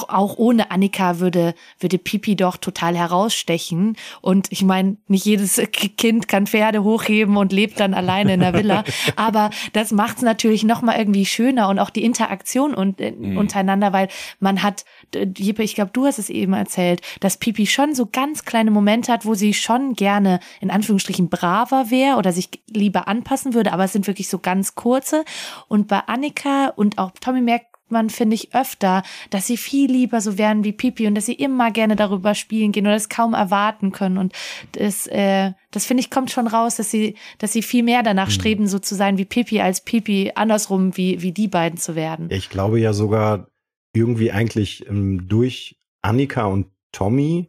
auch 0.09 0.37
ohne 0.37 0.71
Annika 0.71 1.21
würde, 1.21 1.55
würde 1.79 1.99
Pipi 1.99 2.37
doch 2.37 2.57
total 2.57 2.97
herausstechen. 2.97 3.97
Und 4.21 4.51
ich 4.51 4.63
meine, 4.63 4.97
nicht 5.07 5.25
jedes 5.25 5.61
Kind 5.97 6.29
kann 6.29 6.47
Pferde 6.47 6.83
hochheben 6.83 7.37
und 7.37 7.53
lebt 7.53 7.81
dann 7.81 7.95
alleine 7.95 8.35
in 8.35 8.41
der 8.41 8.55
Villa. 8.55 8.85
Aber 9.17 9.51
das 9.73 9.93
macht 9.93 10.19
es 10.19 10.23
natürlich 10.23 10.65
noch 10.65 10.83
mal 10.83 10.99
irgendwie 10.99 11.27
schöner 11.27 11.69
und 11.69 11.79
auch 11.79 11.91
die 11.91 12.05
Interaktion 12.05 12.75
und, 12.75 13.01
äh, 13.01 13.13
untereinander, 13.13 13.93
weil 13.93 14.09
man 14.41 14.63
hat, 14.63 14.85
Jeppe, 15.15 15.63
ich 15.63 15.75
glaube, 15.75 15.91
du 15.93 16.07
hast 16.07 16.19
es 16.19 16.31
eben 16.31 16.53
erzählt, 16.53 17.01
dass 17.21 17.37
Pipi 17.37 17.67
schon 17.67 17.95
so 17.95 18.07
ganz 18.07 18.45
kleine 18.45 18.71
Momente 18.71 19.13
hat, 19.13 19.25
wo 19.25 19.35
sie 19.35 19.55
schon 19.55 19.95
gerne 19.95 20.41
in 20.61 20.71
Anführungsstrichen 20.71 21.29
braver 21.29 21.91
wäre 21.91 22.17
oder 22.17 22.33
sich 22.33 22.49
lieber 22.69 23.09
anpassen 23.09 23.55
würde, 23.55 23.73
aber 23.73 23.85
es 23.85 23.93
sind 23.93 24.07
wirklich 24.07 24.29
so 24.29 24.39
ganz 24.39 24.75
kurze. 24.75 25.25
Und 25.69 25.89
bei 25.89 26.01
Annika 26.07 26.69
und 26.69 26.99
auch 26.99 27.13
Tommy 27.21 27.41
merkt 27.41 27.68
man, 27.91 28.11
finde 28.11 28.35
ich, 28.35 28.55
öfter, 28.55 29.03
dass 29.31 29.47
sie 29.47 29.57
viel 29.57 29.91
lieber 29.91 30.21
so 30.21 30.39
werden 30.39 30.65
wie 30.65 30.73
Pipi 30.73 31.07
und 31.07 31.15
dass 31.15 31.27
sie 31.27 31.35
immer 31.35 31.71
gerne 31.71 31.97
darüber 31.97 32.35
spielen 32.35 32.73
gehen 32.73 32.87
oder 32.87 32.97
es 32.97 33.09
kaum 33.09 33.35
erwarten 33.35 33.93
können. 33.93 34.19
Und 34.19 34.33
das, 34.73 35.07
äh, 35.07 35.53
das 35.71 35.87
finde 35.87 36.03
ich, 36.03 36.11
kommt 36.11 36.31
schon 36.31 36.47
raus, 36.47 36.77
dass 36.77 36.91
sie, 36.91 37.15
dass 37.39 37.53
sie 37.53 37.63
viel 37.63 37.83
mehr 37.83 38.03
danach 38.03 38.31
streben, 38.31 38.67
so 38.67 38.79
zu 38.79 38.95
sein 38.95 39.19
wie 39.19 39.25
Pipi, 39.25 39.61
als 39.61 39.83
Pipi 39.83 40.33
andersrum 40.35 40.97
wie, 40.97 41.23
wie 41.23 41.33
die 41.33 41.49
beiden 41.49 41.79
zu 41.79 41.95
werden. 41.95 42.29
Ich 42.31 42.51
glaube 42.51 42.81
ja 42.81 42.93
sogar 42.93 43.49
irgendwie 43.95 44.33
eigentlich 44.33 44.87
ähm, 44.89 45.29
durch 45.29 45.77
Annika 46.03 46.45
und 46.47 46.67
Tommy 46.93 47.49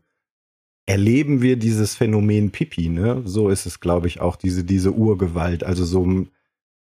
erleben 0.85 1.41
wir 1.43 1.55
dieses 1.55 1.95
Phänomen 1.95 2.49
Pipi, 2.49 2.89
ne? 2.89 3.21
So 3.23 3.49
ist 3.49 3.67
es, 3.67 3.79
glaube 3.79 4.07
ich, 4.07 4.21
auch 4.21 4.35
diese, 4.35 4.63
diese 4.63 4.91
Urgewalt. 4.91 5.63
Also 5.63 5.85
so, 5.85 6.03
m, 6.03 6.29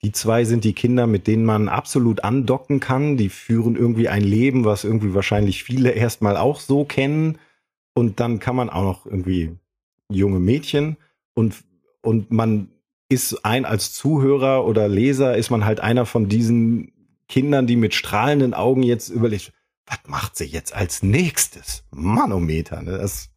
die 0.03 0.13
zwei 0.13 0.45
sind 0.45 0.65
die 0.65 0.75
Kinder, 0.75 1.07
mit 1.07 1.27
denen 1.27 1.45
man 1.45 1.69
absolut 1.69 2.23
andocken 2.23 2.79
kann. 2.79 3.17
Die 3.17 3.29
führen 3.29 3.75
irgendwie 3.75 4.09
ein 4.09 4.23
Leben, 4.23 4.65
was 4.65 4.85
irgendwie 4.85 5.15
wahrscheinlich 5.15 5.65
viele 5.65 5.91
erstmal 5.91 6.37
auch 6.37 6.61
so 6.61 6.85
kennen. 6.85 7.39
Und 7.95 8.21
dann 8.21 8.39
kann 8.39 8.55
man 8.55 8.71
auch 8.71 8.85
noch 8.85 9.07
irgendwie 9.07 9.57
junge 10.11 10.39
Mädchen 10.39 10.97
und, 11.35 11.57
und 12.01 12.31
man 12.31 12.69
ist 13.09 13.45
ein 13.45 13.65
als 13.65 13.93
Zuhörer 13.93 14.67
oder 14.67 14.89
Leser, 14.89 15.37
ist 15.37 15.51
man 15.51 15.65
halt 15.65 15.81
einer 15.81 16.07
von 16.07 16.29
diesen 16.29 16.93
Kindern, 17.29 17.67
die 17.67 17.77
mit 17.77 17.95
strahlenden 17.95 18.55
Augen 18.55 18.83
jetzt 18.83 19.09
überlegt, 19.09 19.53
was 19.87 19.99
macht 20.07 20.37
sie 20.37 20.45
jetzt 20.45 20.75
als 20.75 21.03
nächstes? 21.03 21.85
Manometer, 21.91 22.83
ne? 22.83 22.99
Das 22.99 23.31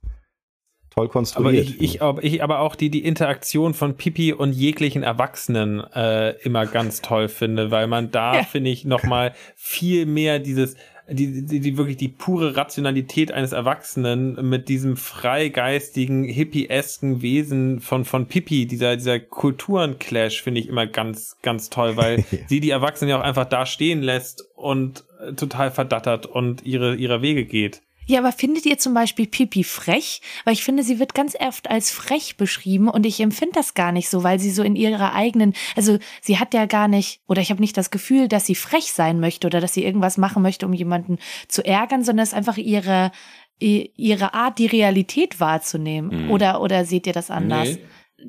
toll 0.91 1.05
Aber 1.05 1.11
konstruiert. 1.13 1.67
ich, 1.67 1.81
ich, 1.81 2.01
aber 2.01 2.23
ich 2.23 2.43
aber 2.43 2.59
auch 2.59 2.75
die, 2.75 2.89
die 2.89 3.03
Interaktion 3.03 3.73
von 3.73 3.95
Pipi 3.95 4.33
und 4.33 4.53
jeglichen 4.53 5.03
Erwachsenen 5.03 5.79
äh, 5.95 6.31
immer 6.43 6.65
ganz 6.67 7.01
toll 7.01 7.27
finde, 7.29 7.71
weil 7.71 7.87
man 7.87 8.11
da, 8.11 8.35
Ja. 8.35 8.43
finde 8.43 8.69
ich, 8.69 8.85
nochmal 8.85 9.33
viel 9.55 10.05
mehr 10.05 10.39
dieses, 10.39 10.75
die, 11.09 11.45
die, 11.45 11.59
die 11.61 11.77
wirklich 11.77 11.97
die 11.97 12.07
pure 12.09 12.55
Rationalität 12.55 13.31
eines 13.31 13.51
Erwachsenen 13.53 14.47
mit 14.49 14.69
diesem 14.69 14.95
freigeistigen, 14.97 16.23
hippiesken 16.25 17.21
Wesen 17.21 17.79
von, 17.79 18.05
von 18.05 18.27
Pippi, 18.27 18.65
dieser, 18.65 18.95
dieser 18.97 19.19
Kulturenclash 19.19 20.41
finde 20.41 20.61
ich 20.61 20.67
immer 20.67 20.87
ganz, 20.87 21.37
ganz 21.41 21.69
toll, 21.69 21.97
weil 21.97 22.19
ja. 22.31 22.37
sie 22.47 22.59
die 22.59 22.69
Erwachsenen 22.69 23.09
ja 23.09 23.17
auch 23.19 23.23
einfach 23.23 23.45
da 23.45 23.65
stehen 23.65 24.01
lässt 24.01 24.45
und 24.55 25.03
äh, 25.19 25.33
total 25.33 25.71
verdattert 25.71 26.25
und 26.25 26.65
ihre, 26.65 26.95
ihrer 26.95 27.21
Wege 27.21 27.45
geht. 27.45 27.81
Ja, 28.11 28.19
aber 28.19 28.33
findet 28.33 28.65
ihr 28.65 28.77
zum 28.77 28.93
Beispiel 28.93 29.25
Pipi 29.25 29.63
frech? 29.63 30.21
Weil 30.43 30.53
ich 30.53 30.65
finde, 30.65 30.83
sie 30.83 30.99
wird 30.99 31.13
ganz 31.13 31.33
oft 31.39 31.69
als 31.69 31.91
frech 31.91 32.35
beschrieben 32.35 32.89
und 32.89 33.05
ich 33.05 33.21
empfinde 33.21 33.53
das 33.53 33.73
gar 33.73 33.93
nicht 33.93 34.09
so, 34.09 34.21
weil 34.21 34.37
sie 34.37 34.51
so 34.51 34.63
in 34.63 34.75
ihrer 34.75 35.13
eigenen, 35.13 35.53
also 35.77 35.97
sie 36.21 36.37
hat 36.37 36.53
ja 36.53 36.65
gar 36.65 36.89
nicht, 36.89 37.21
oder 37.29 37.41
ich 37.41 37.51
habe 37.51 37.61
nicht 37.61 37.77
das 37.77 37.89
Gefühl, 37.89 38.27
dass 38.27 38.45
sie 38.45 38.55
frech 38.55 38.91
sein 38.91 39.21
möchte 39.21 39.47
oder 39.47 39.61
dass 39.61 39.73
sie 39.73 39.85
irgendwas 39.85 40.17
machen 40.17 40.43
möchte, 40.43 40.65
um 40.65 40.73
jemanden 40.73 41.19
zu 41.47 41.63
ärgern, 41.65 42.03
sondern 42.03 42.23
es 42.23 42.31
ist 42.31 42.37
einfach 42.37 42.57
ihre, 42.57 43.13
ihre 43.59 44.33
Art, 44.33 44.59
die 44.59 44.65
Realität 44.65 45.39
wahrzunehmen. 45.39 46.25
Mhm. 46.25 46.31
Oder, 46.31 46.59
oder 46.59 46.83
seht 46.83 47.07
ihr 47.07 47.13
das 47.13 47.31
anders? 47.31 47.69
Nee 47.69 47.79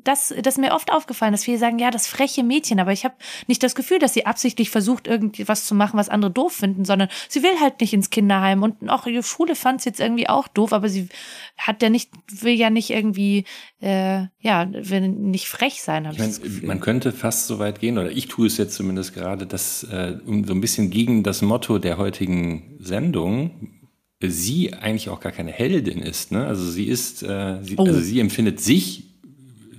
das, 0.03 0.33
das 0.41 0.55
ist 0.55 0.59
mir 0.59 0.73
oft 0.73 0.91
aufgefallen, 0.91 1.31
dass 1.31 1.43
viele 1.43 1.57
sagen, 1.57 1.79
ja, 1.79 1.91
das 1.91 2.07
freche 2.07 2.43
Mädchen, 2.43 2.79
aber 2.79 2.91
ich 2.91 3.05
habe 3.05 3.15
nicht 3.47 3.63
das 3.63 3.75
Gefühl, 3.75 3.99
dass 3.99 4.13
sie 4.13 4.25
absichtlich 4.25 4.69
versucht, 4.69 5.07
irgendwas 5.07 5.65
zu 5.65 5.75
machen, 5.75 5.97
was 5.97 6.09
andere 6.09 6.31
doof 6.31 6.53
finden, 6.53 6.85
sondern 6.85 7.09
sie 7.29 7.43
will 7.43 7.59
halt 7.61 7.81
nicht 7.81 7.93
ins 7.93 8.09
Kinderheim 8.09 8.63
und 8.63 8.89
auch 8.89 9.05
ihre 9.05 9.23
Schule 9.23 9.55
fand 9.55 9.79
es 9.79 9.85
jetzt 9.85 9.99
irgendwie 9.99 10.29
auch 10.29 10.47
doof, 10.47 10.73
aber 10.73 10.89
sie 10.89 11.09
hat 11.57 11.81
ja 11.81 11.89
nicht, 11.89 12.11
will 12.27 12.53
ja 12.53 12.69
nicht 12.69 12.89
irgendwie, 12.89 13.45
äh, 13.81 14.25
ja, 14.39 14.67
will 14.71 15.09
nicht 15.09 15.47
frech 15.47 15.81
sein. 15.81 16.07
Ich 16.11 16.19
mein, 16.19 16.61
man 16.63 16.79
könnte 16.79 17.11
fast 17.11 17.47
so 17.47 17.59
weit 17.59 17.79
gehen, 17.79 17.97
oder 17.97 18.11
ich 18.11 18.27
tue 18.27 18.47
es 18.47 18.57
jetzt 18.57 18.75
zumindest 18.75 19.13
gerade, 19.13 19.45
dass 19.45 19.83
äh, 19.83 20.17
um 20.25 20.45
so 20.45 20.53
ein 20.53 20.61
bisschen 20.61 20.89
gegen 20.89 21.23
das 21.23 21.41
Motto 21.41 21.79
der 21.79 21.97
heutigen 21.97 22.77
Sendung 22.79 23.79
sie 24.25 24.73
eigentlich 24.73 25.09
auch 25.09 25.19
gar 25.19 25.31
keine 25.31 25.51
Heldin 25.51 25.99
ist. 26.01 26.31
Ne? 26.31 26.45
Also 26.45 26.69
sie 26.69 26.85
ist, 26.85 27.23
äh, 27.23 27.61
sie, 27.61 27.75
oh. 27.77 27.85
also 27.85 27.99
sie 27.99 28.19
empfindet 28.19 28.61
sich 28.61 29.12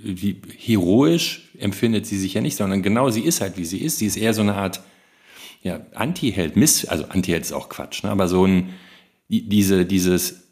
wie 0.04 0.40
heroisch 0.58 1.50
empfindet 1.58 2.06
sie 2.06 2.18
sich 2.18 2.34
ja 2.34 2.40
nicht, 2.40 2.56
sondern 2.56 2.82
genau 2.82 3.10
sie 3.10 3.22
ist 3.22 3.40
halt, 3.40 3.56
wie 3.56 3.64
sie 3.64 3.78
ist. 3.78 3.98
Sie 3.98 4.06
ist 4.06 4.16
eher 4.16 4.34
so 4.34 4.42
eine 4.42 4.54
Art 4.54 4.82
ja, 5.62 5.80
Anti-Held, 5.94 6.56
Miss, 6.56 6.84
also 6.84 7.06
Anti-Held 7.08 7.42
ist 7.42 7.52
auch 7.52 7.70
Quatsch, 7.70 8.04
ne? 8.04 8.10
aber 8.10 8.28
so 8.28 8.46
ein, 8.46 8.74
diese, 9.28 9.86
dieses 9.86 10.44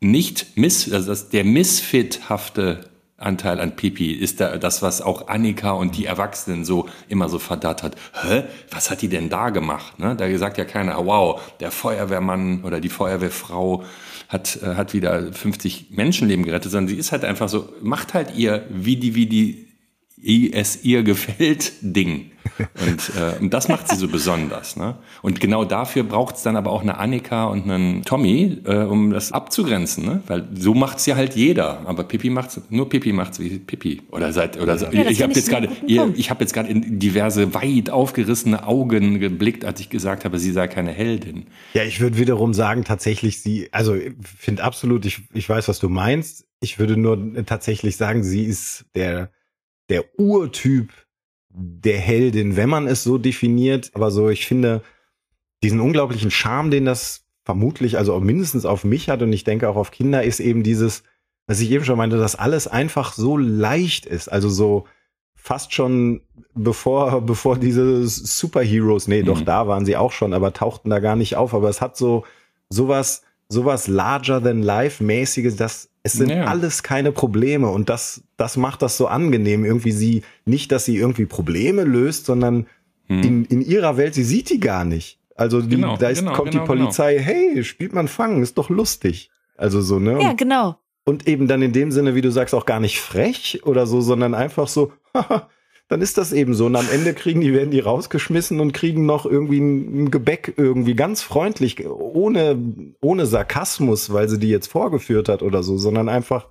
nicht 0.00 0.56
Miss, 0.56 0.92
also 0.92 1.08
das, 1.08 1.28
der 1.28 1.44
Misfit-hafte 1.44 2.88
Anteil 3.16 3.60
an 3.60 3.74
Pipi 3.74 4.12
ist 4.12 4.40
da 4.40 4.56
das, 4.58 4.82
was 4.82 5.00
auch 5.00 5.28
Annika 5.28 5.72
und 5.72 5.96
die 5.96 6.04
Erwachsenen 6.04 6.64
so 6.64 6.88
immer 7.08 7.28
so 7.28 7.38
verdattert. 7.38 7.96
Hä? 8.12 8.44
Was 8.70 8.90
hat 8.90 9.02
die 9.02 9.08
denn 9.08 9.28
da 9.28 9.50
gemacht? 9.50 9.98
Ne? 9.98 10.16
Da 10.16 10.36
sagt 10.36 10.58
ja 10.58 10.64
keiner, 10.64 11.04
wow, 11.06 11.40
der 11.60 11.70
Feuerwehrmann 11.70 12.64
oder 12.64 12.80
die 12.80 12.88
Feuerwehrfrau 12.88 13.84
hat, 14.28 14.58
äh, 14.62 14.74
hat 14.74 14.94
wieder 14.94 15.32
50 15.32 15.90
Menschenleben 15.90 16.44
gerettet, 16.44 16.72
sondern 16.72 16.88
sie 16.88 16.96
ist 16.96 17.12
halt 17.12 17.24
einfach 17.24 17.48
so, 17.48 17.72
macht 17.82 18.14
halt 18.14 18.34
ihr, 18.36 18.66
wie 18.70 18.96
die, 18.96 19.14
wie 19.14 19.26
die 19.26 19.68
es 20.52 20.84
ihr 20.84 21.02
gefällt 21.02 21.72
Ding. 21.82 22.30
Und, 22.58 23.12
äh, 23.16 23.40
und 23.40 23.52
das 23.52 23.68
macht 23.68 23.88
sie 23.88 23.96
so 23.96 24.08
besonders. 24.08 24.76
Ne? 24.76 24.96
Und 25.22 25.40
genau 25.40 25.64
dafür 25.64 26.04
braucht 26.04 26.36
es 26.36 26.42
dann 26.42 26.56
aber 26.56 26.70
auch 26.70 26.82
eine 26.82 26.98
Annika 26.98 27.46
und 27.46 27.64
einen 27.64 28.02
Tommy, 28.02 28.58
äh, 28.64 28.76
um 28.76 29.10
das 29.10 29.32
abzugrenzen. 29.32 30.04
Ne? 30.04 30.22
Weil 30.26 30.48
so 30.54 30.74
macht 30.74 30.98
es 30.98 31.06
ja 31.06 31.16
halt 31.16 31.34
jeder. 31.34 31.86
Aber 31.86 32.04
Pippi 32.04 32.30
macht's, 32.30 32.60
nur 32.70 32.88
Pippi 32.88 33.12
macht's 33.12 33.40
wie 33.40 33.58
Pippi. 33.58 34.02
Oder 34.10 34.32
seit, 34.32 34.60
oder 34.60 34.76
ja, 34.92 35.08
ich 35.08 35.22
habe 35.22 35.32
jetzt 35.32 35.48
gerade, 35.48 35.68
ich 35.86 36.30
habe 36.30 36.44
jetzt 36.44 36.52
gerade 36.52 36.68
in 36.68 36.98
diverse 36.98 37.54
weit 37.54 37.90
aufgerissene 37.90 38.66
Augen 38.66 39.18
geblickt, 39.18 39.64
als 39.64 39.80
ich 39.80 39.90
gesagt 39.90 40.24
habe, 40.24 40.38
sie 40.38 40.52
sei 40.52 40.68
keine 40.68 40.92
Heldin. 40.92 41.46
Ja, 41.72 41.82
ich 41.82 42.00
würde 42.00 42.18
wiederum 42.18 42.54
sagen, 42.54 42.84
tatsächlich 42.84 43.42
sie, 43.42 43.68
also 43.72 43.96
finde 44.22 44.62
absolut, 44.62 45.04
ich, 45.06 45.22
ich 45.32 45.48
weiß, 45.48 45.68
was 45.68 45.78
du 45.78 45.88
meinst. 45.88 46.46
Ich 46.60 46.78
würde 46.78 46.96
nur 46.96 47.44
tatsächlich 47.44 47.96
sagen, 47.96 48.22
sie 48.22 48.44
ist 48.44 48.86
der 48.94 49.30
der 49.88 50.18
Urtyp 50.18 50.92
der 51.48 51.98
Heldin, 51.98 52.56
wenn 52.56 52.68
man 52.68 52.86
es 52.86 53.04
so 53.04 53.18
definiert. 53.18 53.90
Aber 53.94 54.10
so, 54.10 54.28
ich 54.28 54.46
finde 54.46 54.82
diesen 55.62 55.80
unglaublichen 55.80 56.30
Charme, 56.30 56.70
den 56.70 56.84
das 56.84 57.24
vermutlich, 57.44 57.96
also 57.98 58.18
mindestens 58.20 58.64
auf 58.64 58.84
mich 58.84 59.08
hat 59.08 59.22
und 59.22 59.32
ich 59.32 59.44
denke 59.44 59.68
auch 59.68 59.76
auf 59.76 59.90
Kinder, 59.90 60.22
ist 60.22 60.40
eben 60.40 60.62
dieses, 60.62 61.02
was 61.46 61.60
ich 61.60 61.70
eben 61.70 61.84
schon 61.84 61.98
meinte, 61.98 62.16
dass 62.16 62.36
alles 62.36 62.66
einfach 62.66 63.12
so 63.12 63.36
leicht 63.36 64.06
ist. 64.06 64.28
Also 64.28 64.48
so 64.48 64.86
fast 65.36 65.74
schon 65.74 66.22
bevor, 66.54 67.20
bevor 67.26 67.58
diese 67.58 68.06
Superheroes, 68.06 69.08
nee, 69.08 69.22
mhm. 69.22 69.26
doch 69.26 69.40
da 69.42 69.68
waren 69.68 69.84
sie 69.84 69.96
auch 69.96 70.12
schon, 70.12 70.32
aber 70.32 70.52
tauchten 70.52 70.90
da 70.90 70.98
gar 70.98 71.16
nicht 71.16 71.36
auf. 71.36 71.54
Aber 71.54 71.68
es 71.68 71.80
hat 71.80 71.96
so 71.96 72.24
sowas, 72.68 73.22
sowas 73.48 73.86
larger 73.86 74.42
than 74.42 74.62
life 74.62 75.04
mäßiges, 75.04 75.56
das 75.56 75.90
es 76.06 76.12
sind 76.12 76.28
ja. 76.28 76.44
alles 76.44 76.82
keine 76.82 77.12
Probleme 77.12 77.68
und 77.68 77.88
das, 77.88 78.22
das 78.36 78.58
macht 78.58 78.82
das 78.82 78.98
so 78.98 79.06
angenehm. 79.06 79.64
Irgendwie 79.64 79.90
sie, 79.90 80.22
nicht, 80.44 80.70
dass 80.70 80.84
sie 80.84 80.98
irgendwie 80.98 81.24
Probleme 81.24 81.82
löst, 81.82 82.26
sondern 82.26 82.66
hm. 83.06 83.22
in, 83.22 83.44
in 83.46 83.62
ihrer 83.62 83.96
Welt, 83.96 84.14
sie 84.14 84.22
sieht 84.22 84.50
die 84.50 84.60
gar 84.60 84.84
nicht. 84.84 85.18
Also 85.34 85.62
die, 85.62 85.76
genau, 85.76 85.96
da 85.96 86.10
ist, 86.10 86.18
genau, 86.18 86.34
kommt 86.34 86.50
genau, 86.50 86.62
die 86.62 86.66
Polizei, 86.66 87.14
genau. 87.14 87.24
hey, 87.24 87.64
spielt 87.64 87.94
man 87.94 88.06
Fangen, 88.06 88.42
ist 88.42 88.58
doch 88.58 88.68
lustig. 88.68 89.30
Also 89.56 89.80
so, 89.80 89.98
ne? 89.98 90.20
Ja, 90.20 90.34
genau. 90.34 90.76
Und 91.06 91.26
eben 91.26 91.48
dann 91.48 91.62
in 91.62 91.72
dem 91.72 91.90
Sinne, 91.90 92.14
wie 92.14 92.20
du 92.20 92.30
sagst, 92.30 92.54
auch 92.54 92.66
gar 92.66 92.80
nicht 92.80 93.00
frech 93.00 93.62
oder 93.64 93.86
so, 93.86 94.02
sondern 94.02 94.34
einfach 94.34 94.68
so, 94.68 94.92
haha, 95.14 95.48
dann 95.88 96.00
ist 96.00 96.16
das 96.16 96.32
eben 96.32 96.54
so. 96.54 96.66
Und 96.66 96.76
am 96.76 96.88
Ende 96.90 97.14
kriegen 97.14 97.40
die, 97.40 97.52
werden 97.52 97.70
die 97.70 97.80
rausgeschmissen 97.80 98.60
und 98.60 98.72
kriegen 98.72 99.04
noch 99.06 99.26
irgendwie 99.26 99.60
ein, 99.60 100.10
Gebäck 100.10 100.54
irgendwie 100.56 100.94
ganz 100.94 101.22
freundlich, 101.22 101.86
ohne, 101.86 102.58
ohne 103.00 103.26
Sarkasmus, 103.26 104.12
weil 104.12 104.28
sie 104.28 104.38
die 104.38 104.48
jetzt 104.48 104.68
vorgeführt 104.68 105.28
hat 105.28 105.42
oder 105.42 105.62
so, 105.62 105.76
sondern 105.76 106.08
einfach 106.08 106.48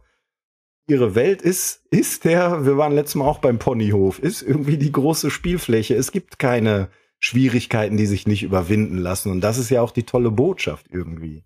ihre 0.88 1.16
Welt 1.16 1.42
ist, 1.42 1.86
ist 1.90 2.26
der, 2.26 2.66
wir 2.66 2.78
waren 2.78 2.94
letztes 2.94 3.16
Mal 3.16 3.26
auch 3.26 3.40
beim 3.40 3.58
Ponyhof, 3.58 4.20
ist 4.20 4.42
irgendwie 4.42 4.78
die 4.78 4.92
große 4.92 5.32
Spielfläche. 5.32 5.96
Es 5.96 6.12
gibt 6.12 6.40
keine 6.40 6.90
Schwierigkeiten, 7.20 7.98
die 7.98 8.06
sich 8.06 8.28
nicht 8.28 8.44
überwinden 8.44 8.98
lassen. 8.98 9.32
Und 9.32 9.42
das 9.42 9.58
ist 9.58 9.70
ja 9.70 9.82
auch 9.82 9.92
die 9.92 10.04
tolle 10.04 10.30
Botschaft 10.30 10.88
irgendwie. 10.92 11.44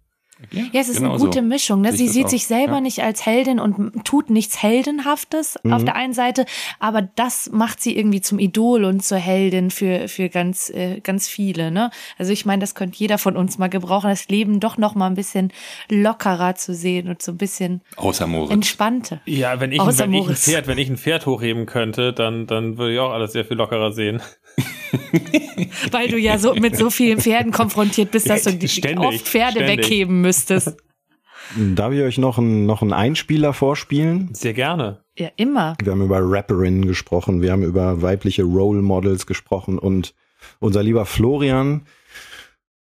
Ja, 0.52 0.63
ja 0.71 0.82
es 0.82 0.89
ist 0.89 0.97
genau 0.97 1.12
eine 1.12 1.19
gute 1.19 1.39
so. 1.39 1.45
Mischung. 1.45 1.82
Ne? 1.82 1.93
Sie 1.93 2.08
sieht 2.08 2.26
auch. 2.26 2.30
sich 2.30 2.47
selber 2.47 2.76
ja. 2.76 2.82
nicht 2.82 3.02
als 3.04 3.26
Heldin 3.26 3.60
und 3.60 4.06
tut 4.06 4.30
nichts 4.30 4.62
Heldenhaftes 4.62 5.60
mhm. 5.63 5.73
auf 5.73 5.84
der 5.84 5.95
einen 5.95 6.13
Seite, 6.13 6.45
aber 6.80 7.02
das 7.15 7.50
macht 7.52 7.82
sie 7.82 7.97
irgendwie 7.97 8.21
zum 8.21 8.39
Idol 8.39 8.84
und 8.84 9.04
zur 9.04 9.17
Heldin 9.17 9.71
für, 9.71 10.08
für 10.08 10.30
ganz, 10.30 10.69
äh, 10.69 11.00
ganz 11.02 11.28
viele. 11.28 11.71
Ne? 11.71 11.91
Also 12.17 12.32
ich 12.32 12.45
meine, 12.45 12.62
das 12.62 12.76
könnte 12.76 12.97
jeder 12.97 13.17
von 13.17 13.36
uns 13.36 13.58
mal 13.58 13.67
gebrauchen, 13.67 14.10
das 14.10 14.28
Leben 14.28 14.60
doch 14.60 14.78
noch 14.78 14.95
mal 14.95 15.08
ein 15.08 15.15
bisschen 15.15 15.52
lockerer 15.89 16.56
zu 16.56 16.73
sehen 16.73 17.10
und 17.10 17.21
so 17.21 17.32
ein 17.32 17.38
bisschen 17.38 17.82
Außer 17.95 18.28
Moritz. 18.28 18.52
entspannter. 18.52 19.21
Ja, 19.26 19.60
wenn 19.60 19.71
ich, 19.71 19.80
wenn 19.80 20.13
ich 20.13 20.28
ein 20.28 20.36
Pferd, 20.36 20.67
wenn 20.67 20.78
ich 20.78 20.89
ein 20.89 20.97
Pferd 20.97 21.26
hochheben 21.26 21.65
könnte, 21.65 22.13
dann, 22.13 22.47
dann 22.47 22.78
würde 22.78 22.93
ich 22.93 23.00
auch 23.00 23.12
alles 23.12 23.34
sehr 23.34 23.45
viel 23.45 23.58
lockerer 23.58 23.91
sehen. 23.91 24.21
Weil 25.91 26.10
du 26.10 26.17
ja 26.17 26.38
so 26.38 26.54
mit 26.56 26.78
so 26.78 26.89
vielen 26.89 27.19
Pferden 27.19 27.52
konfrontiert 27.52 28.12
bist, 28.12 28.30
dass 28.30 28.43
du 28.43 28.54
die 28.54 28.67
ständig, 28.67 29.06
oft 29.06 29.28
Pferde 29.28 29.63
ständig. 29.63 29.89
wegheben 29.89 30.21
müsstest. 30.21 30.78
Darf 31.56 31.93
ich 31.93 32.02
euch 32.02 32.17
noch, 32.17 32.38
ein, 32.38 32.65
noch 32.65 32.82
einen 32.82 32.93
Einspieler 32.93 33.54
vorspielen? 33.54 34.30
Sehr 34.34 34.54
gerne. 34.54 35.02
Ja, 35.17 35.30
immer. 35.38 35.76
Wir 35.82 35.93
haben 35.93 36.02
über 36.02 36.19
Rapperinnen 36.21 36.86
gesprochen, 36.86 37.41
wir 37.41 37.52
haben 37.52 37.63
über 37.63 38.02
weibliche 38.02 38.43
Role 38.43 38.82
Models 38.82 39.26
gesprochen 39.26 39.80
und 39.80 40.13
unser 40.60 40.84
lieber 40.84 41.06
Florian, 41.06 41.86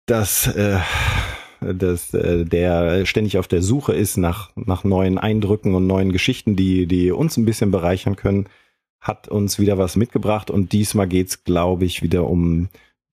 das, 0.05 0.47
äh, 0.47 0.79
das, 1.59 2.13
äh, 2.13 2.45
der 2.45 3.05
ständig 3.05 3.37
auf 3.37 3.47
der 3.47 3.61
Suche 3.61 3.93
ist 3.93 4.17
nach, 4.17 4.51
nach 4.55 4.83
neuen 4.83 5.17
Eindrücken 5.17 5.75
und 5.75 5.85
neuen 5.87 6.11
Geschichten, 6.11 6.55
die, 6.55 6.87
die 6.87 7.11
uns 7.11 7.37
ein 7.37 7.45
bisschen 7.45 7.71
bereichern 7.71 8.15
können, 8.15 8.47
hat 9.05 9.27
uns 9.27 9.59
wieder 9.59 9.77
was 9.77 9.95
mitgebracht 9.95 10.49
und 10.49 10.73
diesmal 10.73 11.07
geht's, 11.07 11.43
glaube 11.43 11.85
ich, 11.85 12.01
wieder 12.01 12.27
um 12.27 12.69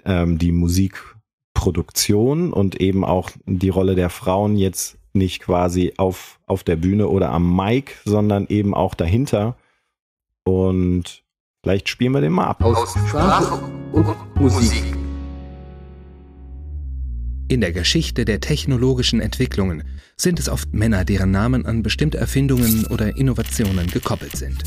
ähm, 0.07 0.39
die 0.39 0.51
Musikproduktion 0.51 2.51
und 2.51 2.81
eben 2.81 3.05
auch 3.05 3.31
die 3.45 3.69
Rolle 3.69 3.95
der 3.95 4.09
Frauen 4.09 4.57
jetzt 4.57 4.97
nicht 5.13 5.43
quasi 5.43 5.93
auf, 5.99 6.41
auf 6.47 6.65
der 6.65 6.77
Bühne 6.77 7.09
oder 7.09 7.31
am 7.31 7.55
Mic, 7.55 7.93
sondern 8.07 8.47
eben 8.49 8.73
auch 8.73 8.95
dahinter. 8.95 9.55
Und 10.45 11.25
vielleicht 11.63 11.91
spielen 11.91 12.13
wir 12.13 12.23
den 12.23 12.33
mal 12.33 12.47
ab. 12.47 12.65
Aus 12.65 12.95
Sprache 12.95 13.63
und 13.93 14.41
Musik. 14.41 15.02
In 17.53 17.61
der 17.61 17.73
Geschichte 17.73 18.25
der 18.25 18.41
technologischen 18.41 19.21
Entwicklungen 19.21 19.85
sind 20.17 20.41
es 20.41 20.49
oft 20.49 20.73
Männer, 20.73 21.05
deren 21.05 21.33
Namen 21.33 21.67
an 21.67 21.83
bestimmte 21.83 22.17
Erfindungen 22.17 22.87
oder 22.87 23.19
Innovationen 23.19 23.89
gekoppelt 23.89 24.35
sind. 24.35 24.63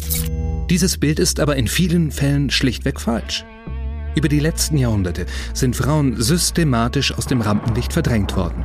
Dieses 0.70 1.00
Bild 1.00 1.18
ist 1.18 1.40
aber 1.40 1.56
in 1.56 1.68
vielen 1.68 2.12
Fällen 2.12 2.52
schlichtweg 2.52 3.02
falsch. 3.02 3.44
Über 4.16 4.28
die 4.28 4.40
letzten 4.40 4.78
Jahrhunderte 4.78 5.26
sind 5.56 5.76
Frauen 5.76 6.22
systematisch 6.22 7.12
aus 7.12 7.26
dem 7.26 7.42
Rampenlicht 7.42 7.92
verdrängt 7.92 8.38
worden. 8.38 8.64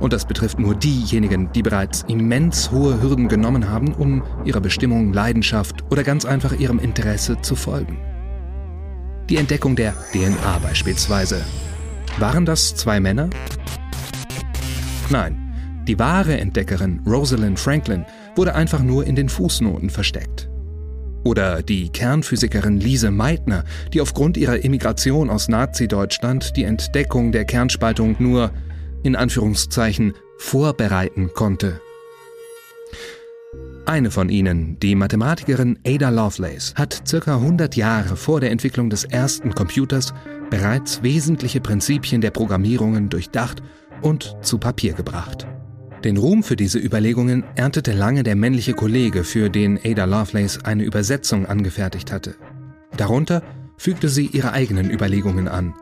Und 0.00 0.12
das 0.12 0.26
betrifft 0.26 0.58
nur 0.58 0.74
diejenigen, 0.74 1.50
die 1.54 1.62
bereits 1.62 2.04
immens 2.08 2.70
hohe 2.70 3.00
Hürden 3.00 3.26
genommen 3.26 3.70
haben, 3.70 3.94
um 3.94 4.22
ihrer 4.44 4.60
Bestimmung, 4.60 5.14
Leidenschaft 5.14 5.82
oder 5.90 6.04
ganz 6.04 6.26
einfach 6.26 6.52
ihrem 6.60 6.78
Interesse 6.78 7.40
zu 7.40 7.56
folgen. 7.56 7.96
Die 9.30 9.38
Entdeckung 9.38 9.76
der 9.76 9.94
DNA 10.12 10.58
beispielsweise. 10.58 11.42
Waren 12.18 12.46
das 12.46 12.74
zwei 12.74 12.98
Männer? 12.98 13.28
Nein, 15.10 15.84
die 15.86 15.98
wahre 15.98 16.38
Entdeckerin 16.38 17.02
Rosalind 17.06 17.60
Franklin 17.60 18.06
wurde 18.34 18.54
einfach 18.54 18.82
nur 18.82 19.06
in 19.06 19.16
den 19.16 19.28
Fußnoten 19.28 19.90
versteckt. 19.90 20.48
Oder 21.24 21.62
die 21.62 21.90
Kernphysikerin 21.90 22.80
Lise 22.80 23.10
Meitner, 23.10 23.64
die 23.92 24.00
aufgrund 24.00 24.38
ihrer 24.38 24.64
Immigration 24.64 25.28
aus 25.28 25.48
Nazi-Deutschland 25.48 26.56
die 26.56 26.64
Entdeckung 26.64 27.32
der 27.32 27.44
Kernspaltung 27.44 28.16
nur, 28.18 28.50
in 29.02 29.14
Anführungszeichen, 29.14 30.14
vorbereiten 30.38 31.30
konnte. 31.34 31.82
Eine 33.84 34.10
von 34.10 34.30
ihnen, 34.30 34.80
die 34.80 34.94
Mathematikerin 34.94 35.78
Ada 35.86 36.08
Lovelace, 36.08 36.74
hat 36.76 37.02
circa 37.06 37.36
100 37.36 37.76
Jahre 37.76 38.16
vor 38.16 38.40
der 38.40 38.50
Entwicklung 38.50 38.88
des 38.88 39.04
ersten 39.04 39.54
Computers 39.54 40.14
bereits 40.50 41.02
wesentliche 41.02 41.60
Prinzipien 41.60 42.20
der 42.20 42.30
Programmierungen 42.30 43.08
durchdacht 43.08 43.62
und 44.02 44.36
zu 44.42 44.58
Papier 44.58 44.92
gebracht. 44.92 45.46
Den 46.04 46.18
Ruhm 46.18 46.42
für 46.42 46.56
diese 46.56 46.78
Überlegungen 46.78 47.44
erntete 47.56 47.92
lange 47.92 48.22
der 48.22 48.36
männliche 48.36 48.74
Kollege, 48.74 49.24
für 49.24 49.50
den 49.50 49.78
Ada 49.82 50.04
Lovelace 50.04 50.64
eine 50.64 50.84
Übersetzung 50.84 51.46
angefertigt 51.46 52.12
hatte. 52.12 52.36
Darunter 52.96 53.42
fügte 53.76 54.08
sie 54.08 54.26
ihre 54.26 54.52
eigenen 54.52 54.90
Überlegungen 54.90 55.48
an. 55.48 55.74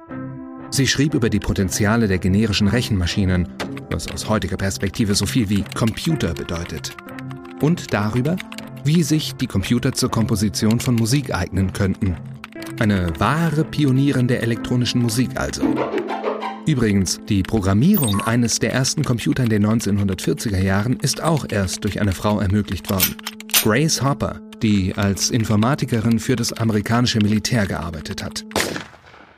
Sie 0.70 0.86
schrieb 0.86 1.14
über 1.14 1.30
die 1.30 1.40
Potenziale 1.40 2.08
der 2.08 2.18
generischen 2.18 2.68
Rechenmaschinen, 2.68 3.48
was 3.90 4.10
aus 4.10 4.28
heutiger 4.28 4.56
Perspektive 4.56 5.14
so 5.14 5.26
viel 5.26 5.48
wie 5.48 5.64
Computer 5.74 6.34
bedeutet 6.34 6.96
und 7.60 7.92
darüber, 7.92 8.36
wie 8.84 9.02
sich 9.02 9.34
die 9.34 9.46
Computer 9.46 9.92
zur 9.92 10.10
Komposition 10.10 10.80
von 10.80 10.94
Musik 10.94 11.34
eignen 11.34 11.72
könnten. 11.72 12.16
Eine 12.80 13.12
wahre 13.18 13.64
Pionierin 13.64 14.26
der 14.26 14.42
elektronischen 14.42 15.00
Musik 15.00 15.30
also. 15.36 15.62
Übrigens, 16.66 17.20
die 17.28 17.44
Programmierung 17.44 18.20
eines 18.22 18.58
der 18.58 18.72
ersten 18.72 19.04
Computer 19.04 19.44
in 19.44 19.50
den 19.50 19.64
1940er 19.64 20.58
Jahren 20.58 20.98
ist 20.98 21.22
auch 21.22 21.46
erst 21.48 21.84
durch 21.84 22.00
eine 22.00 22.12
Frau 22.12 22.40
ermöglicht 22.40 22.90
worden. 22.90 23.16
Grace 23.62 24.02
Hopper, 24.02 24.40
die 24.60 24.92
als 24.96 25.30
Informatikerin 25.30 26.18
für 26.18 26.34
das 26.34 26.52
amerikanische 26.52 27.18
Militär 27.18 27.66
gearbeitet 27.66 28.24
hat. 28.24 28.44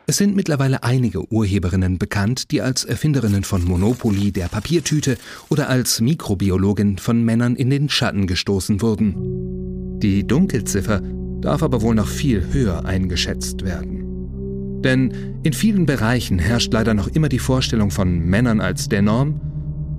Es 0.07 0.17
sind 0.17 0.35
mittlerweile 0.35 0.83
einige 0.83 1.31
Urheberinnen 1.31 1.99
bekannt, 1.99 2.53
die 2.53 2.63
als 2.63 2.85
Erfinderinnen 2.85 3.45
von 3.45 3.65
Monopoly, 3.65 4.33
der 4.33 4.47
Papiertüte 4.47 5.19
oder 5.51 5.69
als 5.69 6.01
Mikrobiologin 6.01 6.97
von 6.97 7.23
Männern 7.23 7.57
in 7.57 7.69
den 7.69 7.89
Schatten 7.91 8.27
gestoßen 8.27 8.81
wurden. 8.81 9.99
Die 10.01 10.27
Dunkelziffer 10.27 11.03
darf 11.47 11.63
aber 11.63 11.81
wohl 11.81 11.95
noch 11.95 12.09
viel 12.09 12.53
höher 12.53 12.85
eingeschätzt 12.85 13.65
werden. 13.65 14.83
Denn 14.83 15.39
in 15.45 15.53
vielen 15.53 15.87
Bereichen 15.87 16.41
herrscht 16.41 16.73
leider 16.73 16.93
noch 16.93 17.07
immer 17.07 17.29
die 17.29 17.39
Vorstellung 17.39 17.93
von 17.93 18.19
Männern 18.19 18.61
als 18.61 18.89
der 18.89 19.01
Norm 19.01 19.41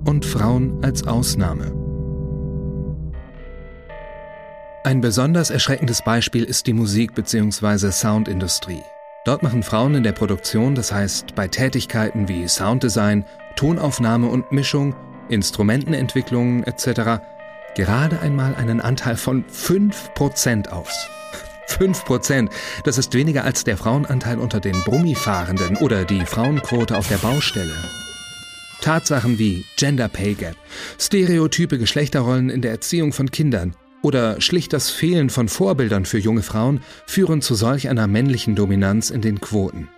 und 0.04 0.26
Frauen 0.26 0.84
als 0.84 1.06
Ausnahme. 1.06 1.72
Ein 4.84 5.00
besonders 5.00 5.48
erschreckendes 5.48 6.02
Beispiel 6.02 6.44
ist 6.44 6.66
die 6.66 6.74
Musik- 6.74 7.14
bzw. 7.14 7.92
Soundindustrie. 7.92 8.82
Dort 9.24 9.42
machen 9.42 9.62
Frauen 9.62 9.94
in 9.94 10.02
der 10.02 10.12
Produktion, 10.12 10.74
das 10.74 10.92
heißt 10.92 11.34
bei 11.34 11.48
Tätigkeiten 11.48 12.28
wie 12.28 12.46
Sounddesign, 12.46 13.24
Tonaufnahme 13.56 14.28
und 14.28 14.52
Mischung, 14.52 14.94
Instrumentenentwicklung 15.30 16.62
etc. 16.64 17.22
gerade 17.74 18.20
einmal 18.20 18.54
einen 18.54 18.82
Anteil 18.82 19.16
von 19.16 19.44
5% 19.46 20.68
aus. 20.68 21.08
5%, 21.68 22.48
das 22.84 22.98
ist 22.98 23.14
weniger 23.14 23.44
als 23.44 23.64
der 23.64 23.76
Frauenanteil 23.76 24.38
unter 24.38 24.60
den 24.60 24.82
Brummifahrenden 24.84 25.76
oder 25.76 26.04
die 26.04 26.24
Frauenquote 26.24 26.96
auf 26.96 27.08
der 27.08 27.18
Baustelle. 27.18 27.74
Tatsachen 28.80 29.38
wie 29.38 29.64
Gender 29.76 30.08
Pay 30.08 30.34
Gap, 30.34 30.56
stereotype 30.98 31.78
Geschlechterrollen 31.78 32.48
in 32.50 32.62
der 32.62 32.70
Erziehung 32.70 33.12
von 33.12 33.30
Kindern, 33.30 33.74
oder 34.02 34.40
schlicht 34.40 34.72
das 34.72 34.90
Fehlen 34.90 35.30
von 35.30 35.48
Vorbildern 35.48 36.04
für 36.04 36.18
junge 36.18 36.42
Frauen 36.42 36.80
führen 37.06 37.42
zu 37.42 37.54
solch 37.54 37.88
einer 37.88 38.06
männlichen 38.06 38.54
Dominanz 38.54 39.10
in 39.10 39.20
den 39.20 39.40
Quoten. 39.40 39.88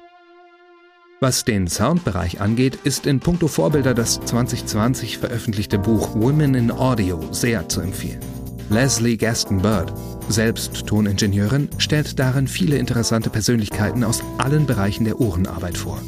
Was 1.20 1.44
den 1.44 1.68
Soundbereich 1.68 2.40
angeht, 2.40 2.78
ist 2.84 3.06
in 3.06 3.20
puncto 3.20 3.46
Vorbilder 3.46 3.92
das 3.92 4.20
2020 4.20 5.18
veröffentlichte 5.18 5.78
Buch 5.78 6.14
Women 6.14 6.54
in 6.54 6.70
Audio 6.70 7.20
sehr 7.30 7.68
zu 7.68 7.82
empfehlen. 7.82 8.39
Leslie 8.70 9.16
Gaston 9.16 9.60
Bird, 9.60 9.92
selbst 10.28 10.86
Toningenieurin, 10.86 11.68
stellt 11.78 12.20
darin 12.20 12.46
viele 12.46 12.76
interessante 12.76 13.28
Persönlichkeiten 13.28 14.04
aus 14.04 14.22
allen 14.38 14.64
Bereichen 14.64 15.04
der 15.04 15.20
Ohrenarbeit 15.20 15.76
vor. 15.76 16.00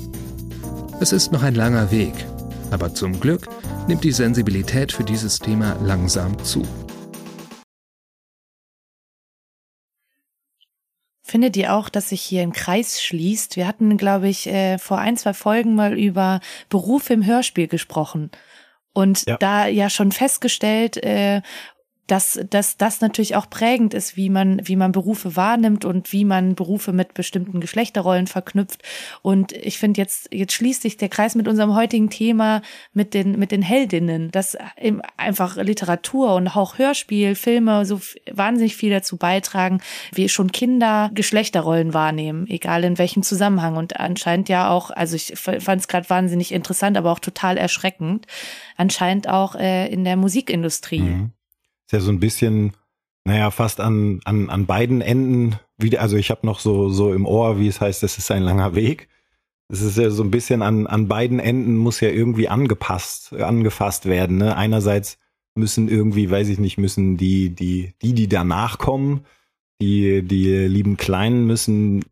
Es 1.01 1.11
ist 1.11 1.33
noch 1.33 1.43
ein 1.43 1.57
langer 1.57 1.91
Weg, 1.91 2.15
aber 2.71 2.95
zum 2.95 3.19
Glück 3.19 3.49
nimmt 3.89 4.05
die 4.05 4.13
Sensibilität 4.13 4.93
für 4.93 5.03
dieses 5.03 5.41
Thema 5.41 5.77
langsam 5.83 6.39
zu. 6.45 6.63
Findet 11.25 11.57
ihr 11.57 11.75
auch, 11.75 11.89
dass 11.89 12.11
sich 12.11 12.23
hier 12.23 12.43
ein 12.43 12.53
Kreis 12.53 13.03
schließt? 13.03 13.57
Wir 13.57 13.67
hatten, 13.67 13.97
glaube 13.97 14.29
ich, 14.29 14.47
äh, 14.47 14.79
vor 14.79 14.99
ein, 14.99 15.17
zwei 15.17 15.35
Folgen 15.35 15.75
mal 15.75 15.99
über 15.99 16.39
Berufe 16.69 17.13
im 17.13 17.27
Hörspiel 17.27 17.67
gesprochen. 17.67 18.31
Und 18.95 19.27
ja. 19.27 19.39
da 19.39 19.67
ja 19.67 19.89
schon 19.89 20.13
festgestellt, 20.13 21.03
äh, 21.03 21.41
dass, 22.09 22.41
dass 22.51 22.77
das 22.77 23.01
natürlich 23.01 23.37
auch 23.37 23.49
prägend 23.49 23.95
ist, 23.95 24.17
wie 24.17 24.29
man, 24.29 24.61
wie 24.67 24.77
man 24.77 24.93
Berufe 24.93 25.37
wahrnimmt 25.37 25.85
und 25.85 26.13
wie 26.13 26.25
man 26.25 26.57
Berufe 26.57 26.93
mit 26.93 27.15
bestimmten 27.15 27.61
Geschlechterrollen 27.61 28.27
verknüpft. 28.27 28.83
Und 29.23 29.53
ich 29.53 29.79
finde 29.79 30.01
jetzt, 30.01 30.29
jetzt 30.33 30.53
schließt 30.53 30.83
sich 30.83 30.97
der 30.97 31.09
Kreis 31.09 31.37
mit 31.37 31.47
unserem 31.47 31.75
heutigen 31.75 32.11
Thema 32.11 32.63
mit 32.93 33.15
den, 33.15 33.39
mit 33.39 33.53
den 33.53 33.63
Heldinnen, 33.63 34.31
dass 34.33 34.59
einfach 35.17 35.57
Literatur 35.57 36.35
und 36.35 36.49
auch 36.49 36.79
Hörspiel, 36.79 37.37
Filme 37.37 37.87
so 37.87 38.01
wahnsinnig 38.31 38.77
viel 38.77 38.91
dazu 38.91 39.17
beitragen, 39.17 39.81
wie 40.13 40.29
schon 40.29 40.51
Kinder 40.51 41.11
Geschlechterrollen 41.15 41.95
wahrnehmen, 41.95 42.49
egal 42.49 42.83
in 42.83 42.99
welchem 42.99 43.23
Zusammenhang. 43.23 43.77
Und 43.77 44.01
anscheinend 44.01 44.49
ja 44.49 44.71
auch, 44.71 44.91
also 44.91 45.15
ich 45.15 45.35
fand 45.37 45.81
es 45.81 45.89
gerade 45.89 46.11
wahnsinnig 46.11 46.51
interessant, 46.51 46.97
aber 46.97 47.13
auch 47.13 47.21
total 47.21 47.57
erschreckend, 47.57 48.27
anscheinend 48.77 49.29
auch 49.29 49.55
äh, 49.55 49.87
in 49.87 50.05
der 50.05 50.17
Musikindustrie. 50.17 51.01
Mhm 51.01 51.33
ist 51.93 52.01
ja 52.01 52.05
so 52.07 52.11
ein 52.11 52.21
bisschen, 52.21 52.73
naja, 53.25 53.51
fast 53.51 53.79
an, 53.79 54.21
an, 54.25 54.49
an 54.49 54.67
beiden 54.67 55.03
Enden 55.03 55.57
wieder, 55.77 56.01
also 56.01 56.17
ich 56.17 56.31
habe 56.31 56.47
noch 56.47 56.59
so, 56.59 56.89
so 56.89 57.13
im 57.13 57.27
Ohr, 57.27 57.59
wie 57.59 57.69
es 57.69 57.81
heißt, 57.83 58.03
das 58.03 58.17
ist 58.17 58.31
ein 58.31 58.43
langer 58.43 58.75
Weg. 58.75 59.09
Es 59.69 59.83
ist 59.83 59.99
ja 59.99 60.09
so 60.11 60.23
ein 60.23 60.31
bisschen 60.31 60.63
an, 60.63 60.87
an 60.87 61.09
beiden 61.09 61.39
Enden 61.39 61.77
muss 61.77 62.01
ja 62.01 62.09
irgendwie 62.09 62.49
angepasst, 62.49 63.35
angefasst 63.35 64.07
werden. 64.07 64.39
Ne? 64.39 64.57
Einerseits 64.57 65.19
müssen 65.55 65.89
irgendwie, 65.89 66.31
weiß 66.31 66.49
ich 66.49 66.59
nicht, 66.59 66.79
müssen 66.79 67.19
die, 67.19 67.51
die, 67.51 67.93
die, 68.01 68.15
die 68.15 68.29
danach 68.29 68.79
kommen, 68.79 69.27
die, 69.81 70.23
die 70.23 70.67
lieben 70.67 70.97
Kleinen 70.97 71.47
müssen 71.47 72.05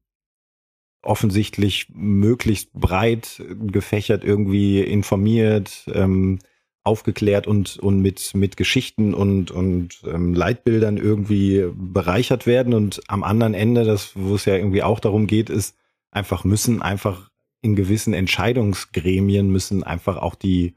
offensichtlich 1.03 1.89
möglichst 1.95 2.75
breit 2.75 3.43
gefächert 3.49 4.25
irgendwie 4.25 4.81
informiert, 4.81 5.85
ähm, 5.95 6.39
aufgeklärt 6.83 7.47
und, 7.47 7.79
und 7.79 8.01
mit, 8.01 8.35
mit 8.35 8.57
Geschichten 8.57 9.13
und, 9.13 9.51
und 9.51 10.01
ähm, 10.07 10.35
Leitbildern 10.35 10.97
irgendwie 10.97 11.69
bereichert 11.75 12.47
werden. 12.47 12.73
Und 12.73 13.01
am 13.09 13.23
anderen 13.23 13.55
Ende, 13.55 13.85
das, 13.85 14.13
wo 14.15 14.35
es 14.35 14.47
ja 14.47 14.57
irgendwie 14.57 14.83
auch 14.83 15.01
darum 15.01 15.27
geht, 15.27 15.51
ist, 15.51 15.77
einfach 16.11 16.45
müssen 16.45 16.81
einfach 16.81 17.31
in 17.63 17.77
gewissen 17.77 18.15
Entscheidungsgremien 18.15 19.51
müssen 19.51 19.85
einfach 19.85 20.17
auch 20.17 20.35
die, 20.35 20.75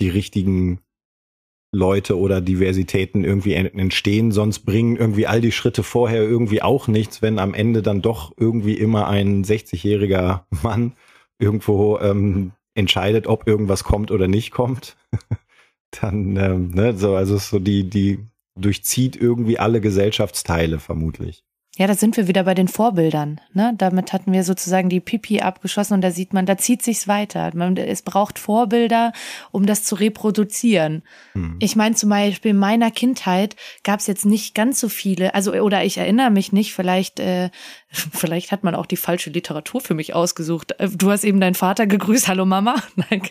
die 0.00 0.08
richtigen 0.08 0.80
Leute 1.72 2.18
oder 2.18 2.40
Diversitäten 2.40 3.24
irgendwie 3.24 3.54
entstehen, 3.54 4.32
sonst 4.32 4.60
bringen 4.60 4.96
irgendwie 4.96 5.28
all 5.28 5.40
die 5.40 5.52
Schritte 5.52 5.84
vorher 5.84 6.22
irgendwie 6.22 6.62
auch 6.62 6.88
nichts, 6.88 7.22
wenn 7.22 7.38
am 7.38 7.54
Ende 7.54 7.82
dann 7.82 8.02
doch 8.02 8.32
irgendwie 8.36 8.74
immer 8.74 9.06
ein 9.06 9.44
60-jähriger 9.44 10.42
Mann 10.62 10.94
irgendwo 11.38 11.98
ähm, 12.00 12.52
entscheidet, 12.80 13.26
ob 13.26 13.46
irgendwas 13.46 13.84
kommt 13.84 14.10
oder 14.10 14.26
nicht 14.26 14.50
kommt, 14.50 14.96
dann, 16.00 16.36
ähm, 16.36 16.70
ne, 16.72 16.96
so, 16.96 17.14
also 17.14 17.38
so 17.38 17.58
die, 17.58 17.88
die 17.88 18.18
durchzieht 18.56 19.16
irgendwie 19.16 19.58
alle 19.58 19.80
Gesellschaftsteile 19.80 20.80
vermutlich. 20.80 21.44
Ja, 21.80 21.86
da 21.86 21.94
sind 21.94 22.16
wir 22.16 22.26
wieder 22.26 22.42
bei 22.42 22.54
den 22.54 22.68
Vorbildern. 22.68 23.40
Ne? 23.54 23.74
Damit 23.78 24.12
hatten 24.12 24.32
wir 24.32 24.42
sozusagen 24.42 24.88
die 24.88 25.00
Pipi 25.00 25.40
abgeschossen 25.40 25.94
und 25.94 26.00
da 26.02 26.10
sieht 26.10 26.34
man, 26.34 26.44
da 26.44 26.58
zieht 26.58 26.82
sich's 26.82 27.06
weiter. 27.06 27.52
Man, 27.54 27.76
es 27.76 28.02
braucht 28.02 28.40
Vorbilder, 28.40 29.12
um 29.52 29.66
das 29.66 29.84
zu 29.84 29.94
reproduzieren. 29.94 31.02
Hm. 31.32 31.56
Ich 31.60 31.76
meine 31.76 31.94
zum 31.94 32.10
Beispiel 32.10 32.50
in 32.50 32.58
meiner 32.58 32.90
Kindheit 32.90 33.54
gab 33.84 34.00
es 34.00 34.08
jetzt 34.08 34.26
nicht 34.26 34.54
ganz 34.54 34.80
so 34.80 34.88
viele, 34.88 35.34
also 35.34 35.52
oder 35.52 35.84
ich 35.84 35.96
erinnere 35.96 36.30
mich 36.30 36.52
nicht, 36.52 36.74
vielleicht 36.74 37.20
äh, 37.20 37.50
vielleicht 37.92 38.52
hat 38.52 38.62
man 38.62 38.74
auch 38.74 38.86
die 38.86 38.96
falsche 38.96 39.30
Literatur 39.30 39.80
für 39.80 39.94
mich 39.94 40.14
ausgesucht. 40.14 40.72
Äh, 40.78 40.88
du 40.90 41.10
hast 41.10 41.24
eben 41.24 41.40
deinen 41.40 41.54
Vater 41.54 41.86
gegrüßt, 41.86 42.28
hallo 42.28 42.46
Mama. 42.46 42.76
Nein, 42.96 43.22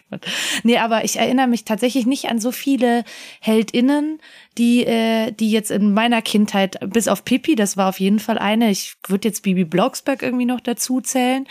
nee, 0.64 0.78
aber 0.78 1.06
ich 1.06 1.18
erinnere 1.18 1.48
mich 1.48 1.64
tatsächlich 1.64 2.06
nicht 2.06 2.26
an 2.26 2.40
so 2.40 2.52
viele 2.52 3.06
Heldinnen, 3.40 4.20
die, 4.58 4.86
äh, 4.86 5.32
die 5.32 5.52
jetzt 5.52 5.72
in 5.72 5.94
meiner 5.94 6.22
Kindheit, 6.22 6.78
bis 6.92 7.08
auf 7.08 7.24
Pippi, 7.24 7.56
das 7.56 7.78
war 7.78 7.88
auf 7.88 8.00
jeden 8.00 8.20
Fall 8.20 8.38
eine. 8.38 8.70
Ich 8.70 8.96
würde 9.08 9.30
jetzt 9.30 9.44
Bibi 9.44 9.64
Blocksberg 9.64 10.22
irgendwie 10.22 10.46
noch 10.46 10.60
dazu 10.60 11.00
zählen. 11.00 11.48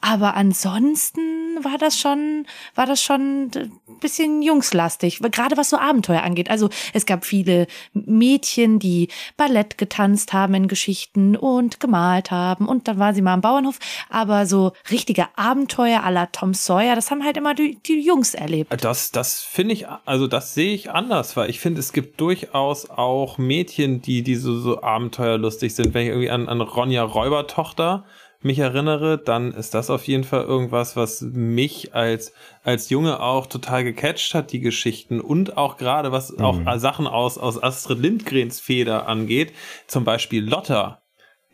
Aber 0.00 0.34
ansonsten 0.34 1.20
war 1.62 1.78
das 1.78 1.98
schon, 1.98 2.46
war 2.74 2.86
das 2.86 3.02
schon 3.02 3.50
ein 3.54 4.00
bisschen 4.00 4.42
jungslastig, 4.42 5.20
gerade 5.30 5.56
was 5.56 5.70
so 5.70 5.78
Abenteuer 5.78 6.22
angeht. 6.22 6.50
Also 6.50 6.70
es 6.92 7.06
gab 7.06 7.24
viele 7.24 7.68
Mädchen, 7.92 8.80
die 8.80 9.08
Ballett 9.36 9.78
getanzt 9.78 10.32
haben 10.32 10.54
in 10.54 10.66
Geschichten 10.66 11.36
und 11.36 11.78
gemalt 11.78 12.32
haben 12.32 12.47
und 12.56 12.88
dann 12.88 12.98
war 12.98 13.14
sie 13.14 13.22
mal 13.22 13.34
am 13.34 13.40
Bauernhof. 13.40 13.78
Aber 14.08 14.46
so 14.46 14.72
richtige 14.90 15.26
Abenteuer 15.36 16.02
à 16.04 16.10
la 16.10 16.26
Tom 16.26 16.54
Sawyer, 16.54 16.94
das 16.94 17.10
haben 17.10 17.24
halt 17.24 17.36
immer 17.36 17.54
die, 17.54 17.78
die 17.86 18.00
Jungs 18.00 18.34
erlebt. 18.34 18.72
Das, 18.82 19.12
das 19.12 19.40
finde 19.40 19.74
ich, 19.74 19.86
also 20.04 20.26
das 20.26 20.54
sehe 20.54 20.74
ich 20.74 20.90
anders, 20.90 21.36
weil 21.36 21.50
ich 21.50 21.60
finde, 21.60 21.80
es 21.80 21.92
gibt 21.92 22.20
durchaus 22.20 22.90
auch 22.90 23.38
Mädchen, 23.38 24.02
die, 24.02 24.22
die 24.22 24.36
so, 24.36 24.58
so 24.58 24.82
abenteuerlustig 24.82 25.74
sind. 25.74 25.94
Wenn 25.94 26.02
ich 26.02 26.08
irgendwie 26.08 26.30
an, 26.30 26.48
an 26.48 26.60
Ronja 26.60 27.02
Räubertochter 27.02 28.04
mich 28.40 28.58
erinnere, 28.60 29.18
dann 29.18 29.52
ist 29.52 29.74
das 29.74 29.90
auf 29.90 30.06
jeden 30.06 30.24
Fall 30.24 30.44
irgendwas, 30.44 30.96
was 30.96 31.22
mich 31.22 31.94
als, 31.94 32.32
als 32.62 32.88
Junge 32.88 33.20
auch 33.20 33.46
total 33.46 33.82
gecatcht 33.82 34.34
hat, 34.34 34.52
die 34.52 34.60
Geschichten 34.60 35.20
und 35.20 35.56
auch 35.56 35.76
gerade 35.76 36.12
was 36.12 36.30
mhm. 36.30 36.44
auch 36.44 36.78
Sachen 36.78 37.06
aus, 37.06 37.36
aus 37.36 37.60
Astrid 37.60 37.98
Lindgrens 37.98 38.60
Feder 38.60 39.08
angeht, 39.08 39.52
zum 39.86 40.04
Beispiel 40.04 40.44
Lotta. 40.48 41.02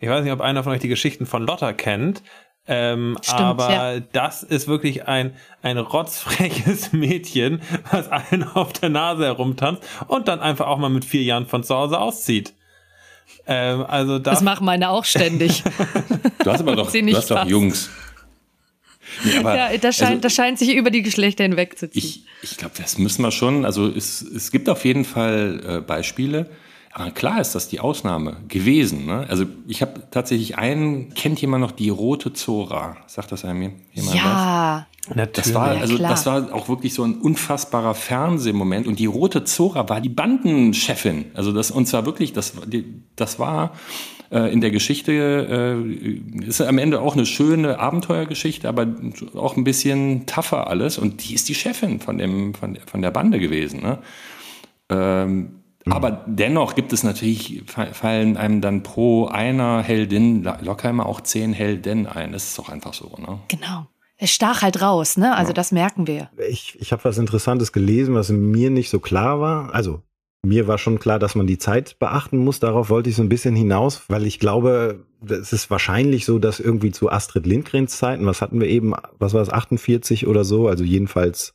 Ich 0.04 0.10
weiß 0.10 0.22
nicht, 0.22 0.34
ob 0.34 0.42
einer 0.42 0.62
von 0.62 0.72
euch 0.72 0.80
die 0.80 0.88
Geschichten 0.88 1.24
von 1.24 1.46
Lotta 1.46 1.72
kennt. 1.72 2.22
Ähm, 2.66 3.16
Stimmt, 3.22 3.40
aber 3.40 3.72
ja. 3.72 4.00
das 4.12 4.42
ist 4.42 4.68
wirklich 4.68 5.08
ein, 5.08 5.34
ein 5.62 5.78
rotzfreches 5.78 6.92
Mädchen, 6.92 7.62
was 7.90 8.08
allen 8.08 8.44
auf 8.44 8.74
der 8.74 8.90
Nase 8.90 9.24
herumtanzt 9.24 9.82
und 10.06 10.28
dann 10.28 10.40
einfach 10.40 10.66
auch 10.66 10.76
mal 10.76 10.90
mit 10.90 11.06
vier 11.06 11.22
Jahren 11.22 11.46
von 11.46 11.64
zu 11.64 11.74
Hause 11.74 11.98
auszieht. 11.98 12.52
Ähm, 13.46 13.86
also 13.88 14.18
das, 14.18 14.34
das 14.34 14.42
machen 14.42 14.66
meine 14.66 14.90
auch 14.90 15.06
ständig. 15.06 15.62
du 16.44 16.52
hast 16.52 16.60
aber 16.60 16.76
doch, 16.76 16.92
du 16.92 17.16
hast 17.16 17.30
doch 17.30 17.46
Jungs. 17.46 17.88
Nee, 19.24 19.38
aber, 19.38 19.56
ja, 19.56 19.78
das 19.78 19.96
scheint, 19.96 20.10
also, 20.10 20.20
das 20.20 20.34
scheint 20.34 20.58
sich 20.58 20.74
über 20.74 20.90
die 20.90 21.02
Geschlechter 21.02 21.44
hinwegzuziehen. 21.44 22.04
Ich, 22.04 22.24
ich 22.42 22.58
glaube, 22.58 22.74
das 22.76 22.98
müssen 22.98 23.22
wir 23.22 23.30
schon. 23.30 23.64
Also 23.64 23.88
es, 23.88 24.20
es 24.20 24.50
gibt 24.50 24.68
auf 24.68 24.84
jeden 24.84 25.06
Fall 25.06 25.62
äh, 25.66 25.80
Beispiele. 25.80 26.50
Aber 26.96 27.10
klar 27.10 27.40
ist 27.40 27.56
das 27.56 27.68
die 27.68 27.80
Ausnahme 27.80 28.36
gewesen. 28.46 29.04
Ne? 29.04 29.26
Also 29.28 29.46
ich 29.66 29.82
habe 29.82 30.04
tatsächlich 30.12 30.58
einen, 30.58 31.12
kennt 31.14 31.40
jemand 31.40 31.62
noch 31.62 31.72
die 31.72 31.88
rote 31.88 32.32
Zora? 32.32 32.96
Sagt 33.08 33.32
das 33.32 33.44
einem 33.44 33.72
jemand? 33.92 34.14
Ja. 34.14 34.86
Was? 35.08 35.16
Natürlich. 35.16 35.32
Das 35.32 35.54
war, 35.54 35.68
also, 35.70 35.98
das 35.98 36.24
war 36.24 36.54
auch 36.54 36.68
wirklich 36.68 36.94
so 36.94 37.02
ein 37.02 37.16
unfassbarer 37.16 37.96
Fernsehmoment. 37.96 38.86
Und 38.86 39.00
die 39.00 39.06
rote 39.06 39.42
Zora 39.42 39.88
war 39.88 40.00
die 40.00 40.08
Bandenchefin. 40.08 41.26
Also 41.34 41.52
das, 41.52 41.72
und 41.72 41.86
zwar 41.86 42.06
wirklich, 42.06 42.32
das, 42.32 42.54
das 43.16 43.40
war 43.40 43.72
äh, 44.30 44.52
in 44.52 44.60
der 44.60 44.70
Geschichte, 44.70 45.12
äh, 45.12 46.46
ist 46.46 46.60
am 46.60 46.78
Ende 46.78 47.00
auch 47.00 47.14
eine 47.14 47.26
schöne 47.26 47.80
Abenteuergeschichte, 47.80 48.68
aber 48.68 48.86
auch 49.34 49.56
ein 49.56 49.64
bisschen 49.64 50.26
tougher 50.26 50.68
alles. 50.68 50.98
Und 50.98 51.28
die 51.28 51.34
ist 51.34 51.48
die 51.48 51.56
Chefin 51.56 51.98
von, 51.98 52.18
dem, 52.18 52.54
von, 52.54 52.78
von 52.86 53.02
der 53.02 53.10
Bande 53.10 53.40
gewesen. 53.40 53.82
Ne? 53.82 53.98
Ähm. 54.90 55.60
Aber 55.90 56.24
dennoch 56.26 56.74
gibt 56.74 56.92
es 56.92 57.02
natürlich, 57.02 57.62
fallen 57.66 58.36
einem 58.36 58.60
dann 58.60 58.82
pro 58.82 59.26
einer 59.26 59.82
Heldin 59.82 60.42
locker 60.62 60.88
immer 60.88 61.06
auch 61.06 61.20
zehn 61.20 61.52
Heldinnen 61.52 62.06
ein. 62.06 62.32
Das 62.32 62.44
ist 62.44 62.58
doch 62.58 62.68
einfach 62.68 62.94
so, 62.94 63.12
ne? 63.18 63.40
Genau. 63.48 63.86
Es 64.16 64.30
stach 64.30 64.62
halt 64.62 64.80
raus, 64.80 65.16
ne? 65.16 65.36
Also 65.36 65.50
ja. 65.50 65.54
das 65.54 65.72
merken 65.72 66.06
wir. 66.06 66.30
Ich, 66.48 66.78
ich 66.80 66.92
habe 66.92 67.04
was 67.04 67.18
Interessantes 67.18 67.72
gelesen, 67.72 68.14
was 68.14 68.30
mir 68.30 68.70
nicht 68.70 68.88
so 68.88 69.00
klar 69.00 69.40
war. 69.40 69.74
Also 69.74 70.02
mir 70.42 70.68
war 70.68 70.78
schon 70.78 70.98
klar, 70.98 71.18
dass 71.18 71.34
man 71.34 71.46
die 71.46 71.58
Zeit 71.58 71.98
beachten 71.98 72.38
muss. 72.38 72.60
Darauf 72.60 72.88
wollte 72.88 73.10
ich 73.10 73.16
so 73.16 73.22
ein 73.22 73.28
bisschen 73.28 73.56
hinaus, 73.56 74.02
weil 74.08 74.24
ich 74.26 74.38
glaube, 74.38 75.04
es 75.28 75.52
ist 75.52 75.70
wahrscheinlich 75.70 76.24
so, 76.24 76.38
dass 76.38 76.60
irgendwie 76.60 76.92
zu 76.92 77.10
Astrid 77.10 77.46
Lindgrens 77.46 77.98
Zeiten, 77.98 78.24
was 78.24 78.40
hatten 78.40 78.60
wir 78.60 78.68
eben, 78.68 78.94
was 79.18 79.34
war 79.34 79.42
es, 79.42 79.50
48 79.50 80.26
oder 80.26 80.44
so, 80.44 80.68
also 80.68 80.84
jedenfalls 80.84 81.54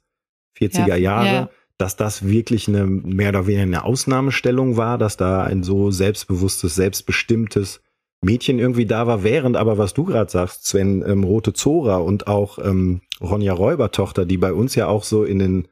40er 0.58 0.88
ja, 0.88 0.96
Jahre, 0.96 1.26
ja 1.26 1.50
dass 1.80 1.96
das 1.96 2.28
wirklich 2.28 2.68
eine 2.68 2.86
mehr 2.86 3.30
oder 3.30 3.48
weniger 3.48 3.64
eine 3.64 3.84
Ausnahmestellung 3.86 4.76
war, 4.76 4.98
dass 4.98 5.16
da 5.16 5.44
ein 5.44 5.64
so 5.64 5.92
selbstbewusstes, 5.92 6.76
selbstbestimmtes 6.76 7.82
Mädchen 8.22 8.60
irgendwie 8.60 8.86
da 8.86 9.08
war, 9.08 9.24
während 9.24 9.56
aber, 9.56 9.78
was 9.78 9.94
du 9.94 10.04
gerade 10.04 10.30
sagst, 10.30 10.68
Sven, 10.68 11.04
ähm, 11.08 11.24
Rote 11.24 11.54
Zora 11.54 11.96
und 11.98 12.28
auch 12.28 12.60
ähm, 12.60 13.00
Ronja 13.22 13.54
Räubertochter, 13.54 14.26
die 14.26 14.38
bei 14.38 14.52
uns 14.52 14.76
ja 14.76 14.88
auch 14.88 15.06
so 15.06 15.24
in 15.24 15.40
den 15.40 15.68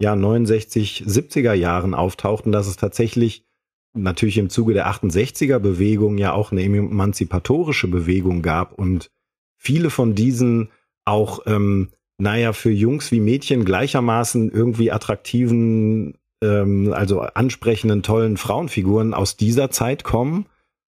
ja, 0.00 0.14
69, 0.14 1.04
70er 1.08 1.54
Jahren 1.54 1.92
auftauchten, 1.92 2.52
dass 2.52 2.68
es 2.68 2.76
tatsächlich 2.76 3.44
natürlich 3.94 4.38
im 4.38 4.50
Zuge 4.50 4.74
der 4.74 4.86
68er 4.88 5.58
Bewegung 5.58 6.18
ja 6.18 6.34
auch 6.34 6.52
eine 6.52 6.62
emanzipatorische 6.62 7.88
Bewegung 7.88 8.42
gab 8.42 8.74
und 8.74 9.10
viele 9.56 9.90
von 9.90 10.14
diesen 10.14 10.70
auch 11.04 11.40
ähm, 11.46 11.88
naja, 12.18 12.52
für 12.52 12.70
Jungs 12.70 13.12
wie 13.12 13.20
Mädchen 13.20 13.64
gleichermaßen 13.64 14.50
irgendwie 14.50 14.90
attraktiven, 14.90 16.18
ähm, 16.42 16.92
also 16.92 17.20
ansprechenden, 17.20 18.02
tollen 18.02 18.36
Frauenfiguren 18.36 19.14
aus 19.14 19.36
dieser 19.36 19.70
Zeit 19.70 20.04
kommen 20.04 20.46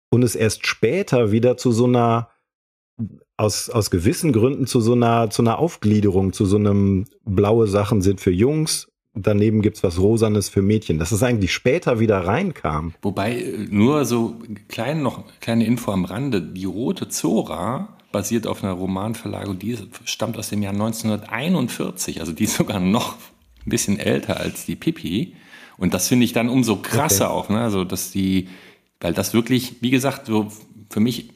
und 0.09 0.23
es 0.23 0.35
erst 0.35 0.65
später 0.65 1.31
wieder 1.31 1.57
zu 1.57 1.71
so 1.71 1.85
einer, 1.85 2.29
aus, 3.37 3.69
aus 3.69 3.91
gewissen 3.91 4.33
Gründen 4.33 4.65
zu 4.65 4.81
so 4.81 4.93
einer, 4.93 5.29
zu 5.29 5.43
einer 5.43 5.59
Aufgliederung, 5.59 6.33
zu 6.33 6.45
so 6.45 6.57
einem 6.57 7.05
blaue 7.23 7.67
Sachen 7.67 8.01
sind 8.01 8.19
für 8.19 8.31
Jungs, 8.31 8.91
daneben 9.13 9.61
gibt's 9.61 9.83
was 9.83 9.99
Rosanes 9.99 10.49
für 10.49 10.61
Mädchen, 10.61 10.97
dass 10.97 11.11
es 11.11 11.23
eigentlich 11.23 11.53
später 11.53 11.99
wieder 11.99 12.25
reinkam. 12.25 12.93
Wobei, 13.01 13.39
äh, 13.39 13.67
nur 13.69 14.05
so 14.05 14.35
klein, 14.69 15.01
noch 15.01 15.25
kleine 15.39 15.65
Info 15.65 15.91
am 15.91 16.05
Rande, 16.05 16.41
die 16.41 16.65
rote 16.65 17.09
Zora 17.09 17.97
basiert 18.11 18.47
auf 18.47 18.63
einer 18.63 18.73
Romanverlagung, 18.73 19.59
die 19.59 19.77
stammt 20.05 20.37
aus 20.37 20.49
dem 20.49 20.61
Jahr 20.61 20.73
1941, 20.73 22.19
also 22.19 22.31
die 22.31 22.45
ist 22.45 22.55
sogar 22.55 22.79
noch 22.79 23.15
ein 23.65 23.69
bisschen 23.69 23.99
älter 23.99 24.37
als 24.37 24.65
die 24.65 24.75
Pippi. 24.75 25.35
Und 25.77 25.93
das 25.93 26.07
finde 26.07 26.25
ich 26.25 26.33
dann 26.33 26.49
umso 26.49 26.77
krasser 26.77 27.31
okay. 27.31 27.33
auch, 27.33 27.49
ne? 27.49 27.61
Also, 27.61 27.83
dass 27.83 28.11
die, 28.11 28.49
weil 28.99 29.13
das 29.13 29.33
wirklich, 29.33 29.81
wie 29.81 29.89
gesagt, 29.89 30.27
so 30.27 30.51
für 30.89 30.99
mich, 30.99 31.29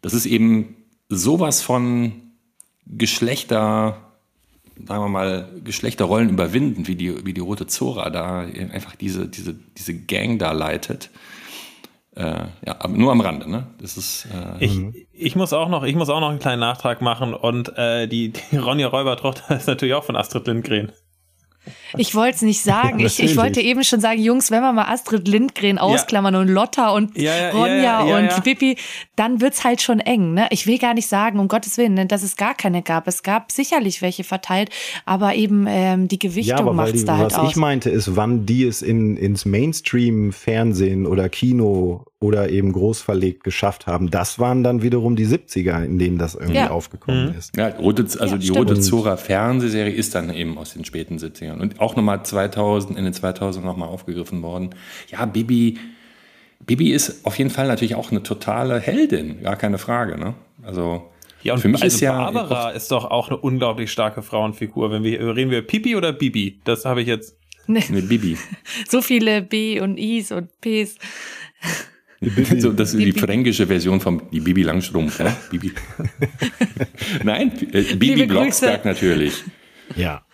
das 0.00 0.14
ist 0.14 0.26
eben 0.26 0.76
sowas 1.08 1.62
von 1.62 2.12
Geschlechter, 2.86 4.12
sagen 4.86 5.04
wir 5.04 5.08
mal, 5.08 5.50
Geschlechterrollen 5.64 6.30
überwinden, 6.30 6.86
wie 6.86 6.96
die, 6.96 7.24
wie 7.26 7.34
die 7.34 7.40
Rote 7.40 7.66
Zora 7.66 8.10
da 8.10 8.40
einfach 8.40 8.96
diese, 8.96 9.28
diese, 9.28 9.54
diese 9.76 9.94
Gang 9.94 10.38
da 10.38 10.52
leitet. 10.52 11.10
Äh, 12.16 12.46
ja, 12.64 12.76
aber 12.78 12.96
nur 12.96 13.10
am 13.10 13.20
Rande, 13.20 13.50
ne? 13.50 13.66
Das 13.80 13.96
ist. 13.96 14.26
Äh, 14.26 14.64
ich, 14.64 14.80
ich 15.12 15.36
muss 15.36 15.52
auch 15.52 15.68
noch, 15.68 15.82
ich 15.82 15.96
muss 15.96 16.08
auch 16.08 16.20
noch 16.20 16.30
einen 16.30 16.38
kleinen 16.38 16.60
Nachtrag 16.60 17.02
machen 17.02 17.34
und 17.34 17.76
äh, 17.76 18.06
die, 18.06 18.32
die 18.32 18.56
Ronja 18.56 18.86
Räubertochter 18.88 19.56
ist 19.56 19.66
natürlich 19.66 19.94
auch 19.94 20.04
von 20.04 20.14
Astrid 20.16 20.46
Lindgren. 20.46 20.92
Ich 21.98 22.14
wollte 22.14 22.36
es 22.36 22.42
nicht 22.42 22.62
sagen. 22.62 23.00
ich, 23.00 23.20
ich 23.20 23.36
wollte 23.36 23.60
eben 23.60 23.84
schon 23.84 24.00
sagen, 24.00 24.20
Jungs, 24.20 24.50
wenn 24.50 24.62
wir 24.62 24.72
mal 24.72 24.86
Astrid 24.92 25.28
Lindgren 25.28 25.78
ausklammern 25.78 26.34
ja. 26.34 26.40
und 26.40 26.48
Lotta 26.48 26.90
und 26.90 27.16
ja, 27.16 27.50
Ronja 27.50 28.00
und 28.02 28.44
Pippi, 28.44 28.76
dann 29.16 29.40
wird's 29.40 29.64
halt 29.64 29.80
schon 29.82 30.00
eng. 30.00 30.34
Ne? 30.34 30.48
Ich 30.50 30.66
will 30.66 30.78
gar 30.78 30.94
nicht 30.94 31.08
sagen, 31.08 31.38
um 31.38 31.48
Gottes 31.48 31.78
Willen, 31.78 32.08
dass 32.08 32.22
es 32.22 32.36
gar 32.36 32.54
keine 32.54 32.82
gab. 32.82 33.06
Es 33.08 33.22
gab 33.22 33.52
sicherlich 33.52 34.02
welche 34.02 34.24
verteilt, 34.24 34.70
aber 35.04 35.34
eben 35.34 35.66
ähm, 35.68 36.08
die 36.08 36.18
Gewichtung 36.18 36.66
ja, 36.66 36.72
macht's 36.72 37.04
da 37.04 37.16
halt 37.16 37.26
was 37.26 37.34
aus. 37.34 37.44
Was 37.44 37.50
ich 37.50 37.56
meinte, 37.56 37.90
ist, 37.90 38.16
wann 38.16 38.46
die 38.46 38.64
es 38.64 38.82
in, 38.82 39.16
ins 39.16 39.44
Mainstream-Fernsehen 39.44 41.06
oder 41.06 41.28
Kino 41.28 42.04
oder 42.24 42.48
eben 42.48 42.72
großverlegt 42.72 43.44
geschafft 43.44 43.86
haben. 43.86 44.10
Das 44.10 44.38
waren 44.38 44.62
dann 44.64 44.80
wiederum 44.82 45.14
die 45.14 45.26
70er, 45.26 45.84
in 45.84 45.98
denen 45.98 46.16
das 46.16 46.34
irgendwie 46.34 46.56
ja. 46.56 46.70
aufgekommen 46.70 47.32
mhm. 47.32 47.38
ist. 47.38 47.54
Ja, 47.54 47.68
rote, 47.68 48.02
also 48.02 48.24
ja, 48.24 48.36
die 48.36 48.46
stimmt. 48.46 48.70
Rote 48.70 48.80
Zora 48.80 49.18
Fernsehserie 49.18 49.92
ist 49.92 50.14
dann 50.14 50.32
eben 50.32 50.56
aus 50.56 50.72
den 50.72 50.86
späten 50.86 51.18
70ern 51.18 51.60
und 51.60 51.80
auch 51.84 51.96
nochmal 51.96 52.24
2000, 52.24 52.98
in 52.98 53.04
den 53.04 53.12
2000 53.12 53.64
nochmal 53.64 53.88
aufgegriffen 53.88 54.42
worden. 54.42 54.70
Ja, 55.08 55.24
Bibi, 55.26 55.78
Bibi 56.60 56.92
ist 56.92 57.24
auf 57.24 57.38
jeden 57.38 57.50
Fall 57.50 57.68
natürlich 57.68 57.94
auch 57.94 58.10
eine 58.10 58.22
totale 58.22 58.80
Heldin, 58.80 59.42
gar 59.42 59.56
keine 59.56 59.78
Frage, 59.78 60.18
ne? 60.18 60.34
Also, 60.62 61.10
ja, 61.42 61.52
und 61.52 61.60
für 61.60 61.68
mich 61.68 61.82
also 61.82 61.94
ist 61.94 62.00
ja 62.00 62.30
Barbara 62.30 62.70
ist 62.70 62.90
doch 62.90 63.04
auch 63.04 63.28
eine 63.28 63.36
unglaublich 63.36 63.92
starke 63.92 64.22
Frauenfigur. 64.22 64.90
Wenn 64.90 65.04
wir 65.04 65.36
reden 65.36 65.50
wir 65.50 65.60
Pipi 65.60 65.94
oder 65.94 66.12
Bibi? 66.12 66.60
Das 66.64 66.86
habe 66.86 67.02
ich 67.02 67.06
jetzt. 67.06 67.36
Nee. 67.66 67.84
Bibi. 67.88 68.38
so 68.88 69.02
viele 69.02 69.42
B 69.42 69.78
und 69.80 69.98
Is 69.98 70.32
und 70.32 70.48
Ps. 70.62 70.96
Bibi, 72.20 72.60
so, 72.60 72.72
das 72.72 72.94
ist 72.94 73.04
die 73.04 73.12
fränkische 73.12 73.66
Version 73.66 74.00
von 74.00 74.22
die 74.32 74.40
Bibi 74.40 74.62
Langstrumpf. 74.62 75.20
Ja? 75.20 75.36
Bibi. 75.50 75.72
Nein, 77.24 77.52
äh, 77.72 77.94
Bibi 77.94 78.24
Blocksberg 78.24 78.86
natürlich. 78.86 79.44
Ja, 79.96 80.24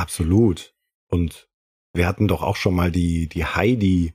absolut. 0.00 0.74
Und 1.08 1.48
wir 1.92 2.06
hatten 2.06 2.28
doch 2.28 2.42
auch 2.42 2.56
schon 2.56 2.74
mal 2.74 2.90
die, 2.90 3.28
die 3.28 3.44
Heidi, 3.44 4.14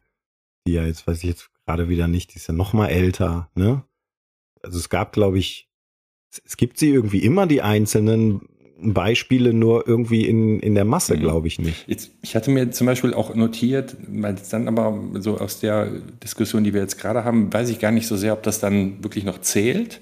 die 0.68 0.74
ja 0.74 0.86
jetzt 0.86 1.06
weiß 1.08 1.18
ich 1.20 1.30
jetzt 1.30 1.50
gerade 1.66 1.90
wieder 1.90 2.08
nicht, 2.08 2.34
die 2.34 2.38
ist 2.38 2.48
ja 2.48 2.54
noch 2.54 2.74
mal 2.74 2.88
älter, 2.88 3.50
ne? 3.56 3.84
Also 4.62 4.78
es 4.80 4.90
gab, 4.90 5.14
glaube 5.14 5.38
ich, 5.38 5.70
es 6.44 6.58
gibt 6.58 6.78
sie 6.78 6.90
irgendwie 6.90 7.20
immer, 7.20 7.48
die 7.48 7.62
einzelnen 7.62 8.42
Beispiele, 8.82 9.54
nur 9.54 9.88
irgendwie 9.88 10.28
in, 10.28 10.60
in 10.60 10.76
der 10.76 10.86
Masse, 10.86 11.16
Mhm. 11.16 11.20
glaube 11.22 11.48
ich 11.48 11.60
nicht. 11.60 11.88
Jetzt, 11.88 12.12
ich 12.22 12.36
hatte 12.36 12.52
mir 12.52 12.72
zum 12.72 12.88
Beispiel 12.88 13.14
auch 13.14 13.34
notiert, 13.36 13.96
weil 14.08 14.34
es 14.36 14.50
dann 14.50 14.68
aber 14.68 15.02
so 15.22 15.38
aus 15.38 15.60
der 15.60 15.88
Diskussion, 16.24 16.64
die 16.64 16.74
wir 16.74 16.82
jetzt 16.82 16.98
gerade 17.00 17.24
haben, 17.24 17.54
weiß 17.54 17.70
ich 17.70 17.80
gar 17.80 17.92
nicht 17.92 18.08
so 18.08 18.18
sehr, 18.18 18.34
ob 18.34 18.44
das 18.44 18.60
dann 18.60 19.04
wirklich 19.04 19.24
noch 19.24 19.40
zählt. 19.40 20.02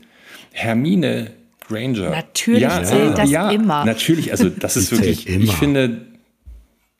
Hermine 0.51 1.31
Granger. 1.67 2.09
Natürlich 2.11 2.61
zählt 2.83 3.17
das 3.17 3.29
immer. 3.51 3.85
Natürlich, 3.85 4.31
also 4.31 4.49
das 4.49 4.77
ist 4.77 4.91
wirklich, 4.91 5.27
immer. 5.27 5.43
ich 5.43 5.53
finde, 5.53 6.01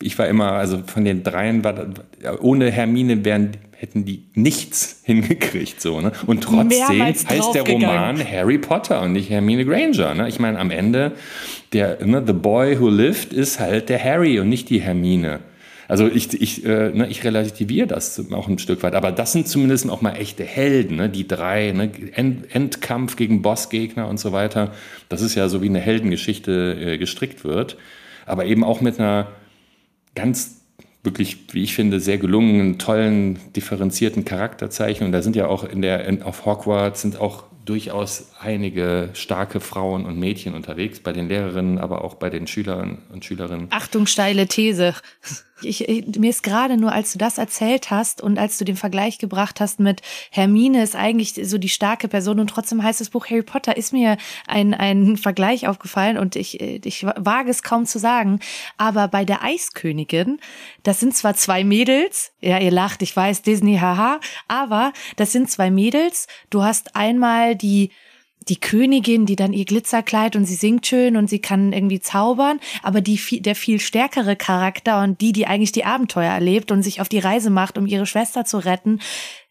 ich 0.01 0.17
war 0.19 0.27
immer, 0.27 0.53
also 0.53 0.81
von 0.85 1.05
den 1.05 1.23
dreien 1.23 1.63
war, 1.63 1.73
das- 1.73 2.39
ohne 2.41 2.71
Hermine 2.71 3.23
wären, 3.25 3.51
hätten 3.75 4.05
die 4.05 4.23
nichts 4.33 5.01
hingekriegt, 5.03 5.81
so, 5.81 5.99
ne? 5.99 6.11
Und 6.25 6.41
trotzdem 6.43 6.79
heißt 7.29 7.53
der. 7.53 7.63
Roman 7.89 8.25
Harry 8.31 8.57
Potter 8.57 9.01
und 9.01 9.11
nicht 9.13 9.29
Hermine 9.29 9.65
Granger, 9.65 10.13
ne? 10.13 10.29
Ich 10.29 10.39
meine, 10.39 10.57
am 10.59 10.71
Ende, 10.71 11.11
der, 11.73 12.05
ne, 12.05 12.23
The 12.25 12.31
Boy 12.33 12.79
Who 12.79 12.87
Lived 12.89 13.33
ist 13.33 13.59
halt 13.59 13.89
der 13.89 14.01
Harry 14.03 14.39
und 14.39 14.47
nicht 14.49 14.69
die 14.69 14.79
Hermine. 14.79 15.39
Also 15.87 16.07
ich, 16.07 16.33
ich, 16.41 16.65
äh, 16.65 16.89
ne, 16.91 17.07
ich 17.09 17.23
relativiere 17.23 17.87
das 17.87 18.23
auch 18.31 18.47
ein 18.47 18.59
Stück 18.59 18.83
weit, 18.83 18.95
aber 18.95 19.11
das 19.11 19.33
sind 19.33 19.47
zumindest 19.47 19.89
auch 19.89 20.01
mal 20.01 20.15
echte 20.15 20.43
Helden, 20.43 20.97
ne? 20.97 21.09
die 21.09 21.27
drei, 21.27 21.71
ne? 21.71 21.91
End, 22.13 22.53
Endkampf 22.55 23.15
gegen 23.15 23.41
Bossgegner 23.41 24.07
und 24.07 24.19
so 24.19 24.31
weiter. 24.31 24.71
Das 25.09 25.21
ist 25.21 25.35
ja 25.35 25.49
so 25.49 25.61
wie 25.61 25.69
eine 25.69 25.79
Heldengeschichte 25.79 26.77
äh, 26.79 26.97
gestrickt 26.97 27.43
wird, 27.43 27.77
aber 28.25 28.45
eben 28.45 28.63
auch 28.63 28.81
mit 28.81 28.99
einer 28.99 29.27
ganz 30.15 30.61
wirklich, 31.03 31.53
wie 31.53 31.63
ich 31.63 31.75
finde, 31.75 31.99
sehr 31.99 32.17
gelungenen, 32.17 32.79
tollen, 32.79 33.39
differenzierten 33.53 34.23
Charakterzeichnungen. 34.23 35.11
Da 35.11 35.21
sind 35.21 35.35
ja 35.35 35.47
auch 35.47 35.65
in 35.65 35.81
der, 35.81 36.05
in, 36.05 36.23
auf 36.23 36.45
Hogwarts 36.45 37.01
sind 37.01 37.19
auch 37.19 37.43
durchaus 37.65 38.31
einige 38.39 39.09
starke 39.13 39.59
Frauen 39.59 40.05
und 40.05 40.19
Mädchen 40.19 40.53
unterwegs, 40.53 40.99
bei 40.99 41.13
den 41.13 41.29
Lehrerinnen, 41.29 41.77
aber 41.77 42.03
auch 42.03 42.15
bei 42.15 42.29
den 42.29 42.47
Schülern 42.47 42.99
und 43.11 43.23
Schülerinnen. 43.23 43.67
Achtung, 43.69 44.05
steile 44.05 44.47
These. 44.47 44.93
Ich, 45.61 45.87
ich, 45.87 46.17
mir 46.17 46.29
ist 46.29 46.43
gerade 46.43 46.77
nur, 46.77 46.91
als 46.91 47.13
du 47.13 47.19
das 47.19 47.37
erzählt 47.37 47.91
hast 47.91 48.21
und 48.21 48.39
als 48.39 48.57
du 48.57 48.65
den 48.65 48.75
Vergleich 48.75 49.17
gebracht 49.17 49.59
hast 49.59 49.79
mit 49.79 50.01
Hermine 50.31 50.81
ist 50.81 50.95
eigentlich 50.95 51.33
so 51.43 51.57
die 51.57 51.69
starke 51.69 52.07
Person 52.07 52.39
und 52.39 52.47
trotzdem 52.49 52.81
heißt 52.81 52.99
das 52.99 53.09
Buch 53.09 53.27
Harry 53.27 53.43
Potter, 53.43 53.77
ist 53.77 53.93
mir 53.93 54.17
ein, 54.47 54.73
ein 54.73 55.15
Vergleich 55.17 55.67
aufgefallen 55.67 56.17
und 56.17 56.35
ich, 56.35 56.59
ich 56.59 57.03
wage 57.03 57.51
es 57.51 57.61
kaum 57.61 57.85
zu 57.85 57.99
sagen. 57.99 58.39
Aber 58.77 59.07
bei 59.07 59.25
der 59.25 59.43
Eiskönigin, 59.43 60.39
das 60.81 60.99
sind 60.99 61.15
zwar 61.15 61.35
zwei 61.35 61.63
Mädels, 61.63 62.33
ja, 62.41 62.57
ihr 62.57 62.71
lacht, 62.71 63.01
ich 63.01 63.15
weiß, 63.15 63.43
Disney, 63.43 63.77
haha, 63.77 64.19
aber 64.47 64.91
das 65.15 65.31
sind 65.31 65.49
zwei 65.49 65.69
Mädels. 65.69 66.27
Du 66.49 66.63
hast 66.63 66.95
einmal 66.95 67.55
die 67.55 67.91
die 68.49 68.59
Königin, 68.59 69.25
die 69.25 69.35
dann 69.35 69.53
ihr 69.53 69.65
Glitzerkleid 69.65 70.35
und 70.35 70.45
sie 70.45 70.55
singt 70.55 70.85
schön 70.85 71.17
und 71.17 71.29
sie 71.29 71.39
kann 71.39 71.73
irgendwie 71.73 71.99
zaubern, 71.99 72.59
aber 72.81 73.01
die 73.01 73.41
der 73.41 73.55
viel 73.55 73.79
stärkere 73.79 74.35
Charakter 74.35 75.01
und 75.01 75.21
die, 75.21 75.31
die 75.31 75.47
eigentlich 75.47 75.71
die 75.71 75.85
Abenteuer 75.85 76.31
erlebt 76.31 76.71
und 76.71 76.83
sich 76.83 77.01
auf 77.01 77.09
die 77.09 77.19
Reise 77.19 77.49
macht, 77.49 77.77
um 77.77 77.85
ihre 77.85 78.05
Schwester 78.05 78.45
zu 78.45 78.57
retten, 78.57 78.99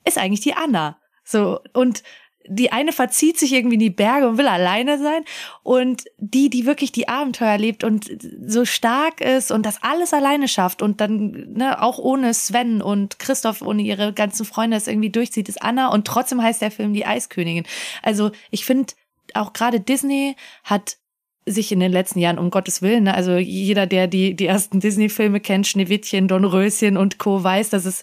ist 0.05 0.19
eigentlich 0.19 0.41
die 0.41 0.55
Anna. 0.55 0.99
So 1.25 1.61
und 1.73 2.03
die 2.47 2.73
eine 2.73 2.93
verzieht 2.93 3.39
sich 3.39 3.53
irgendwie 3.53 3.75
in 3.75 3.81
die 3.81 3.91
Berge 3.91 4.29
und 4.29 4.39
will 4.39 4.49
alleine 4.49 4.99
sein 4.99 5.25
und 5.63 6.05
die, 6.19 6.51
die 6.51 6.67
wirklich 6.67 6.93
die 6.93 7.09
Abenteuer 7.09 7.51
erlebt 7.51 7.85
und 7.85 8.11
so 8.47 8.65
stark 8.65 9.21
ist 9.21 9.51
und 9.51 9.65
das 9.65 9.83
alles 9.83 10.13
alleine 10.13 10.49
schafft 10.49 10.83
und 10.83 11.01
dann 11.01 11.53
ne, 11.55 11.81
auch 11.83 11.99
ohne 11.99 12.35
Sven 12.35 12.83
und 12.83 13.19
Christoph, 13.19 13.63
ohne 13.63 13.83
ihre 13.83 14.13
ganzen 14.13 14.45
Freunde 14.45 14.77
es 14.77 14.89
irgendwie 14.89 15.11
durchzieht, 15.11 15.49
ist 15.49 15.63
Anna 15.63 15.89
und 15.89 16.07
trotzdem 16.07 16.43
heißt 16.43 16.63
der 16.63 16.71
Film 16.71 16.95
die 16.95 17.07
Eiskönigin. 17.07 17.65
Also 18.03 18.33
ich 18.51 18.65
finde 18.65 18.95
auch 19.35 19.53
gerade 19.53 19.81
Disney 19.81 20.37
hat 20.65 20.97
sich 21.45 21.73
in 21.73 21.81
den 21.81 21.91
letzten 21.91 22.21
Jahren, 22.21 22.39
um 22.39 22.51
Gottes 22.51 22.83
Willen, 22.83 23.05
ne, 23.05 23.15
also 23.15 23.37
jeder, 23.37 23.87
der 23.87 24.07
die, 24.07 24.35
die 24.35 24.47
ersten 24.47 24.81
Disney-Filme 24.81 25.41
kennt, 25.41 25.67
Schneewittchen, 25.67 26.29
Dornröschen 26.29 26.97
und 26.97 27.19
Co., 27.19 27.43
weiß, 27.43 27.71
dass 27.71 27.85
es 27.85 28.03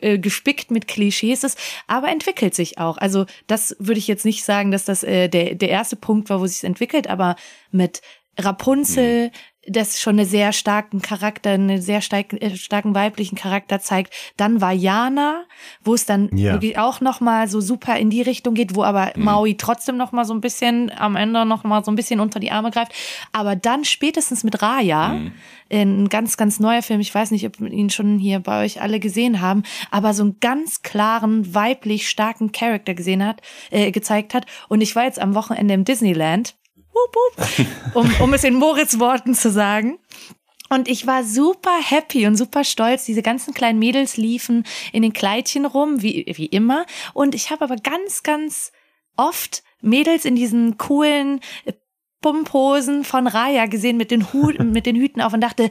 äh, 0.00 0.18
gespickt 0.18 0.70
mit 0.70 0.86
Klischees 0.86 1.42
ist, 1.42 1.58
aber 1.88 2.10
entwickelt 2.10 2.54
sich 2.54 2.78
auch. 2.78 2.98
Also 2.98 3.26
das 3.48 3.76
würde 3.78 3.98
ich 3.98 4.06
jetzt 4.06 4.24
nicht 4.24 4.44
sagen, 4.44 4.70
dass 4.70 4.84
das 4.84 5.02
äh, 5.02 5.28
der, 5.28 5.56
der 5.56 5.68
erste 5.68 5.96
Punkt 5.96 6.30
war, 6.30 6.40
wo 6.40 6.46
sich 6.46 6.62
entwickelt, 6.62 7.08
aber 7.08 7.36
mit 7.72 8.02
Rapunzel, 8.38 9.30
das 9.68 10.00
schon 10.00 10.18
einen 10.18 10.28
sehr 10.28 10.52
starken 10.52 11.02
Charakter, 11.02 11.50
einen 11.50 11.80
sehr 11.80 12.00
stark, 12.00 12.32
äh, 12.32 12.56
starken 12.56 12.94
weiblichen 12.96 13.36
Charakter 13.36 13.78
zeigt. 13.78 14.12
Dann 14.36 14.60
war 14.60 14.72
Jana, 14.72 15.44
wo 15.84 15.94
es 15.94 16.04
dann 16.04 16.28
Ja. 16.36 16.54
wirklich 16.54 16.78
auch 16.78 17.00
noch 17.00 17.20
mal 17.20 17.46
so 17.46 17.60
super 17.60 17.96
in 17.96 18.10
die 18.10 18.22
Richtung 18.22 18.54
geht, 18.54 18.74
wo 18.74 18.82
aber 18.82 19.12
Maui 19.16 19.56
trotzdem 19.56 19.96
noch 19.96 20.10
mal 20.10 20.24
so 20.24 20.34
ein 20.34 20.40
bisschen 20.40 20.90
am 20.96 21.14
Ende 21.14 21.44
noch 21.44 21.62
mal 21.62 21.84
so 21.84 21.92
ein 21.92 21.94
bisschen 21.94 22.18
unter 22.18 22.40
die 22.40 22.50
Arme 22.50 22.70
greift. 22.72 22.92
Aber 23.30 23.54
dann 23.54 23.84
spätestens 23.84 24.42
mit 24.42 24.62
Raya, 24.62 25.20
ein 25.70 26.08
ganz, 26.08 26.36
ganz 26.36 26.58
neuer 26.60 26.82
Film, 26.82 27.00
ich 27.00 27.14
weiß 27.14 27.30
nicht, 27.30 27.46
ob 27.46 27.60
ihn 27.60 27.88
schon 27.88 28.18
hier 28.18 28.40
bei 28.40 28.64
euch 28.64 28.82
alle 28.82 28.98
gesehen 29.00 29.40
haben, 29.40 29.62
aber 29.90 30.12
so 30.12 30.24
einen 30.24 30.40
ganz 30.40 30.82
klaren, 30.82 31.54
weiblich 31.54 32.08
starken 32.08 32.52
Charakter 32.52 32.94
gesehen 32.94 33.24
hat, 33.24 33.40
äh, 33.70 33.90
gezeigt 33.92 34.34
hat. 34.34 34.44
Und 34.68 34.80
ich 34.80 34.96
war 34.96 35.04
jetzt 35.04 35.20
am 35.20 35.34
Wochenende 35.34 35.72
im 35.74 35.84
Disneyland, 35.84 36.54
wup, 36.92 37.16
wup, 37.16 37.66
um, 37.94 38.14
um 38.20 38.34
es 38.34 38.44
in 38.44 38.54
Moritz 38.54 38.98
Worten 38.98 39.34
zu 39.34 39.50
sagen. 39.50 39.98
Und 40.68 40.88
ich 40.88 41.06
war 41.06 41.22
super 41.22 41.78
happy 41.82 42.26
und 42.26 42.36
super 42.36 42.64
stolz. 42.64 43.04
Diese 43.04 43.20
ganzen 43.20 43.52
kleinen 43.52 43.78
Mädels 43.78 44.16
liefen 44.16 44.64
in 44.92 45.02
den 45.02 45.12
Kleidchen 45.12 45.66
rum, 45.66 46.00
wie, 46.00 46.24
wie 46.34 46.46
immer. 46.46 46.86
Und 47.12 47.34
ich 47.34 47.50
habe 47.50 47.64
aber 47.64 47.76
ganz, 47.76 48.22
ganz 48.22 48.72
oft 49.16 49.62
Mädels 49.82 50.24
in 50.24 50.34
diesen 50.34 50.78
coolen 50.78 51.40
äh, 51.66 51.74
Pumphosen 52.22 53.04
von 53.04 53.26
Raya 53.26 53.66
gesehen 53.66 53.98
mit 53.98 54.10
den, 54.10 54.32
Hut, 54.32 54.58
mit 54.64 54.86
den 54.86 54.96
Hüten 54.96 55.20
auf 55.20 55.34
und 55.34 55.42
dachte, 55.42 55.68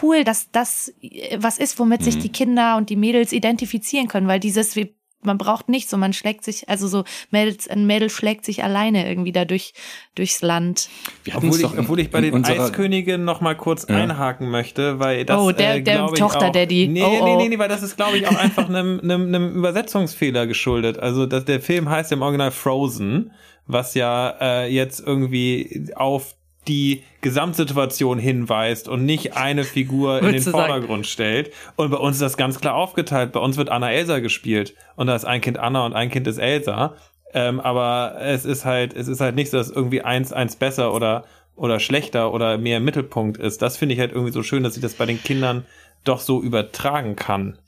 cool, 0.00 0.24
dass 0.24 0.50
das 0.50 0.94
äh, 1.02 1.36
was 1.38 1.58
ist, 1.58 1.78
womit 1.78 2.02
sich 2.02 2.18
die 2.18 2.32
Kinder 2.32 2.76
und 2.76 2.88
die 2.88 2.96
Mädels 2.96 3.32
identifizieren 3.32 4.08
können, 4.08 4.28
weil 4.28 4.40
dieses, 4.40 4.76
wie, 4.76 4.97
man 5.22 5.36
braucht 5.36 5.68
nichts 5.68 5.92
und 5.92 6.00
man 6.00 6.12
schlägt 6.12 6.44
sich, 6.44 6.68
also 6.68 6.86
so 6.86 7.04
Mädels, 7.30 7.66
ein 7.68 7.86
Mädel 7.86 8.08
schlägt 8.08 8.44
sich 8.44 8.62
alleine 8.62 9.08
irgendwie 9.08 9.32
da 9.32 9.44
durch, 9.44 9.72
durchs 10.14 10.42
Land. 10.42 10.88
Obwohl 11.34 11.58
ich, 11.60 11.64
obwohl 11.78 12.00
ich 12.00 12.10
bei 12.10 12.20
den 12.20 12.44
Eiskönigin 12.44 13.24
noch 13.24 13.40
mal 13.40 13.56
kurz 13.56 13.86
Ja. 13.88 13.96
einhaken 13.96 14.48
möchte, 14.50 14.98
weil 15.00 15.24
das 15.24 15.40
Oh, 15.40 15.50
der- 15.50 15.76
äh, 15.76 15.82
der 15.82 16.06
Tochter-Daddy. 16.06 16.88
Nee, 16.88 17.02
Oh, 17.02 17.08
nee, 17.10 17.18
oh. 17.20 17.36
nee, 17.38 17.48
nee, 17.48 17.58
weil 17.58 17.68
das 17.68 17.82
ist 17.82 17.96
glaube 17.96 18.16
ich 18.18 18.26
auch 18.28 18.36
einfach 18.36 18.68
einem, 18.68 19.00
einem, 19.00 19.26
einem 19.26 19.56
Übersetzungsfehler 19.56 20.46
geschuldet. 20.46 20.98
Also 20.98 21.26
dass 21.26 21.44
der 21.44 21.60
Film 21.60 21.88
heißt 21.90 22.12
im 22.12 22.22
Original 22.22 22.50
Frozen, 22.52 23.32
was 23.66 23.94
ja 23.94 24.34
äh, 24.40 24.72
jetzt 24.72 25.00
irgendwie 25.04 25.90
auf 25.94 26.36
die 26.68 27.02
Gesamtsituation 27.20 28.18
hinweist 28.18 28.88
und 28.88 29.04
nicht 29.04 29.36
eine 29.36 29.64
Figur 29.64 30.18
in 30.18 30.26
den 30.26 30.34
du 30.34 30.40
sagen? 30.42 30.58
Vordergrund 30.58 31.06
stellt. 31.06 31.52
Und 31.76 31.90
bei 31.90 31.96
uns 31.96 32.16
ist 32.16 32.22
das 32.22 32.36
ganz 32.36 32.60
klar 32.60 32.74
aufgeteilt. 32.74 33.32
Bei 33.32 33.40
uns 33.40 33.56
wird 33.56 33.70
Anna 33.70 33.90
Elsa 33.90 34.20
gespielt 34.20 34.74
und 34.96 35.06
da 35.06 35.16
ist 35.16 35.24
ein 35.24 35.40
Kind 35.40 35.58
Anna 35.58 35.84
und 35.84 35.94
ein 35.94 36.10
Kind 36.10 36.26
ist 36.26 36.38
Elsa. 36.38 36.94
Ähm, 37.34 37.60
aber 37.60 38.16
es 38.20 38.44
ist 38.44 38.64
halt, 38.64 38.94
es 38.94 39.08
ist 39.08 39.20
halt 39.20 39.34
nicht 39.34 39.50
so, 39.50 39.56
dass 39.56 39.70
irgendwie 39.70 40.02
eins, 40.02 40.32
eins 40.32 40.56
besser 40.56 40.94
oder, 40.94 41.24
oder 41.56 41.80
schlechter 41.80 42.32
oder 42.32 42.56
mehr 42.56 42.78
im 42.78 42.84
Mittelpunkt 42.84 43.38
ist. 43.38 43.60
Das 43.60 43.76
finde 43.76 43.94
ich 43.94 44.00
halt 44.00 44.12
irgendwie 44.12 44.32
so 44.32 44.42
schön, 44.42 44.62
dass 44.62 44.76
ich 44.76 44.82
das 44.82 44.94
bei 44.94 45.06
den 45.06 45.22
Kindern 45.22 45.66
doch 46.04 46.20
so 46.20 46.42
übertragen 46.42 47.16
kann. 47.16 47.58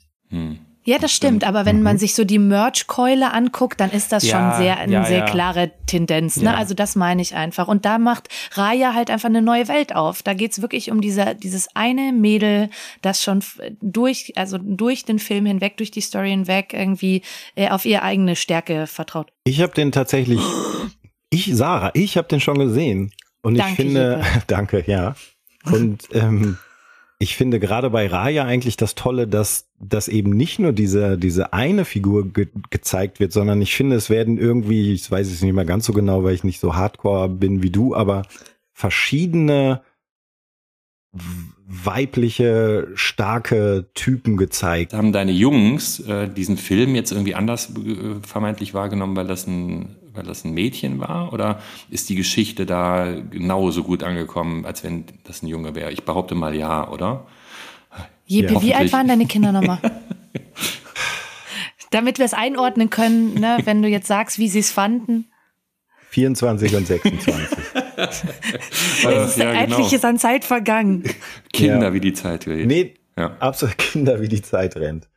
Ja, 0.91 0.99
das 0.99 1.13
stimmt, 1.13 1.45
aber 1.45 1.67
wenn 1.67 1.85
man 1.85 1.99
sich 1.99 2.17
so 2.17 2.25
die 2.25 2.41
Merch-Keule 2.41 3.33
anguckt, 3.33 3.79
dann 3.79 3.93
ist 3.93 4.11
das 4.11 4.27
Ja, 4.27 4.51
schon 4.51 4.61
sehr 4.61 4.77
eine 4.77 4.93
ja, 4.93 5.05
sehr 5.05 5.19
ja. 5.19 5.25
klare 5.25 5.71
Tendenz. 5.87 6.39
Ne? 6.39 6.47
Ja. 6.47 6.55
Also 6.55 6.75
das 6.75 6.97
meine 6.97 7.23
ich 7.23 7.37
einfach. 7.37 7.69
Und 7.69 7.85
da 7.85 7.99
macht 7.99 8.29
Raya 8.55 8.93
halt 8.93 9.09
einfach 9.09 9.29
eine 9.29 9.41
neue 9.41 9.69
Welt 9.69 9.95
auf. 9.95 10.25
Da 10.25 10.35
geht's 10.35 10.63
wirklich 10.63 10.91
um 10.91 11.01
diese, 11.01 11.37
dieses 11.37 11.69
eine 11.77 12.11
Mädel, 12.11 12.71
das 13.03 13.23
schon 13.23 13.39
durch, 13.81 14.33
also 14.35 14.59
durch 14.61 15.05
den 15.05 15.21
Film 15.21 15.47
hinweg, 15.47 15.77
durch 15.77 15.93
die 15.93 16.01
Story 16.01 16.31
hinweg 16.31 16.73
irgendwie 16.73 17.23
äh, 17.55 17.69
auf 17.69 17.85
ihre 17.85 18.03
eigene 18.03 18.35
Stärke 18.35 18.89
vertraut. 18.89 19.31
Ich 19.45 19.61
habe 19.61 19.73
den 19.73 19.93
tatsächlich, 19.93 20.41
ich, 21.31 21.55
Sarah, 21.55 21.93
ich 21.95 22.17
habe 22.17 22.27
den 22.27 22.41
schon 22.41 22.59
gesehen. 22.59 23.13
Und 23.43 23.55
ich 23.55 23.63
Danke, 23.63 23.77
finde, 23.77 24.11
Jeppe. 24.17 24.43
danke, 24.49 24.85
ja. 24.89 25.15
Und 25.71 26.09
ähm, 26.15 26.59
ich 27.23 27.37
finde 27.37 27.61
gerade 27.61 27.91
bei 27.91 28.07
Raya 28.07 28.47
eigentlich 28.47 28.79
das 28.79 28.95
Tolle, 28.95 29.29
dass, 29.29 29.69
dass 29.79 30.09
eben 30.09 30.31
nicht 30.31 30.59
nur 30.59 30.73
diese, 30.73 31.19
diese 31.19 31.53
eine 31.53 31.85
Figur 31.85 32.33
ge 32.33 32.49
gezeigt 32.71 33.21
wird, 33.21 33.33
sondern 33.33 33.61
ich 33.61 33.77
finde, 33.77 33.97
es 33.97 34.09
werden 34.09 34.39
irgendwie, 34.39 34.95
ich 34.95 35.09
weiß 35.11 35.31
es 35.31 35.43
nicht 35.43 35.53
mehr 35.53 35.67
ganz 35.67 35.85
so 35.85 35.93
genau, 35.93 36.25
weil 36.25 36.35
ich 36.35 36.45
nicht 36.45 36.61
so 36.61 36.77
hardcore 36.77 37.29
bin 37.29 37.63
wie 37.63 37.69
du, 37.69 37.95
aber 37.95 38.23
verschiedene 38.73 39.83
weibliche, 41.13 42.89
starke 42.95 43.91
Typen 43.93 44.39
gezeigt. 44.39 44.95
Haben 44.95 45.13
deine 45.13 45.33
Jungs 45.33 46.01
äh, 46.01 46.27
diesen 46.27 46.57
Film 46.57 46.95
jetzt 46.95 47.13
irgendwie 47.13 47.35
anders 47.35 47.71
äh, 47.77 48.15
vermeintlich 48.27 48.73
wahrgenommen, 48.73 49.15
weil 49.15 49.27
das 49.27 49.47
ein 49.47 49.95
weil 50.21 50.27
das 50.27 50.45
ein 50.45 50.53
Mädchen 50.53 51.01
war? 51.01 51.33
Oder 51.33 51.61
ist 51.89 52.11
die 52.11 52.15
Geschichte 52.15 52.67
da 52.67 53.11
genauso 53.31 53.83
gut 53.83 54.03
angekommen, 54.03 54.67
als 54.67 54.85
wenn 54.85 55.05
das 55.25 55.43
ein 55.43 55.47
Junge 55.47 55.75
wäre? 55.75 55.91
Ich 55.91 56.05
behaupte 56.05 56.35
mal 56.35 56.55
ja, 56.55 56.89
oder? 56.91 57.27
Jeppe, 58.27 58.53
Ja, 58.53 58.63
wie 58.63 58.75
alt 58.75 58.93
waren 58.93 59.09
deine 59.09 59.25
Kinder 59.25 59.51
nochmal? 59.51 59.79
Damit 61.91 62.19
wir 62.19 62.27
es 62.27 62.35
einordnen 62.35 62.91
können, 62.91 63.35
ne, 63.35 63.59
wenn 63.65 63.83
du 63.83 63.89
jetzt 63.89 64.07
sagst, 64.07 64.39
wie 64.39 64.49
sie 64.49 64.61
es 64.61 64.71
fanden. 64.71 65.25
24 66.11 66.77
und 66.77 66.87
26. 66.87 67.59
es 67.97 68.25
ist 69.05 69.37
ja, 69.39 69.53
etliches 69.53 70.03
genau. 70.03 70.09
an 70.09 70.19
Zeit 70.19 70.45
vergangen. 70.45 71.05
Kinder, 71.53 71.87
ja. 71.87 71.95
wie 71.95 72.01
die 72.01 72.13
Zeit 72.13 72.47
rennt. 72.47 72.67
Nee, 72.67 72.95
ja. 73.17 73.37
absolut 73.41 73.79
Kinder, 73.79 74.21
wie 74.21 74.29
die 74.29 74.43
Zeit 74.43 74.77
rennt. 74.77 75.09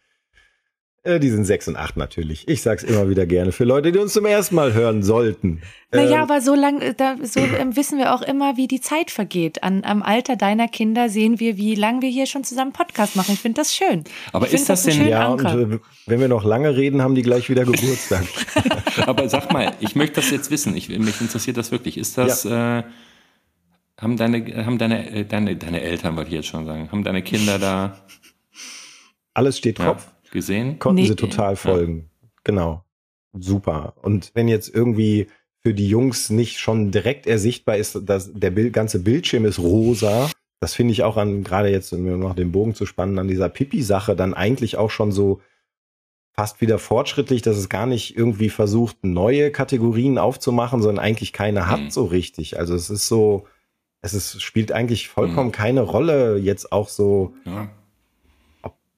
Äh, 1.05 1.19
die 1.19 1.29
sind 1.29 1.43
sechs 1.43 1.67
und 1.67 1.75
acht 1.75 1.97
natürlich. 1.97 2.47
Ich 2.47 2.61
sag's 2.61 2.81
immer 2.81 3.09
wieder 3.09 3.25
gerne 3.25 3.51
für 3.51 3.65
Leute, 3.65 3.91
die 3.91 3.99
uns 3.99 4.13
zum 4.13 4.25
ersten 4.25 4.55
Mal 4.55 4.73
hören 4.73 5.03
sollten. 5.03 5.61
Naja, 5.91 6.15
ähm, 6.15 6.21
aber 6.21 6.39
so 6.39 6.55
lang, 6.55 6.79
äh, 6.79 6.93
da, 6.93 7.17
so 7.21 7.41
ähm, 7.41 7.75
wissen 7.75 7.97
wir 7.97 8.15
auch 8.15 8.21
immer, 8.21 8.55
wie 8.55 8.67
die 8.67 8.79
Zeit 8.79 9.11
vergeht. 9.11 9.63
An, 9.63 9.83
am 9.83 10.01
Alter 10.01 10.37
deiner 10.37 10.69
Kinder 10.69 11.09
sehen 11.09 11.41
wir, 11.41 11.57
wie 11.57 11.75
lange 11.75 12.03
wir 12.03 12.09
hier 12.09 12.25
schon 12.25 12.45
zusammen 12.45 12.71
Podcast 12.71 13.17
machen. 13.17 13.33
Ich 13.33 13.41
finde 13.41 13.59
das 13.59 13.75
schön. 13.75 14.05
Aber 14.31 14.47
ist 14.47 14.69
das, 14.69 14.83
das 14.83 14.95
denn 14.95 15.05
ja? 15.09 15.27
Und, 15.27 15.43
äh, 15.43 15.79
wenn 16.05 16.21
wir 16.21 16.29
noch 16.29 16.45
lange 16.45 16.77
reden, 16.77 17.01
haben 17.01 17.15
die 17.15 17.21
gleich 17.21 17.49
wieder 17.49 17.65
Geburtstag. 17.65 18.23
aber 19.05 19.27
sag 19.27 19.51
mal, 19.51 19.73
ich 19.81 19.97
möchte 19.97 20.21
das 20.21 20.31
jetzt 20.31 20.51
wissen. 20.51 20.73
Ich, 20.77 20.87
mich 20.87 21.19
interessiert 21.19 21.57
das 21.57 21.73
wirklich. 21.73 21.97
Ist 21.97 22.17
das 22.17 22.45
ja. 22.45 22.79
äh, 22.79 22.83
haben 23.99 24.15
deine 24.15 24.65
haben 24.65 24.77
deine 24.77 25.09
äh, 25.11 25.25
deine 25.25 25.57
deine 25.57 25.81
Eltern, 25.81 26.15
wollte 26.15 26.29
ich 26.29 26.35
jetzt 26.35 26.47
schon 26.47 26.65
sagen, 26.65 26.89
haben 26.91 27.03
deine 27.03 27.21
Kinder 27.21 27.59
da 27.59 27.97
alles 29.33 29.57
steht 29.57 29.79
Kopf. 29.79 30.05
Ja 30.07 30.12
gesehen? 30.33 30.79
Konnten 30.79 31.01
nee. 31.01 31.07
sie 31.07 31.15
total 31.15 31.55
folgen. 31.55 32.09
Ja. 32.21 32.29
Genau. 32.43 32.83
Super. 33.31 33.93
Und 34.01 34.31
wenn 34.33 34.47
jetzt 34.47 34.73
irgendwie 34.73 35.27
für 35.61 35.73
die 35.73 35.87
Jungs 35.87 36.29
nicht 36.29 36.59
schon 36.59 36.91
direkt 36.91 37.25
ersichtbar 37.25 37.77
ist, 37.77 37.97
dass 38.03 38.33
der 38.33 38.51
Bild, 38.51 38.73
ganze 38.73 38.99
Bildschirm 38.99 39.45
ist 39.45 39.59
rosa, 39.59 40.29
das 40.59 40.73
finde 40.73 40.91
ich 40.91 41.03
auch 41.03 41.17
an, 41.17 41.43
gerade 41.43 41.69
jetzt, 41.69 41.93
um 41.93 42.19
noch 42.19 42.35
den 42.35 42.51
Bogen 42.51 42.75
zu 42.75 42.85
spannen, 42.85 43.17
an 43.17 43.27
dieser 43.27 43.49
Pipi-Sache 43.49 44.15
dann 44.15 44.33
eigentlich 44.33 44.77
auch 44.77 44.91
schon 44.91 45.11
so 45.11 45.41
fast 46.35 46.61
wieder 46.61 46.79
fortschrittlich, 46.79 47.41
dass 47.41 47.57
es 47.57 47.69
gar 47.69 47.85
nicht 47.85 48.17
irgendwie 48.17 48.49
versucht, 48.49 49.03
neue 49.03 49.51
Kategorien 49.51 50.17
aufzumachen, 50.17 50.81
sondern 50.81 51.03
eigentlich 51.03 51.31
keine 51.31 51.69
hat 51.69 51.81
mhm. 51.81 51.91
so 51.91 52.05
richtig. 52.05 52.59
Also 52.59 52.75
es 52.75 52.89
ist 52.89 53.07
so, 53.07 53.47
es 54.01 54.13
ist, 54.13 54.41
spielt 54.41 54.71
eigentlich 54.71 55.07
vollkommen 55.07 55.49
mhm. 55.49 55.53
keine 55.53 55.81
Rolle, 55.81 56.37
jetzt 56.37 56.71
auch 56.71 56.89
so. 56.89 57.33
Ja 57.45 57.69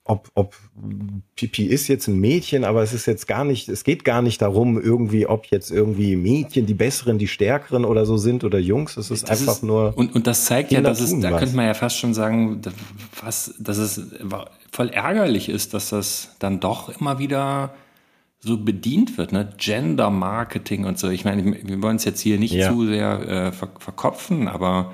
ob, 0.08 0.30
ob 0.36 0.56
Pipi 1.36 1.66
ist 1.66 1.88
jetzt 1.88 2.08
ein 2.08 2.20
Mädchen, 2.20 2.64
aber 2.64 2.84
es 2.84 2.94
ist 2.94 3.08
jetzt 3.08 3.28
gar 3.28 3.44
nicht, 3.44 3.68
es 3.68 3.84
geht 3.84 4.06
gar 4.06 4.22
nicht 4.22 4.40
darum, 4.40 4.80
irgendwie, 4.80 5.26
ob 5.26 5.48
jetzt 5.48 5.72
irgendwie 5.72 6.16
Mädchen 6.16 6.68
die 6.68 6.76
besseren, 6.76 7.18
die 7.18 7.28
stärkeren 7.28 7.86
oder 7.86 8.06
so 8.06 8.16
sind 8.16 8.44
oder 8.44 8.60
Jungs. 8.60 8.98
Es 8.98 9.10
ist 9.10 9.24
das 9.24 9.40
einfach 9.40 9.54
ist, 9.54 9.64
nur. 9.64 9.98
Und, 9.98 10.14
und 10.14 10.28
das 10.28 10.46
zeigt 10.46 10.72
ja, 10.72 10.82
dass 10.82 11.00
es, 11.00 11.20
da 11.20 11.32
was. 11.32 11.40
könnte 11.40 11.56
man 11.56 11.66
ja 11.66 11.74
fast 11.74 11.98
schon 11.98 12.14
sagen, 12.14 12.62
was, 13.20 13.56
dass 13.58 13.78
es 13.78 14.00
voll 14.72 14.90
ärgerlich 14.90 15.50
ist, 15.50 15.74
dass 15.74 15.90
das 15.90 16.36
dann 16.38 16.60
doch 16.60 16.90
immer 17.00 17.18
wieder 17.18 17.74
so 18.40 18.60
bedient 18.60 19.18
wird, 19.18 19.32
ne? 19.32 19.54
Gender 19.58 20.12
Marketing 20.12 20.86
und 20.86 21.00
so. 21.00 21.10
Ich 21.10 21.26
meine, 21.26 21.44
wir 21.64 21.82
wollen 21.82 21.96
es 21.96 22.06
jetzt 22.06 22.22
hier 22.22 22.38
nicht 22.38 22.54
ja. 22.54 22.72
zu 22.72 22.86
sehr 22.86 23.28
äh, 23.28 23.52
verkopfen, 23.52 24.48
aber 24.48 24.94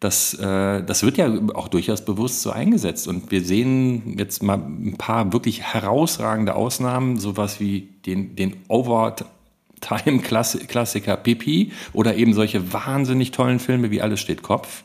das, 0.00 0.34
äh, 0.34 0.82
das 0.82 1.02
wird 1.02 1.18
ja 1.18 1.30
auch 1.54 1.68
durchaus 1.68 2.02
bewusst 2.04 2.40
so 2.40 2.50
eingesetzt. 2.50 3.06
Und 3.06 3.30
wir 3.30 3.42
sehen 3.42 4.16
jetzt 4.18 4.42
mal 4.42 4.56
ein 4.56 4.96
paar 4.96 5.34
wirklich 5.34 5.62
herausragende 5.62 6.54
Ausnahmen, 6.54 7.18
sowas 7.18 7.60
wie 7.60 7.90
den, 8.06 8.34
den 8.34 8.56
Overtime-Klassiker 8.68 11.18
Pipi 11.18 11.72
oder 11.92 12.16
eben 12.16 12.32
solche 12.32 12.72
wahnsinnig 12.72 13.30
tollen 13.30 13.60
Filme 13.60 13.90
wie 13.90 14.00
Alles 14.00 14.20
steht 14.20 14.40
Kopf, 14.42 14.84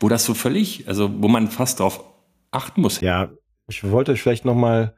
wo 0.00 0.08
das 0.08 0.24
so 0.24 0.32
völlig, 0.32 0.88
also 0.88 1.10
wo 1.20 1.28
man 1.28 1.48
fast 1.48 1.80
drauf 1.80 2.02
achten 2.50 2.80
muss. 2.80 3.02
Ja, 3.02 3.28
ich 3.68 3.90
wollte 3.90 4.16
vielleicht 4.16 4.46
nochmal 4.46 4.94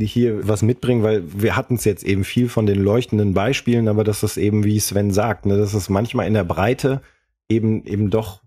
hier 0.00 0.48
was 0.48 0.62
mitbringen, 0.62 1.02
weil 1.02 1.22
wir 1.26 1.54
hatten 1.54 1.74
es 1.74 1.84
jetzt 1.84 2.04
eben 2.04 2.24
viel 2.24 2.48
von 2.48 2.64
den 2.64 2.82
leuchtenden 2.82 3.34
Beispielen, 3.34 3.88
aber 3.88 4.04
das 4.04 4.22
ist 4.22 4.38
eben, 4.38 4.64
wie 4.64 4.80
Sven 4.80 5.10
sagt, 5.10 5.44
ne, 5.44 5.58
dass 5.58 5.74
es 5.74 5.90
manchmal 5.90 6.26
in 6.26 6.32
der 6.34 6.44
Breite 6.44 7.02
eben 7.48 7.84
eben 7.84 8.10
doch 8.10 8.42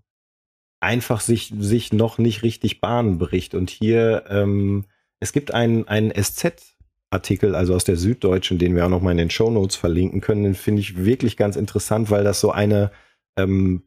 einfach 0.80 1.20
sich, 1.20 1.52
sich 1.58 1.92
noch 1.92 2.18
nicht 2.18 2.42
richtig 2.42 2.80
Bahnen 2.80 3.18
bricht. 3.18 3.54
Und 3.54 3.70
hier, 3.70 4.24
ähm, 4.28 4.86
es 5.20 5.32
gibt 5.32 5.52
einen, 5.52 5.86
einen 5.86 6.10
SZ-Artikel, 6.10 7.54
also 7.54 7.74
aus 7.74 7.84
der 7.84 7.96
Süddeutschen, 7.96 8.58
den 8.58 8.74
wir 8.74 8.86
auch 8.86 8.90
noch 8.90 9.02
mal 9.02 9.12
in 9.12 9.18
den 9.18 9.30
Show 9.30 9.50
Notes 9.50 9.76
verlinken 9.76 10.20
können, 10.20 10.44
den 10.44 10.54
finde 10.54 10.80
ich 10.80 11.04
wirklich 11.04 11.36
ganz 11.36 11.56
interessant, 11.56 12.10
weil 12.10 12.24
das 12.24 12.40
so 12.40 12.50
eine, 12.50 12.90
ähm, 13.36 13.82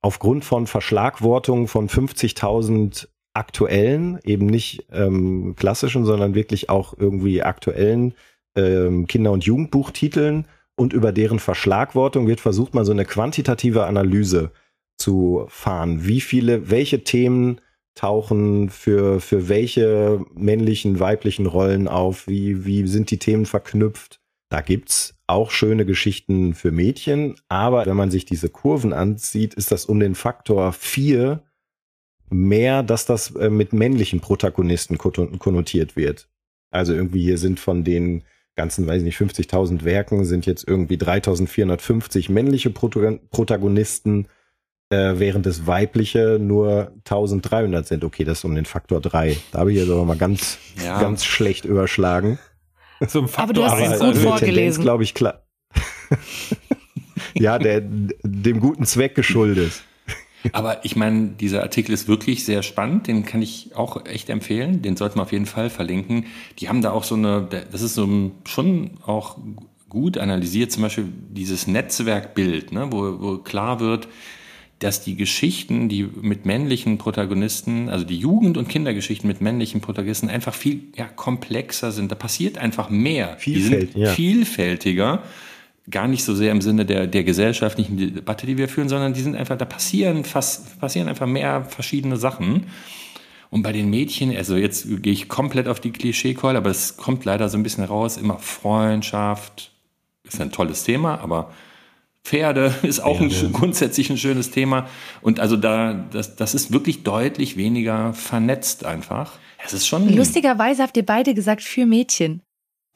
aufgrund 0.00 0.44
von 0.44 0.66
Verschlagwortung 0.66 1.68
von 1.68 1.88
50.000 1.88 3.08
aktuellen, 3.34 4.18
eben 4.24 4.46
nicht 4.46 4.86
ähm, 4.92 5.54
klassischen, 5.56 6.04
sondern 6.04 6.34
wirklich 6.34 6.70
auch 6.70 6.94
irgendwie 6.96 7.42
aktuellen 7.42 8.14
ähm, 8.56 9.06
Kinder- 9.06 9.32
und 9.32 9.44
Jugendbuchtiteln 9.44 10.46
und 10.76 10.92
über 10.92 11.12
deren 11.12 11.38
Verschlagwortung 11.38 12.26
wird 12.26 12.40
versucht, 12.40 12.74
mal 12.74 12.84
so 12.84 12.92
eine 12.92 13.04
quantitative 13.04 13.84
Analyse 13.86 14.52
zu 14.96 15.44
fahren. 15.48 16.06
Wie 16.06 16.20
viele, 16.20 16.70
welche 16.70 17.04
Themen 17.04 17.60
tauchen 17.94 18.70
für, 18.70 19.20
für 19.20 19.48
welche 19.48 20.24
männlichen, 20.34 21.00
weiblichen 21.00 21.46
Rollen 21.46 21.88
auf? 21.88 22.26
Wie, 22.26 22.64
wie 22.64 22.86
sind 22.86 23.10
die 23.10 23.18
Themen 23.18 23.46
verknüpft? 23.46 24.20
Da 24.50 24.60
gibt's 24.60 25.16
auch 25.26 25.50
schöne 25.50 25.86
Geschichten 25.86 26.54
für 26.54 26.70
Mädchen, 26.70 27.36
aber 27.48 27.86
wenn 27.86 27.96
man 27.96 28.10
sich 28.10 28.24
diese 28.24 28.50
Kurven 28.50 28.92
ansieht, 28.92 29.54
ist 29.54 29.72
das 29.72 29.86
um 29.86 29.98
den 30.00 30.14
Faktor 30.14 30.72
vier 30.72 31.42
mehr, 32.30 32.82
dass 32.82 33.06
das 33.06 33.34
äh, 33.36 33.50
mit 33.50 33.72
männlichen 33.72 34.20
Protagonisten 34.20 34.98
konnotiert 34.98 35.96
wird. 35.96 36.28
Also 36.70 36.92
irgendwie 36.92 37.22
hier 37.22 37.38
sind 37.38 37.60
von 37.60 37.84
den 37.84 38.24
ganzen, 38.56 38.86
weiß 38.86 38.98
ich 38.98 39.04
nicht, 39.04 39.18
50.000 39.18 39.84
Werken 39.84 40.24
sind 40.24 40.46
jetzt 40.46 40.66
irgendwie 40.66 40.96
3.450 40.96 42.30
männliche 42.30 42.70
Protagonisten 42.70 44.28
äh, 44.94 45.18
während 45.18 45.46
das 45.46 45.66
weibliche 45.66 46.38
nur 46.40 46.92
1300 47.04 47.86
sind. 47.86 48.04
Okay, 48.04 48.24
das 48.24 48.38
ist 48.38 48.44
um 48.44 48.54
den 48.54 48.64
Faktor 48.64 49.00
3. 49.00 49.36
Da 49.52 49.60
habe 49.60 49.72
ich 49.72 49.78
jetzt 49.78 49.90
aber 49.90 50.04
mal 50.04 50.16
ganz, 50.16 50.58
ja. 50.82 51.00
ganz 51.00 51.24
schlecht 51.24 51.64
überschlagen. 51.64 52.38
Zum 53.08 53.28
Faktor 53.28 53.66
aber 53.66 53.76
du 53.76 53.84
hast 53.84 53.92
es 53.92 54.00
gut 54.00 54.16
vorgelesen. 54.16 54.82
glaube 54.82 55.02
ich, 55.02 55.14
klar. 55.14 55.42
ja, 57.34 57.58
der, 57.58 57.82
dem 57.82 58.60
guten 58.60 58.86
Zweck 58.86 59.14
geschuldet. 59.14 59.82
Aber 60.52 60.84
ich 60.84 60.94
meine, 60.94 61.28
dieser 61.28 61.62
Artikel 61.62 61.92
ist 61.92 62.06
wirklich 62.06 62.44
sehr 62.44 62.62
spannend, 62.62 63.06
den 63.06 63.24
kann 63.24 63.40
ich 63.40 63.70
auch 63.74 64.04
echt 64.04 64.28
empfehlen, 64.28 64.82
den 64.82 64.96
sollten 64.96 65.18
wir 65.18 65.22
auf 65.22 65.32
jeden 65.32 65.46
Fall 65.46 65.70
verlinken. 65.70 66.26
Die 66.58 66.68
haben 66.68 66.82
da 66.82 66.90
auch 66.90 67.04
so 67.04 67.14
eine, 67.14 67.48
das 67.72 67.80
ist 67.80 67.94
so 67.94 68.30
schon 68.44 68.90
auch 69.06 69.38
gut 69.88 70.18
analysiert, 70.18 70.70
zum 70.70 70.82
Beispiel 70.82 71.06
dieses 71.30 71.66
Netzwerkbild, 71.66 72.72
ne, 72.72 72.88
wo, 72.90 73.20
wo 73.20 73.38
klar 73.38 73.80
wird, 73.80 74.08
dass 74.84 75.00
die 75.00 75.16
Geschichten, 75.16 75.88
die 75.88 76.02
mit 76.02 76.44
männlichen 76.44 76.98
Protagonisten, 76.98 77.88
also 77.88 78.04
die 78.04 78.18
Jugend- 78.18 78.58
und 78.58 78.68
Kindergeschichten 78.68 79.26
mit 79.26 79.40
männlichen 79.40 79.80
Protagonisten 79.80 80.28
einfach 80.28 80.52
viel 80.52 80.82
ja, 80.94 81.06
komplexer 81.06 81.90
sind. 81.90 82.12
Da 82.12 82.16
passiert 82.16 82.58
einfach 82.58 82.90
mehr. 82.90 83.36
Vielfalt, 83.38 83.94
ja. 83.94 84.10
Vielfältiger. 84.10 85.22
Gar 85.90 86.06
nicht 86.06 86.22
so 86.22 86.34
sehr 86.34 86.52
im 86.52 86.60
Sinne 86.60 86.84
der, 86.84 87.06
der 87.06 87.24
gesellschaftlichen 87.24 87.96
Debatte, 87.96 88.46
die 88.46 88.58
wir 88.58 88.68
führen, 88.68 88.90
sondern 88.90 89.14
die 89.14 89.22
sind 89.22 89.36
einfach, 89.36 89.56
da 89.56 89.64
passieren 89.64 90.22
fast, 90.22 90.78
passieren 90.78 91.08
einfach 91.08 91.26
mehr 91.26 91.64
verschiedene 91.64 92.18
Sachen. 92.18 92.66
Und 93.48 93.62
bei 93.62 93.72
den 93.72 93.88
Mädchen, 93.88 94.36
also 94.36 94.54
jetzt 94.54 94.86
gehe 95.02 95.14
ich 95.14 95.30
komplett 95.30 95.66
auf 95.66 95.80
die 95.80 95.92
Klischee-Call, 95.92 96.56
aber 96.56 96.68
es 96.68 96.98
kommt 96.98 97.24
leider 97.24 97.48
so 97.48 97.56
ein 97.56 97.62
bisschen 97.62 97.84
raus, 97.84 98.18
immer 98.18 98.38
Freundschaft, 98.38 99.70
ist 100.24 100.42
ein 100.42 100.52
tolles 100.52 100.84
Thema, 100.84 101.20
aber 101.20 101.54
Pferde 102.24 102.74
ist 102.82 103.00
auch 103.00 103.20
ein, 103.20 103.30
grundsätzlich 103.52 104.10
ein 104.10 104.18
schönes 104.18 104.50
Thema. 104.50 104.88
Und 105.20 105.40
also 105.40 105.56
da, 105.56 105.92
das, 106.10 106.36
das 106.36 106.54
ist 106.54 106.72
wirklich 106.72 107.02
deutlich 107.02 107.56
weniger 107.56 108.12
vernetzt 108.14 108.84
einfach. 108.84 109.38
Es 109.64 109.72
ist 109.72 109.86
schon. 109.86 110.14
Lustigerweise 110.14 110.82
habt 110.82 110.96
ihr 110.96 111.06
beide 111.06 111.34
gesagt 111.34 111.62
für 111.62 111.86
Mädchen. 111.86 112.42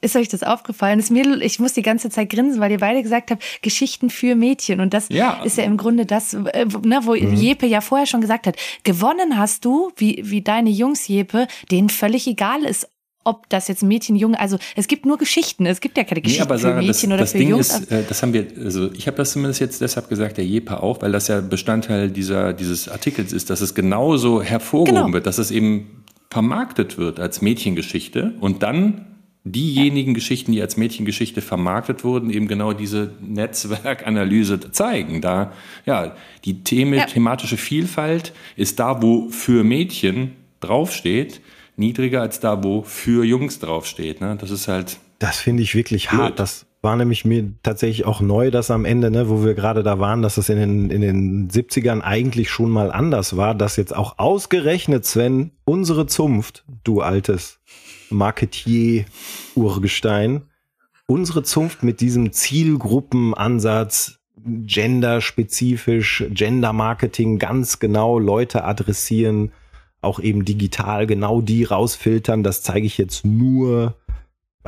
Ist 0.00 0.14
euch 0.14 0.28
das 0.28 0.44
aufgefallen? 0.44 1.00
Ist 1.00 1.10
mir, 1.10 1.40
ich 1.42 1.58
muss 1.58 1.72
die 1.72 1.82
ganze 1.82 2.08
Zeit 2.08 2.30
grinsen, 2.30 2.60
weil 2.60 2.70
ihr 2.70 2.78
beide 2.78 3.02
gesagt 3.02 3.32
habt, 3.32 3.42
Geschichten 3.62 4.10
für 4.10 4.36
Mädchen. 4.36 4.80
Und 4.80 4.94
das 4.94 5.08
ja. 5.08 5.42
ist 5.42 5.58
ja 5.58 5.64
im 5.64 5.76
Grunde 5.76 6.06
das, 6.06 6.34
äh, 6.34 6.66
ne, 6.84 7.00
wo 7.02 7.16
mhm. 7.16 7.34
Jepe 7.34 7.66
ja 7.66 7.80
vorher 7.80 8.06
schon 8.06 8.20
gesagt 8.20 8.46
hat, 8.46 8.56
gewonnen 8.84 9.36
hast 9.36 9.64
du, 9.64 9.90
wie, 9.96 10.22
wie 10.24 10.40
deine 10.40 10.70
Jungs 10.70 11.08
Jepe, 11.08 11.48
denen 11.72 11.88
völlig 11.88 12.28
egal 12.28 12.62
ist, 12.62 12.88
ob 13.28 13.48
das 13.50 13.68
jetzt 13.68 13.82
Mädchen, 13.82 14.16
Junge, 14.16 14.40
also 14.40 14.58
es 14.74 14.88
gibt 14.88 15.04
nur 15.04 15.18
Geschichten, 15.18 15.66
es 15.66 15.80
gibt 15.80 15.98
ja 15.98 16.04
keine 16.04 16.22
Geschichten 16.22 16.44
nee, 16.44 16.48
aber 16.48 16.58
Sarah, 16.58 16.80
für 16.80 16.86
Mädchen 16.86 17.10
das, 17.10 17.16
oder 17.16 17.18
das 17.18 17.32
für 17.32 17.38
Ding 17.38 17.48
Jungs. 17.50 17.78
Ist, 17.78 17.92
äh, 17.92 18.02
das 18.08 18.22
haben 18.22 18.32
wir, 18.32 18.46
also 18.64 18.90
ich 18.92 19.06
habe 19.06 19.18
das 19.18 19.32
zumindest 19.32 19.60
jetzt 19.60 19.80
deshalb 19.82 20.08
gesagt, 20.08 20.38
der 20.38 20.46
Jepa 20.46 20.78
auch, 20.78 21.02
weil 21.02 21.12
das 21.12 21.28
ja 21.28 21.40
Bestandteil 21.40 22.10
dieser, 22.10 22.54
dieses 22.54 22.88
Artikels 22.88 23.34
ist, 23.34 23.50
dass 23.50 23.60
es 23.60 23.74
genauso 23.74 24.42
hervorgehoben 24.42 25.02
genau. 25.02 25.12
wird, 25.12 25.26
dass 25.26 25.36
es 25.36 25.50
eben 25.50 26.04
vermarktet 26.30 26.96
wird 26.96 27.20
als 27.20 27.42
Mädchengeschichte 27.42 28.32
und 28.40 28.62
dann 28.62 29.04
diejenigen 29.44 30.14
Geschichten, 30.14 30.52
die 30.52 30.60
als 30.60 30.76
Mädchengeschichte 30.76 31.40
vermarktet 31.40 32.04
wurden, 32.04 32.30
eben 32.30 32.48
genau 32.48 32.72
diese 32.72 33.12
Netzwerkanalyse 33.20 34.72
zeigen. 34.72 35.20
Da, 35.20 35.52
ja, 35.86 36.14
die 36.44 36.64
Thema, 36.64 36.96
ja. 36.96 37.04
thematische 37.04 37.56
Vielfalt 37.56 38.32
ist 38.56 38.78
da, 38.78 39.02
wo 39.02 39.30
für 39.30 39.64
Mädchen 39.64 40.32
draufsteht 40.60 41.40
niedriger 41.78 42.20
als 42.20 42.40
da, 42.40 42.62
wo 42.62 42.82
für 42.82 43.24
Jungs 43.24 43.58
draufsteht. 43.58 44.20
Ne? 44.20 44.36
Das 44.40 44.50
ist 44.50 44.68
halt. 44.68 44.98
Das 45.18 45.38
finde 45.38 45.62
ich 45.62 45.74
wirklich 45.74 46.08
blöd. 46.08 46.20
hart. 46.20 46.38
Das, 46.38 46.66
war 46.80 46.94
nämlich 46.96 47.24
mir 47.24 47.54
tatsächlich 47.62 48.04
auch 48.06 48.20
neu, 48.20 48.50
dass 48.50 48.70
am 48.70 48.84
Ende, 48.84 49.10
ne, 49.10 49.28
wo 49.28 49.44
wir 49.44 49.54
gerade 49.54 49.82
da 49.82 49.98
waren, 49.98 50.22
dass 50.22 50.36
das 50.36 50.48
in 50.48 50.58
den, 50.58 50.90
in 50.90 51.00
den 51.00 51.50
70ern 51.50 52.02
eigentlich 52.02 52.50
schon 52.50 52.70
mal 52.70 52.92
anders 52.92 53.36
war, 53.36 53.56
dass 53.56 53.74
jetzt 53.76 53.94
auch 53.94 54.18
ausgerechnet, 54.18 55.04
Sven, 55.04 55.50
unsere 55.64 56.06
Zunft, 56.06 56.64
du 56.84 57.00
altes 57.00 57.58
Marketier-Urgestein, 58.10 60.42
unsere 61.06 61.42
Zunft 61.42 61.82
mit 61.82 62.00
diesem 62.00 62.30
Zielgruppenansatz, 62.32 64.20
genderspezifisch, 64.44 66.26
Gender-Marketing 66.30 67.40
ganz 67.40 67.80
genau 67.80 68.20
Leute 68.20 68.62
adressieren, 68.64 69.50
auch 70.00 70.20
eben 70.20 70.44
digital 70.44 71.06
genau 71.06 71.40
die 71.40 71.64
rausfiltern, 71.64 72.42
das 72.42 72.62
zeige 72.62 72.86
ich 72.86 72.98
jetzt 72.98 73.24
nur 73.24 73.96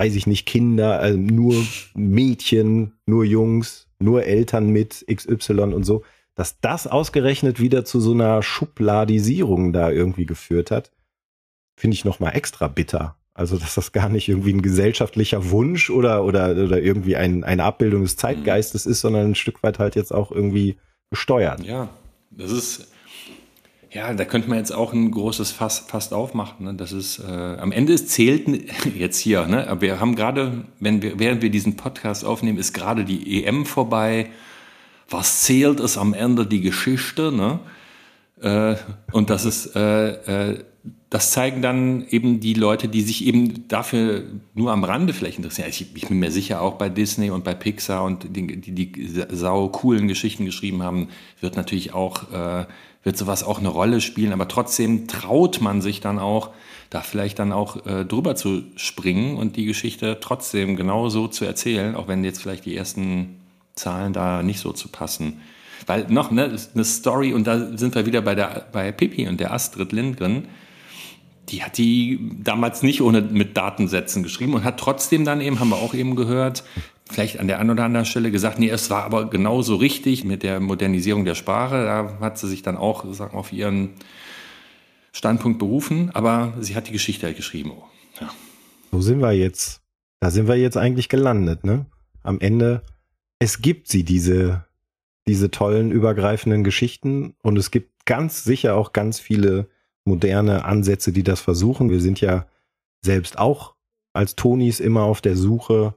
weiß 0.00 0.14
ich 0.14 0.26
nicht, 0.26 0.46
Kinder, 0.46 1.02
äh, 1.02 1.12
nur 1.12 1.54
Mädchen, 1.94 2.92
nur 3.04 3.22
Jungs, 3.24 3.86
nur 3.98 4.24
Eltern 4.24 4.70
mit 4.70 5.04
XY 5.12 5.74
und 5.74 5.84
so, 5.84 6.04
dass 6.34 6.58
das 6.60 6.86
ausgerechnet 6.86 7.60
wieder 7.60 7.84
zu 7.84 8.00
so 8.00 8.12
einer 8.12 8.42
Schubladisierung 8.42 9.74
da 9.74 9.90
irgendwie 9.90 10.24
geführt 10.24 10.70
hat, 10.70 10.90
finde 11.76 11.96
ich 11.96 12.06
nochmal 12.06 12.34
extra 12.34 12.68
bitter. 12.68 13.16
Also, 13.34 13.58
dass 13.58 13.74
das 13.74 13.92
gar 13.92 14.08
nicht 14.08 14.28
irgendwie 14.28 14.54
ein 14.54 14.62
gesellschaftlicher 14.62 15.50
Wunsch 15.50 15.90
oder, 15.90 16.24
oder, 16.24 16.50
oder 16.52 16.80
irgendwie 16.80 17.16
ein, 17.16 17.44
eine 17.44 17.64
Abbildung 17.64 18.02
des 18.02 18.16
Zeitgeistes 18.16 18.86
ist, 18.86 19.02
sondern 19.02 19.28
ein 19.28 19.34
Stück 19.34 19.62
weit 19.62 19.78
halt 19.78 19.96
jetzt 19.96 20.14
auch 20.14 20.32
irgendwie 20.32 20.78
gesteuert. 21.10 21.62
Ja, 21.62 21.90
das 22.30 22.50
ist, 22.50 22.90
ja, 23.92 24.14
da 24.14 24.24
könnte 24.24 24.48
man 24.48 24.58
jetzt 24.58 24.72
auch 24.72 24.92
ein 24.92 25.10
großes 25.10 25.50
Fass 25.50 25.80
fast 25.80 26.14
aufmachen. 26.14 26.66
Ne? 26.66 26.74
Das 26.74 26.92
ist, 26.92 27.18
äh, 27.18 27.56
am 27.58 27.72
Ende 27.72 27.92
ist 27.92 28.08
zählt 28.08 28.46
jetzt 28.96 29.18
hier, 29.18 29.46
ne? 29.46 29.66
Aber 29.68 29.80
wir 29.80 30.00
haben 30.00 30.14
gerade, 30.14 30.64
wenn 30.78 31.02
wir, 31.02 31.18
während 31.18 31.42
wir 31.42 31.50
diesen 31.50 31.76
Podcast 31.76 32.24
aufnehmen, 32.24 32.58
ist 32.58 32.72
gerade 32.72 33.04
die 33.04 33.44
EM 33.44 33.66
vorbei. 33.66 34.30
Was 35.08 35.42
zählt 35.42 35.80
ist 35.80 35.98
am 35.98 36.14
Ende 36.14 36.46
die 36.46 36.60
Geschichte, 36.60 37.32
ne? 37.32 37.58
Äh, 38.40 38.76
und 39.10 39.28
das 39.28 39.44
ist, 39.44 39.74
äh, 39.74 40.50
äh, 40.52 40.64
das 41.10 41.32
zeigen 41.32 41.60
dann 41.60 42.06
eben 42.08 42.38
die 42.38 42.54
Leute, 42.54 42.86
die 42.86 43.02
sich 43.02 43.26
eben 43.26 43.66
dafür 43.66 44.22
nur 44.54 44.70
am 44.70 44.84
Rande 44.84 45.12
vielleicht 45.12 45.38
interessieren. 45.38 45.68
Ich, 45.68 45.84
ich 45.94 46.06
bin 46.06 46.20
mir 46.20 46.30
sicher, 46.30 46.62
auch 46.62 46.74
bei 46.74 46.88
Disney 46.88 47.30
und 47.30 47.42
bei 47.42 47.54
Pixar 47.54 48.04
und 48.04 48.36
die, 48.36 48.60
die, 48.60 48.72
die 48.72 49.14
sau 49.30 49.68
coolen 49.68 50.06
Geschichten 50.06 50.44
geschrieben 50.44 50.84
haben, 50.84 51.08
wird 51.40 51.56
natürlich 51.56 51.92
auch 51.92 52.32
äh, 52.32 52.66
wird 53.02 53.16
sowas 53.16 53.42
auch 53.42 53.58
eine 53.58 53.68
Rolle 53.68 54.00
spielen, 54.00 54.32
aber 54.32 54.48
trotzdem 54.48 55.08
traut 55.08 55.60
man 55.60 55.80
sich 55.80 56.00
dann 56.00 56.18
auch, 56.18 56.50
da 56.90 57.00
vielleicht 57.00 57.38
dann 57.38 57.52
auch 57.52 57.86
äh, 57.86 58.04
drüber 58.04 58.34
zu 58.34 58.64
springen 58.76 59.36
und 59.36 59.56
die 59.56 59.64
Geschichte 59.64 60.18
trotzdem 60.20 60.76
genauso 60.76 61.28
zu 61.28 61.44
erzählen, 61.44 61.94
auch 61.94 62.08
wenn 62.08 62.24
jetzt 62.24 62.42
vielleicht 62.42 62.66
die 62.66 62.76
ersten 62.76 63.40
Zahlen 63.74 64.12
da 64.12 64.42
nicht 64.42 64.60
so 64.60 64.72
zu 64.72 64.88
passen. 64.88 65.40
Weil 65.86 66.06
noch 66.08 66.30
ne, 66.30 66.56
eine 66.74 66.84
Story, 66.84 67.32
und 67.32 67.46
da 67.46 67.76
sind 67.76 67.94
wir 67.94 68.06
wieder 68.06 68.20
bei, 68.20 68.34
der, 68.34 68.66
bei 68.72 68.92
Pippi 68.92 69.28
und 69.28 69.40
der 69.40 69.52
Astrid 69.52 69.92
Lindgren, 69.92 70.48
die 71.48 71.62
hat 71.62 71.78
die 71.78 72.18
damals 72.42 72.82
nicht 72.82 73.02
ohne 73.02 73.22
mit 73.22 73.56
Datensätzen 73.56 74.22
geschrieben 74.22 74.54
und 74.54 74.64
hat 74.64 74.78
trotzdem 74.78 75.24
dann 75.24 75.40
eben, 75.40 75.58
haben 75.58 75.70
wir 75.70 75.76
auch 75.76 75.94
eben 75.94 76.16
gehört, 76.16 76.64
vielleicht 77.10 77.38
an 77.38 77.48
der 77.48 77.58
einen 77.58 77.70
oder 77.70 77.84
anderen 77.84 78.06
Stelle 78.06 78.30
gesagt, 78.30 78.58
nee, 78.58 78.68
es 78.68 78.90
war 78.90 79.04
aber 79.04 79.28
genauso 79.28 79.76
richtig 79.76 80.24
mit 80.24 80.42
der 80.42 80.60
Modernisierung 80.60 81.24
der 81.24 81.34
Sprache. 81.34 81.84
Da 81.84 82.18
hat 82.20 82.38
sie 82.38 82.48
sich 82.48 82.62
dann 82.62 82.76
auch 82.76 83.04
sagen, 83.12 83.36
auf 83.36 83.52
ihren 83.52 83.90
Standpunkt 85.12 85.58
berufen, 85.58 86.10
aber 86.14 86.54
sie 86.60 86.76
hat 86.76 86.88
die 86.88 86.92
Geschichte 86.92 87.26
halt 87.26 87.36
geschrieben. 87.36 87.72
Ja. 88.20 88.30
So 88.92 89.00
sind 89.00 89.20
wir 89.20 89.32
jetzt. 89.32 89.80
Da 90.20 90.30
sind 90.30 90.48
wir 90.48 90.56
jetzt 90.56 90.76
eigentlich 90.76 91.08
gelandet, 91.08 91.64
ne? 91.64 91.86
Am 92.22 92.40
Ende, 92.40 92.82
es 93.38 93.62
gibt 93.62 93.88
sie, 93.88 94.04
diese, 94.04 94.66
diese 95.26 95.50
tollen, 95.50 95.90
übergreifenden 95.90 96.64
Geschichten 96.64 97.34
und 97.42 97.56
es 97.56 97.70
gibt 97.70 98.04
ganz 98.04 98.44
sicher 98.44 98.74
auch 98.74 98.92
ganz 98.92 99.18
viele 99.18 99.68
moderne 100.04 100.64
Ansätze, 100.64 101.12
die 101.12 101.22
das 101.22 101.40
versuchen. 101.40 101.88
Wir 101.88 102.00
sind 102.00 102.20
ja 102.20 102.46
selbst 103.02 103.38
auch 103.38 103.74
als 104.12 104.36
Tonis 104.36 104.80
immer 104.80 105.04
auf 105.04 105.20
der 105.20 105.36
Suche 105.36 105.94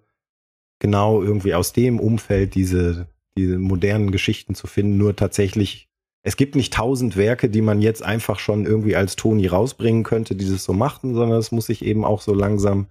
genau 0.84 1.24
irgendwie 1.24 1.56
aus 1.56 1.72
dem 1.72 2.00
Umfeld 2.00 2.56
diese, 2.56 3.08
diese 3.38 3.58
modernen 3.58 4.12
Geschichten 4.12 4.54
zu 4.54 4.68
finden. 4.68 4.98
Nur 4.98 5.16
tatsächlich, 5.16 5.88
es 6.24 6.36
gibt 6.36 6.56
nicht 6.56 6.74
tausend 6.74 7.16
Werke, 7.16 7.50
die 7.50 7.62
man 7.62 7.82
jetzt 7.82 8.04
einfach 8.04 8.38
schon 8.38 8.66
irgendwie 8.66 8.98
als 8.98 9.16
Toni 9.16 9.48
rausbringen 9.48 10.04
könnte, 10.04 10.36
die 10.36 10.48
das 10.48 10.66
so 10.66 10.74
machten, 10.74 11.16
sondern 11.16 11.40
es 11.40 11.54
muss 11.54 11.68
sich 11.68 11.86
eben 11.86 12.04
auch 12.04 12.22
so 12.22 12.34
langsam 12.34 12.88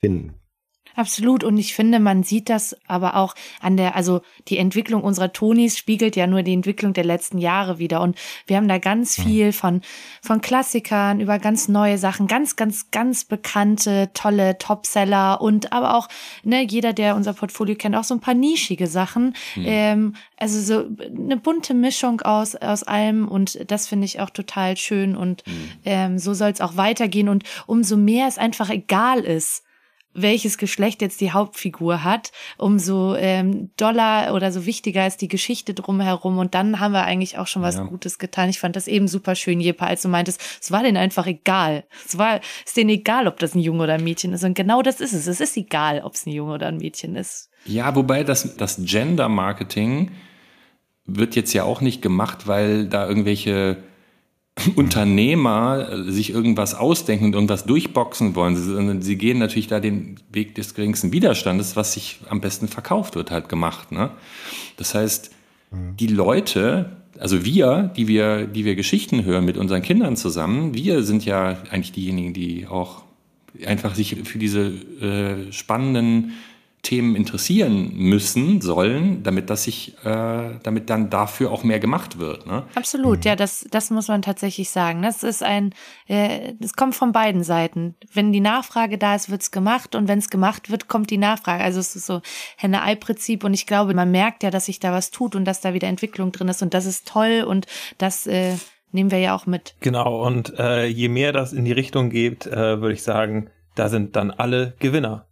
finden. 0.00 0.34
Absolut. 0.94 1.44
Und 1.44 1.58
ich 1.58 1.74
finde, 1.74 2.00
man 2.00 2.22
sieht 2.22 2.48
das 2.48 2.76
aber 2.86 3.16
auch 3.16 3.34
an 3.60 3.76
der, 3.76 3.94
also 3.96 4.20
die 4.48 4.58
Entwicklung 4.58 5.02
unserer 5.02 5.32
Tonis 5.32 5.76
spiegelt 5.76 6.16
ja 6.16 6.26
nur 6.26 6.42
die 6.42 6.52
Entwicklung 6.52 6.92
der 6.92 7.04
letzten 7.04 7.38
Jahre 7.38 7.78
wieder. 7.78 8.00
Und 8.00 8.16
wir 8.46 8.56
haben 8.56 8.68
da 8.68 8.78
ganz 8.78 9.20
viel 9.20 9.52
von, 9.52 9.82
von 10.22 10.40
Klassikern 10.40 11.20
über 11.20 11.38
ganz 11.38 11.68
neue 11.68 11.98
Sachen, 11.98 12.26
ganz, 12.26 12.56
ganz, 12.56 12.90
ganz 12.90 13.24
bekannte, 13.24 14.10
tolle 14.14 14.58
Topseller 14.58 15.40
und 15.40 15.72
aber 15.72 15.96
auch, 15.96 16.08
ne, 16.42 16.64
jeder, 16.64 16.92
der 16.92 17.16
unser 17.16 17.32
Portfolio 17.32 17.76
kennt, 17.76 17.96
auch 17.96 18.04
so 18.04 18.14
ein 18.14 18.20
paar 18.20 18.34
nischige 18.34 18.86
Sachen. 18.86 19.34
Mhm. 19.56 19.64
Ähm, 19.66 20.14
also 20.36 20.60
so 20.60 20.88
eine 21.00 21.36
bunte 21.36 21.74
Mischung 21.74 22.20
aus, 22.22 22.54
aus 22.54 22.82
allem. 22.82 23.28
Und 23.28 23.70
das 23.70 23.88
finde 23.88 24.04
ich 24.04 24.20
auch 24.20 24.30
total 24.30 24.76
schön. 24.76 25.16
Und 25.16 25.46
mhm. 25.46 25.70
ähm, 25.84 26.18
so 26.18 26.34
soll 26.34 26.50
es 26.50 26.60
auch 26.60 26.76
weitergehen. 26.76 27.28
Und 27.28 27.44
umso 27.66 27.96
mehr 27.96 28.26
es 28.28 28.38
einfach 28.38 28.70
egal 28.70 29.20
ist, 29.20 29.64
welches 30.22 30.58
Geschlecht 30.58 31.02
jetzt 31.02 31.20
die 31.20 31.32
Hauptfigur 31.32 32.04
hat, 32.04 32.32
umso 32.56 33.14
ähm, 33.14 33.70
doller 33.76 34.34
oder 34.34 34.52
so 34.52 34.66
wichtiger 34.66 35.06
ist 35.06 35.20
die 35.20 35.28
Geschichte 35.28 35.74
drumherum. 35.74 36.38
Und 36.38 36.54
dann 36.54 36.80
haben 36.80 36.92
wir 36.92 37.04
eigentlich 37.04 37.38
auch 37.38 37.46
schon 37.46 37.62
was 37.62 37.76
ja. 37.76 37.84
Gutes 37.84 38.18
getan. 38.18 38.48
Ich 38.48 38.58
fand 38.58 38.76
das 38.76 38.88
eben 38.88 39.08
super 39.08 39.34
schön, 39.34 39.60
Jepa, 39.60 39.86
als 39.86 40.02
du 40.02 40.08
meintest, 40.08 40.40
es 40.60 40.70
war 40.70 40.82
denen 40.82 40.96
einfach 40.96 41.26
egal. 41.26 41.84
Es 42.06 42.18
war, 42.18 42.40
ist 42.64 42.76
denen 42.76 42.90
egal, 42.90 43.26
ob 43.26 43.38
das 43.38 43.54
ein 43.54 43.60
Junge 43.60 43.84
oder 43.84 43.94
ein 43.94 44.04
Mädchen 44.04 44.32
ist. 44.32 44.44
Und 44.44 44.54
genau 44.54 44.82
das 44.82 45.00
ist 45.00 45.12
es. 45.12 45.26
Es 45.26 45.40
ist 45.40 45.56
egal, 45.56 46.02
ob 46.04 46.14
es 46.14 46.26
ein 46.26 46.30
Junge 46.30 46.54
oder 46.54 46.68
ein 46.68 46.78
Mädchen 46.78 47.16
ist. 47.16 47.50
Ja, 47.64 47.94
wobei 47.94 48.24
das, 48.24 48.56
das 48.56 48.80
Gender-Marketing 48.84 50.10
wird 51.04 51.36
jetzt 51.36 51.52
ja 51.52 51.64
auch 51.64 51.80
nicht 51.80 52.02
gemacht, 52.02 52.46
weil 52.46 52.86
da 52.86 53.08
irgendwelche 53.08 53.78
Unternehmer 54.76 55.88
äh, 55.90 56.10
sich 56.10 56.30
irgendwas 56.30 56.74
ausdenken 56.74 57.26
und 57.26 57.34
irgendwas 57.34 57.64
durchboxen 57.64 58.34
wollen, 58.34 58.56
sondern 58.56 59.02
sie 59.02 59.16
gehen 59.16 59.38
natürlich 59.38 59.68
da 59.68 59.80
den 59.80 60.16
Weg 60.30 60.54
des 60.54 60.74
geringsten 60.74 61.12
Widerstandes, 61.12 61.76
was 61.76 61.94
sich 61.94 62.20
am 62.28 62.40
besten 62.40 62.68
verkauft 62.68 63.14
wird, 63.14 63.30
halt 63.30 63.48
gemacht. 63.48 63.92
Ne? 63.92 64.10
Das 64.76 64.94
heißt, 64.94 65.30
die 65.70 66.06
Leute, 66.06 66.96
also 67.18 67.44
wir, 67.44 67.90
die 67.96 68.08
wir, 68.08 68.46
die 68.46 68.64
wir 68.64 68.74
Geschichten 68.74 69.24
hören 69.24 69.44
mit 69.44 69.56
unseren 69.56 69.82
Kindern 69.82 70.16
zusammen, 70.16 70.74
wir 70.74 71.02
sind 71.02 71.24
ja 71.24 71.58
eigentlich 71.70 71.92
diejenigen, 71.92 72.32
die 72.32 72.66
auch 72.66 73.02
einfach 73.66 73.94
sich 73.94 74.16
für 74.24 74.38
diese 74.38 74.68
äh, 74.68 75.52
spannenden 75.52 76.32
Themen 76.82 77.16
interessieren 77.16 77.92
müssen, 77.96 78.60
sollen, 78.60 79.22
damit 79.22 79.50
das 79.50 79.64
sich, 79.64 79.96
äh, 80.04 80.58
damit 80.62 80.88
dann 80.90 81.10
dafür 81.10 81.50
auch 81.50 81.64
mehr 81.64 81.80
gemacht 81.80 82.18
wird. 82.18 82.46
Ne? 82.46 82.64
Absolut, 82.74 83.18
mhm. 83.18 83.24
ja, 83.24 83.36
das, 83.36 83.66
das 83.70 83.90
muss 83.90 84.08
man 84.08 84.22
tatsächlich 84.22 84.70
sagen. 84.70 85.02
Das 85.02 85.22
ist 85.22 85.42
ein, 85.42 85.74
äh, 86.06 86.54
das 86.60 86.74
kommt 86.74 86.94
von 86.94 87.12
beiden 87.12 87.42
Seiten. 87.42 87.96
Wenn 88.12 88.32
die 88.32 88.40
Nachfrage 88.40 88.96
da 88.96 89.14
ist, 89.14 89.28
wird's 89.30 89.50
gemacht 89.50 89.94
und 89.94 90.08
wenn 90.08 90.18
es 90.18 90.30
gemacht 90.30 90.70
wird, 90.70 90.88
kommt 90.88 91.10
die 91.10 91.18
Nachfrage. 91.18 91.64
Also 91.64 91.80
es 91.80 91.96
ist 91.96 92.06
so 92.06 92.22
Henne-Ei-Prinzip 92.56 93.44
und 93.44 93.54
ich 93.54 93.66
glaube, 93.66 93.94
man 93.94 94.10
merkt 94.10 94.42
ja, 94.42 94.50
dass 94.50 94.66
sich 94.66 94.78
da 94.78 94.92
was 94.92 95.10
tut 95.10 95.34
und 95.34 95.44
dass 95.44 95.60
da 95.60 95.74
wieder 95.74 95.88
Entwicklung 95.88 96.32
drin 96.32 96.48
ist 96.48 96.62
und 96.62 96.74
das 96.74 96.86
ist 96.86 97.08
toll 97.08 97.44
und 97.46 97.66
das 97.98 98.26
äh, 98.26 98.54
nehmen 98.92 99.10
wir 99.10 99.18
ja 99.18 99.34
auch 99.34 99.46
mit. 99.46 99.74
Genau, 99.80 100.24
und 100.24 100.58
äh, 100.58 100.86
je 100.86 101.08
mehr 101.08 101.32
das 101.32 101.52
in 101.52 101.64
die 101.64 101.72
Richtung 101.72 102.10
geht, 102.10 102.46
äh, 102.46 102.80
würde 102.80 102.94
ich 102.94 103.02
sagen, 103.02 103.50
da 103.74 103.88
sind 103.88 104.16
dann 104.16 104.30
alle 104.30 104.74
Gewinner. 104.78 105.26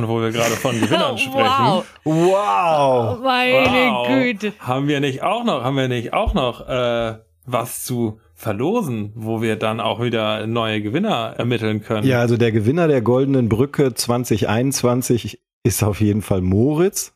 Und 0.00 0.08
wo 0.08 0.20
wir 0.20 0.30
gerade 0.30 0.56
von 0.56 0.78
Gewinnern 0.80 1.18
sprechen. 1.18 1.34
Wow. 1.34 1.84
Wow. 2.04 3.18
Oh, 3.18 3.22
meine 3.22 3.90
wow. 3.90 4.08
Güte. 4.08 4.52
Haben 4.58 4.88
wir 4.88 5.00
nicht 5.00 5.22
auch 5.22 5.44
noch, 5.44 5.62
haben 5.62 5.76
wir 5.76 5.88
nicht 5.88 6.12
auch 6.12 6.34
noch 6.34 6.66
äh, 6.68 7.18
was 7.46 7.84
zu 7.84 8.20
verlosen, 8.34 9.12
wo 9.14 9.42
wir 9.42 9.56
dann 9.56 9.80
auch 9.80 10.02
wieder 10.02 10.46
neue 10.46 10.80
Gewinner 10.80 11.34
ermitteln 11.36 11.82
können? 11.82 12.06
Ja, 12.06 12.20
also 12.20 12.36
der 12.36 12.52
Gewinner 12.52 12.88
der 12.88 13.02
Goldenen 13.02 13.48
Brücke 13.48 13.92
2021 13.92 15.38
ist 15.62 15.82
auf 15.82 16.00
jeden 16.00 16.22
Fall 16.22 16.40
Moritz. 16.40 17.12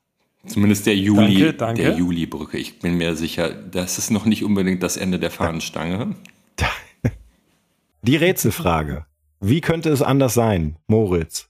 Zumindest 0.47 0.85
der 0.85 0.97
Juli, 0.97 1.39
danke, 1.39 1.53
danke. 1.55 1.83
der 1.83 1.97
Juli-Brücke. 1.97 2.59
Ich 2.59 2.79
bin 2.81 2.99
mir 2.99 3.17
sicher, 3.17 3.51
das 3.51 3.97
ist 3.97 4.11
noch 4.11 4.27
nicht 4.27 4.45
unbedingt 4.45 4.83
das 4.83 4.99
Ende 4.99 5.19
der 5.19 5.31
Fahnenstange. 5.31 6.15
Die 8.03 8.17
Rätselfrage. 8.17 9.07
Wie 9.41 9.63
könnte 9.63 9.89
es 9.89 10.03
anders 10.03 10.35
sein, 10.35 10.77
Moritz? 10.87 11.49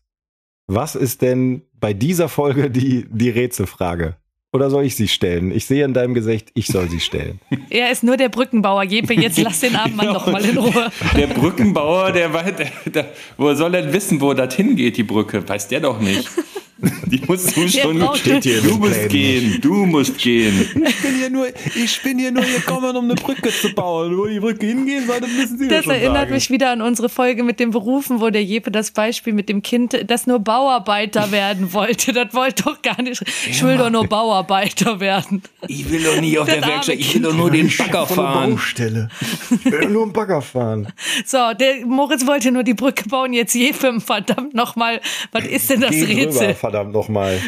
Was 0.67 0.95
ist 0.95 1.23
denn 1.23 1.63
bei 1.79 1.93
dieser 1.93 2.29
Folge 2.29 2.71
die, 2.71 3.07
die 3.11 3.31
Rätselfrage? 3.31 4.17
Oder 4.55 4.71
soll 4.71 4.85
ich 4.85 4.95
sie 4.95 5.09
stellen? 5.09 5.51
Ich 5.51 5.67
sehe 5.67 5.85
in 5.85 5.95
deinem 5.95 6.15
Gesicht, 6.15 6.53
ich 6.55 6.69
soll 6.69 6.89
sie 6.89 7.01
stellen. 7.01 7.41
er 7.71 7.91
ist 7.91 8.05
nur 8.05 8.17
der 8.17 8.29
Brückenbauer. 8.29 8.85
Jeppe, 8.85 9.15
jetzt 9.15 9.39
lass 9.39 9.61
den 9.61 9.75
armen 9.75 9.97
Mann 9.97 10.07
doch 10.07 10.27
mal 10.29 10.45
in 10.45 10.57
Ruhe. 10.57 10.91
Der 11.17 11.27
Brückenbauer, 11.27 12.13
der, 12.13 12.29
der, 12.29 12.71
der, 12.87 13.13
woher 13.37 13.57
soll 13.57 13.75
er 13.75 13.93
wissen, 13.93 14.21
wo 14.21 14.33
das 14.33 14.55
hingeht, 14.55 14.97
die 14.97 15.03
Brücke? 15.03 15.47
Weiß 15.47 15.67
der 15.69 15.81
doch 15.81 16.01
nicht. 16.01 16.29
Die 17.07 17.21
musst 17.27 17.57
du 17.57 17.69
schon 17.69 18.09
Steht 18.17 18.43
hier 18.43 18.61
Du 18.61 18.77
musst 18.79 19.09
gehen, 19.09 19.59
du 19.61 19.87
musst 19.87 20.19
gehen. 20.19 20.61
Ich 20.87 21.03
bin 21.03 21.15
hier 21.17 21.31
nur, 21.31 21.47
ich 21.75 22.03
bin 22.03 22.19
hier 22.19 22.33
nur 22.33 22.43
gekommen, 22.43 22.97
um 22.97 23.05
eine 23.05 23.15
Brücke 23.15 23.51
zu 23.51 23.73
bauen. 23.73 24.17
Wo 24.17 24.27
die 24.27 24.41
Brücke 24.41 24.67
hingehen 24.67 25.07
soll, 25.07 25.21
das 25.21 25.31
müssen 25.31 25.59
Sie 25.59 25.65
mir 25.65 25.71
Das 25.71 25.85
schon 25.85 25.93
erinnert 25.95 26.17
sagen. 26.23 26.33
mich 26.33 26.51
wieder 26.51 26.71
an 26.71 26.83
unsere 26.83 27.09
Folge 27.09 27.45
mit 27.45 27.61
den 27.61 27.71
Berufen, 27.71 28.21
wo 28.21 28.31
der 28.31 28.43
Jeppe 28.43 28.71
das 28.71 28.91
Beispiel 28.91 29.33
mit 29.33 29.49
dem 29.49 29.63
Kind, 29.63 29.97
das 30.09 30.27
nur 30.27 30.41
Bauarbeiter 30.41 31.31
werden 31.31 31.73
wollte. 31.73 32.13
Das 32.13 32.35
wollte 32.35 32.65
doch 32.65 32.83
gar 32.83 33.01
nicht. 33.03 33.23
Ich 33.49 33.63
will 33.63 33.77
doch 33.77 33.91
nur 33.91 34.07
Bauarbeiter 34.07 34.99
werden. 35.01 35.43
Ich 35.69 35.89
will 35.91 36.03
doch 36.03 36.21
nicht 36.21 36.39
auf 36.39 36.47
Das 36.47 36.57
der 36.59 36.67
Werkstatt, 36.67 36.97
ich 36.97 37.15
will 37.15 37.23
doch 37.23 37.35
nur 37.35 37.51
den 37.51 37.71
Bagger 37.77 38.07
fahren. 38.07 38.51
Baustelle. 38.57 39.09
Ich 39.51 39.65
will 39.73 39.89
nur 39.91 40.03
einen 40.05 40.13
Bagger 40.13 40.43
fahren. 40.43 40.89
So, 41.25 41.39
der 41.59 41.87
Moritz 41.87 42.27
wollte 42.27 42.51
nur 42.51 42.63
die 42.65 42.75
Brücke 42.75 43.09
bauen, 43.09 43.33
jetzt 43.33 43.55
Jeppe, 43.55 44.01
verdammt 44.01 44.55
nochmal. 44.55 45.01
Was 45.33 45.45
ist 45.47 45.71
denn 45.71 45.81
das 45.81 45.91
Geh 45.93 46.05
Rätsel? 46.05 46.49
drüber, 46.49 46.55
verdammt 46.65 46.95
nochmal. 46.95 47.39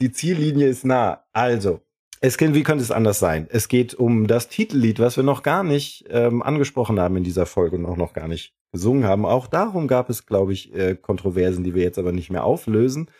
Die 0.00 0.12
Ziellinie 0.12 0.66
ist 0.66 0.86
nah. 0.86 1.24
Also, 1.34 1.82
es 2.22 2.38
geht, 2.38 2.54
wie 2.54 2.62
könnte 2.62 2.82
es 2.82 2.90
anders 2.90 3.18
sein? 3.18 3.46
Es 3.50 3.68
geht 3.68 3.92
um 3.92 4.26
das 4.26 4.48
Titellied, 4.48 4.98
was 4.98 5.18
wir 5.18 5.24
noch 5.24 5.42
gar 5.42 5.62
nicht 5.62 6.06
ähm, 6.08 6.42
angesprochen 6.42 6.98
haben 6.98 7.18
in 7.18 7.24
dieser 7.24 7.44
Folge 7.44 7.76
und 7.76 7.84
auch 7.84 7.98
noch 7.98 8.14
gar 8.14 8.28
nicht 8.28 8.54
gesungen 8.72 9.04
haben. 9.04 9.26
Auch 9.26 9.46
darum 9.46 9.88
gab 9.88 10.08
es, 10.08 10.24
glaube 10.24 10.54
ich, 10.54 10.74
äh, 10.74 10.94
Kontroversen, 10.94 11.64
die 11.64 11.74
wir 11.74 11.82
jetzt 11.82 11.98
aber 11.98 12.12
nicht 12.12 12.30
mehr 12.30 12.44
auflösen. 12.44 13.10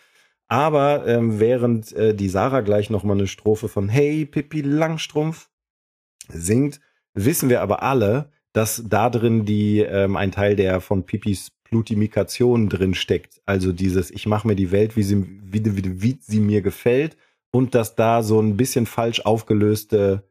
Aber 0.48 1.07
ähm, 1.07 1.38
während 1.38 1.92
äh, 1.92 2.14
die 2.14 2.30
Sarah 2.30 2.62
gleich 2.62 2.88
noch 2.88 3.05
mal 3.05 3.12
eine 3.12 3.26
Strophe 3.26 3.68
von 3.68 3.90
Hey 3.90 4.24
Pippi 4.24 4.62
Langstrumpf 4.62 5.50
singt, 6.28 6.80
wissen 7.12 7.50
wir 7.50 7.61
aber 7.61 7.82
alle, 7.82 8.30
dass 8.55 8.84
da 8.88 9.11
drin 9.11 9.44
die 9.44 9.80
ähm, 9.80 10.16
ein 10.16 10.32
Teil 10.32 10.57
der 10.57 10.80
von 10.80 11.05
Pippis 11.05 11.50
Plutimikation 11.73 12.68
drin 12.68 12.95
steckt. 12.95 13.41
Also 13.47 13.73
dieses 13.73 14.11
Ich 14.11 14.27
mache 14.27 14.47
mir 14.47 14.55
die 14.55 14.70
Welt, 14.73 14.95
wie 14.95 15.03
sie, 15.03 15.25
wie, 15.43 15.64
wie, 15.64 16.03
wie 16.03 16.18
sie 16.20 16.41
mir 16.41 16.61
gefällt 16.61 17.16
und 17.51 17.75
dass 17.75 17.95
da 17.95 18.23
so 18.23 18.39
ein 18.41 18.59
bisschen 18.59 18.85
falsch 18.85 19.20
aufgelöste, 19.20 20.23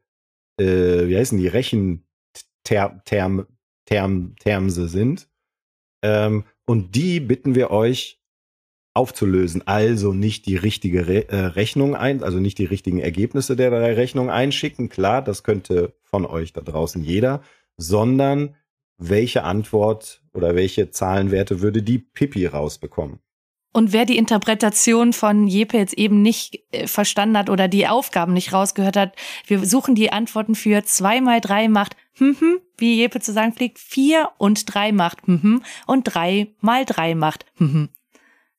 äh, 0.56 1.08
wie 1.08 1.16
heißen 1.16 1.36
die, 1.36 1.48
Rechenterm, 1.48 3.02
Term, 3.04 3.46
Term, 4.38 4.70
sind. 4.70 5.28
Ähm, 6.04 6.44
und 6.64 6.94
die 6.94 7.18
bitten 7.18 7.56
wir 7.56 7.72
euch 7.72 8.20
aufzulösen. 8.94 9.66
Also 9.66 10.12
nicht 10.12 10.46
die 10.46 10.56
richtige 10.56 11.08
Re 11.08 11.28
äh, 11.28 11.46
Rechnung 11.46 11.96
ein, 11.96 12.22
also 12.22 12.38
nicht 12.38 12.58
die 12.58 12.66
richtigen 12.66 13.00
Ergebnisse 13.00 13.56
der 13.56 13.70
drei 13.70 13.94
Rechnungen 13.94 14.30
einschicken. 14.30 14.88
Klar, 14.88 15.22
das 15.22 15.42
könnte 15.42 15.92
von 16.04 16.24
euch 16.24 16.52
da 16.52 16.60
draußen 16.60 17.02
jeder, 17.02 17.42
sondern 17.76 18.54
welche 19.08 19.44
Antwort 19.44 20.22
oder 20.32 20.54
welche 20.54 20.90
Zahlenwerte 20.90 21.60
würde 21.60 21.82
die 21.82 21.98
Pippi 21.98 22.46
rausbekommen? 22.46 23.18
Und 23.74 23.92
wer 23.92 24.04
die 24.04 24.18
Interpretation 24.18 25.14
von 25.14 25.46
Jeppe 25.46 25.78
jetzt 25.78 25.94
eben 25.94 26.20
nicht 26.20 26.62
äh, 26.72 26.86
verstanden 26.86 27.38
hat 27.38 27.48
oder 27.48 27.68
die 27.68 27.88
Aufgaben 27.88 28.34
nicht 28.34 28.52
rausgehört 28.52 28.96
hat, 28.96 29.16
wir 29.46 29.64
suchen 29.64 29.94
die 29.94 30.12
Antworten 30.12 30.54
für 30.54 30.84
zwei 30.84 31.22
mal 31.22 31.40
drei 31.40 31.68
macht 31.68 31.96
hm, 32.14 32.36
hm, 32.38 32.60
wie 32.76 33.00
Jeppe 33.00 33.20
zu 33.20 33.32
sagen 33.32 33.54
pflegt, 33.54 33.78
vier 33.78 34.28
und 34.36 34.72
drei 34.72 34.92
macht 34.92 35.26
hm, 35.26 35.42
hm, 35.42 35.62
und 35.86 36.04
drei 36.04 36.48
mal 36.60 36.84
drei 36.84 37.14
macht 37.14 37.46
hm, 37.56 37.72
hm. 37.72 37.88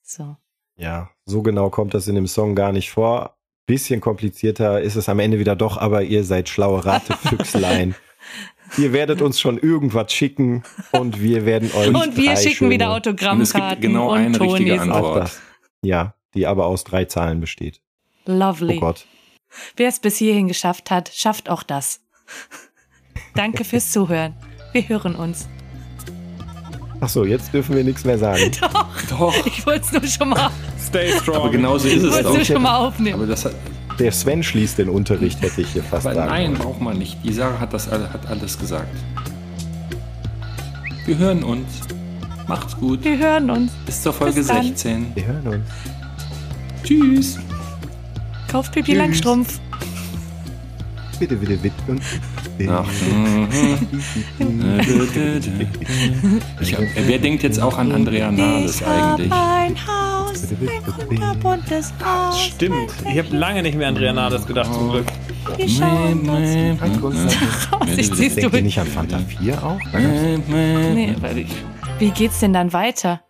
So. 0.02 0.36
Ja, 0.76 1.12
so 1.26 1.44
genau 1.44 1.70
kommt 1.70 1.94
das 1.94 2.08
in 2.08 2.16
dem 2.16 2.28
Song 2.28 2.56
gar 2.56 2.72
nicht 2.72 2.90
vor. 2.90 3.38
Bisschen 3.68 4.02
komplizierter 4.02 4.82
ist 4.82 4.96
es 4.96 5.08
am 5.08 5.20
Ende 5.20 5.40
wieder 5.40 5.56
doch, 5.56 5.78
aber 5.78 6.02
ihr 6.02 6.24
seid 6.24 6.50
schlaue 6.50 6.84
Ratefüchslein. 6.86 7.96
Ihr 8.78 8.94
werdet 8.94 9.22
uns 9.22 9.40
schon 9.40 9.58
irgendwas 9.58 10.12
schicken 10.14 10.64
und 10.92 11.22
wir 11.22 11.46
werden 11.46 11.72
euch 11.76 11.88
Und 11.88 12.18
wir 12.18 12.36
schicken 12.38 12.70
wieder 12.70 12.86
schöne- 12.86 12.96
Autogrammkarten 12.96 13.40
Und 13.40 13.42
es 13.42 13.70
gibt 13.70 13.82
genau 13.82 14.12
und 14.14 14.18
eine 14.20 14.40
richtige 14.40 14.78
Tonis. 14.78 14.82
Antwort. 14.82 15.04
Auch 15.06 15.16
das. 15.20 15.42
Ja, 15.84 16.16
die 16.34 16.48
aber 16.48 16.66
aus 16.66 16.84
drei 16.84 17.06
Zahlen 17.06 17.40
besteht. 17.40 17.82
Lovely. 18.26 18.78
Oh 18.78 18.80
Gott. 18.80 19.06
Wer 19.76 19.90
es 19.90 20.00
bis 20.00 20.18
hierhin 20.18 20.48
geschafft 20.48 20.90
hat, 20.92 21.12
schafft 21.14 21.50
auch 21.50 21.64
das. 21.64 22.00
Danke 23.36 23.64
fürs 23.66 23.92
Zuhören. 23.92 24.34
Wir 24.72 24.88
hören 24.90 25.16
uns. 25.16 25.48
Ach 27.02 27.10
so, 27.10 27.26
jetzt 27.26 27.54
dürfen 27.54 27.76
wir 27.76 27.84
nichts 27.84 28.06
mehr 28.06 28.18
sagen. 28.18 28.50
Doch, 29.10 29.46
Ich 29.46 29.66
wollte 29.66 29.82
es 29.86 29.92
nur 29.92 30.04
schon 30.08 30.30
mal, 30.30 30.50
Stay 30.80 31.12
strong. 31.20 31.36
aber 31.36 31.50
genauso 31.50 31.88
ist 31.88 31.96
ich 31.96 32.04
es 32.04 32.12
wollte 32.12 32.24
doch. 32.24 32.34
nur 32.36 32.46
schon 32.46 32.62
mal 32.62 32.78
aufnehmen. 32.78 33.16
Aber 33.20 33.28
das 33.28 33.44
hat, 33.46 33.54
Der 34.00 34.12
Sven 34.12 34.42
schließt 34.44 34.80
den 34.80 34.90
Unterricht, 34.90 35.42
hätte 35.42 35.62
ich 35.62 35.70
hier 35.70 35.84
fast 35.84 36.08
aber 36.08 36.16
sagen 36.16 36.30
nein, 36.30 36.54
braucht 36.56 36.82
man 36.82 36.98
nicht. 36.98 37.18
Die 37.24 37.34
Sarah 37.34 37.60
hat 37.60 37.74
das 37.74 37.92
hat 37.92 38.28
alles 38.28 38.58
gesagt. 38.58 38.96
Wir 41.06 41.18
hören 41.18 41.44
uns. 41.44 41.68
Macht's 42.48 42.76
gut. 42.78 43.04
Wir 43.04 43.18
hören 43.18 43.50
uns. 43.50 43.72
Bis 43.86 44.02
zur 44.02 44.14
Folge 44.14 44.36
Bis 44.36 44.48
dann. 44.48 44.64
16. 44.64 45.12
Wir 45.16 45.26
hören 45.26 45.48
uns. 45.48 45.70
Tschüss. 46.84 47.40
Kauft 48.48 48.74
Pipi 48.74 48.94
Langstrumpf. 48.94 49.60
Bitte, 51.20 51.36
bitte, 51.36 51.58
bitte. 51.58 51.76
Und 51.88 52.02
Ach, 52.70 52.86
ich 56.62 56.74
hab, 56.74 56.82
wer 56.96 57.20
denkt 57.20 57.44
jetzt 57.44 57.62
auch 57.62 57.78
an 57.78 57.92
Andrea 57.92 58.32
Nahles 58.32 58.84
eigentlich? 58.84 59.32
ein 59.32 59.76
Haus, 59.88 60.44
ein 60.52 61.08
kunterbuntes 61.08 61.94
Haus. 62.04 62.40
Stimmt. 62.42 62.94
Ich 63.12 63.18
habe 63.18 63.36
lange 63.36 63.62
nicht 63.62 63.78
mehr 63.78 63.88
an 63.88 63.96
Andrea 63.96 64.14
Nahles 64.14 64.46
gedacht, 64.46 64.74
zum 64.74 64.92
Glück. 64.92 65.06
Wir 65.58 65.70
schauen 65.70 66.30
uns 66.30 66.82
raus. 67.02 67.16
Ich 67.96 68.14
zieh's 68.14 68.36
Denkt 68.36 68.54
ihr 68.54 68.62
nicht 68.62 68.80
an 68.80 68.88
Fanta 68.88 69.20
4 69.20 69.64
auch? 69.64 69.80
Nee, 69.94 71.16
weil 71.20 71.38
ich, 71.40 71.52
wie 72.00 72.12
geht's 72.12 72.40
denn 72.40 72.54
dann 72.54 72.74
weiter? 72.74 73.22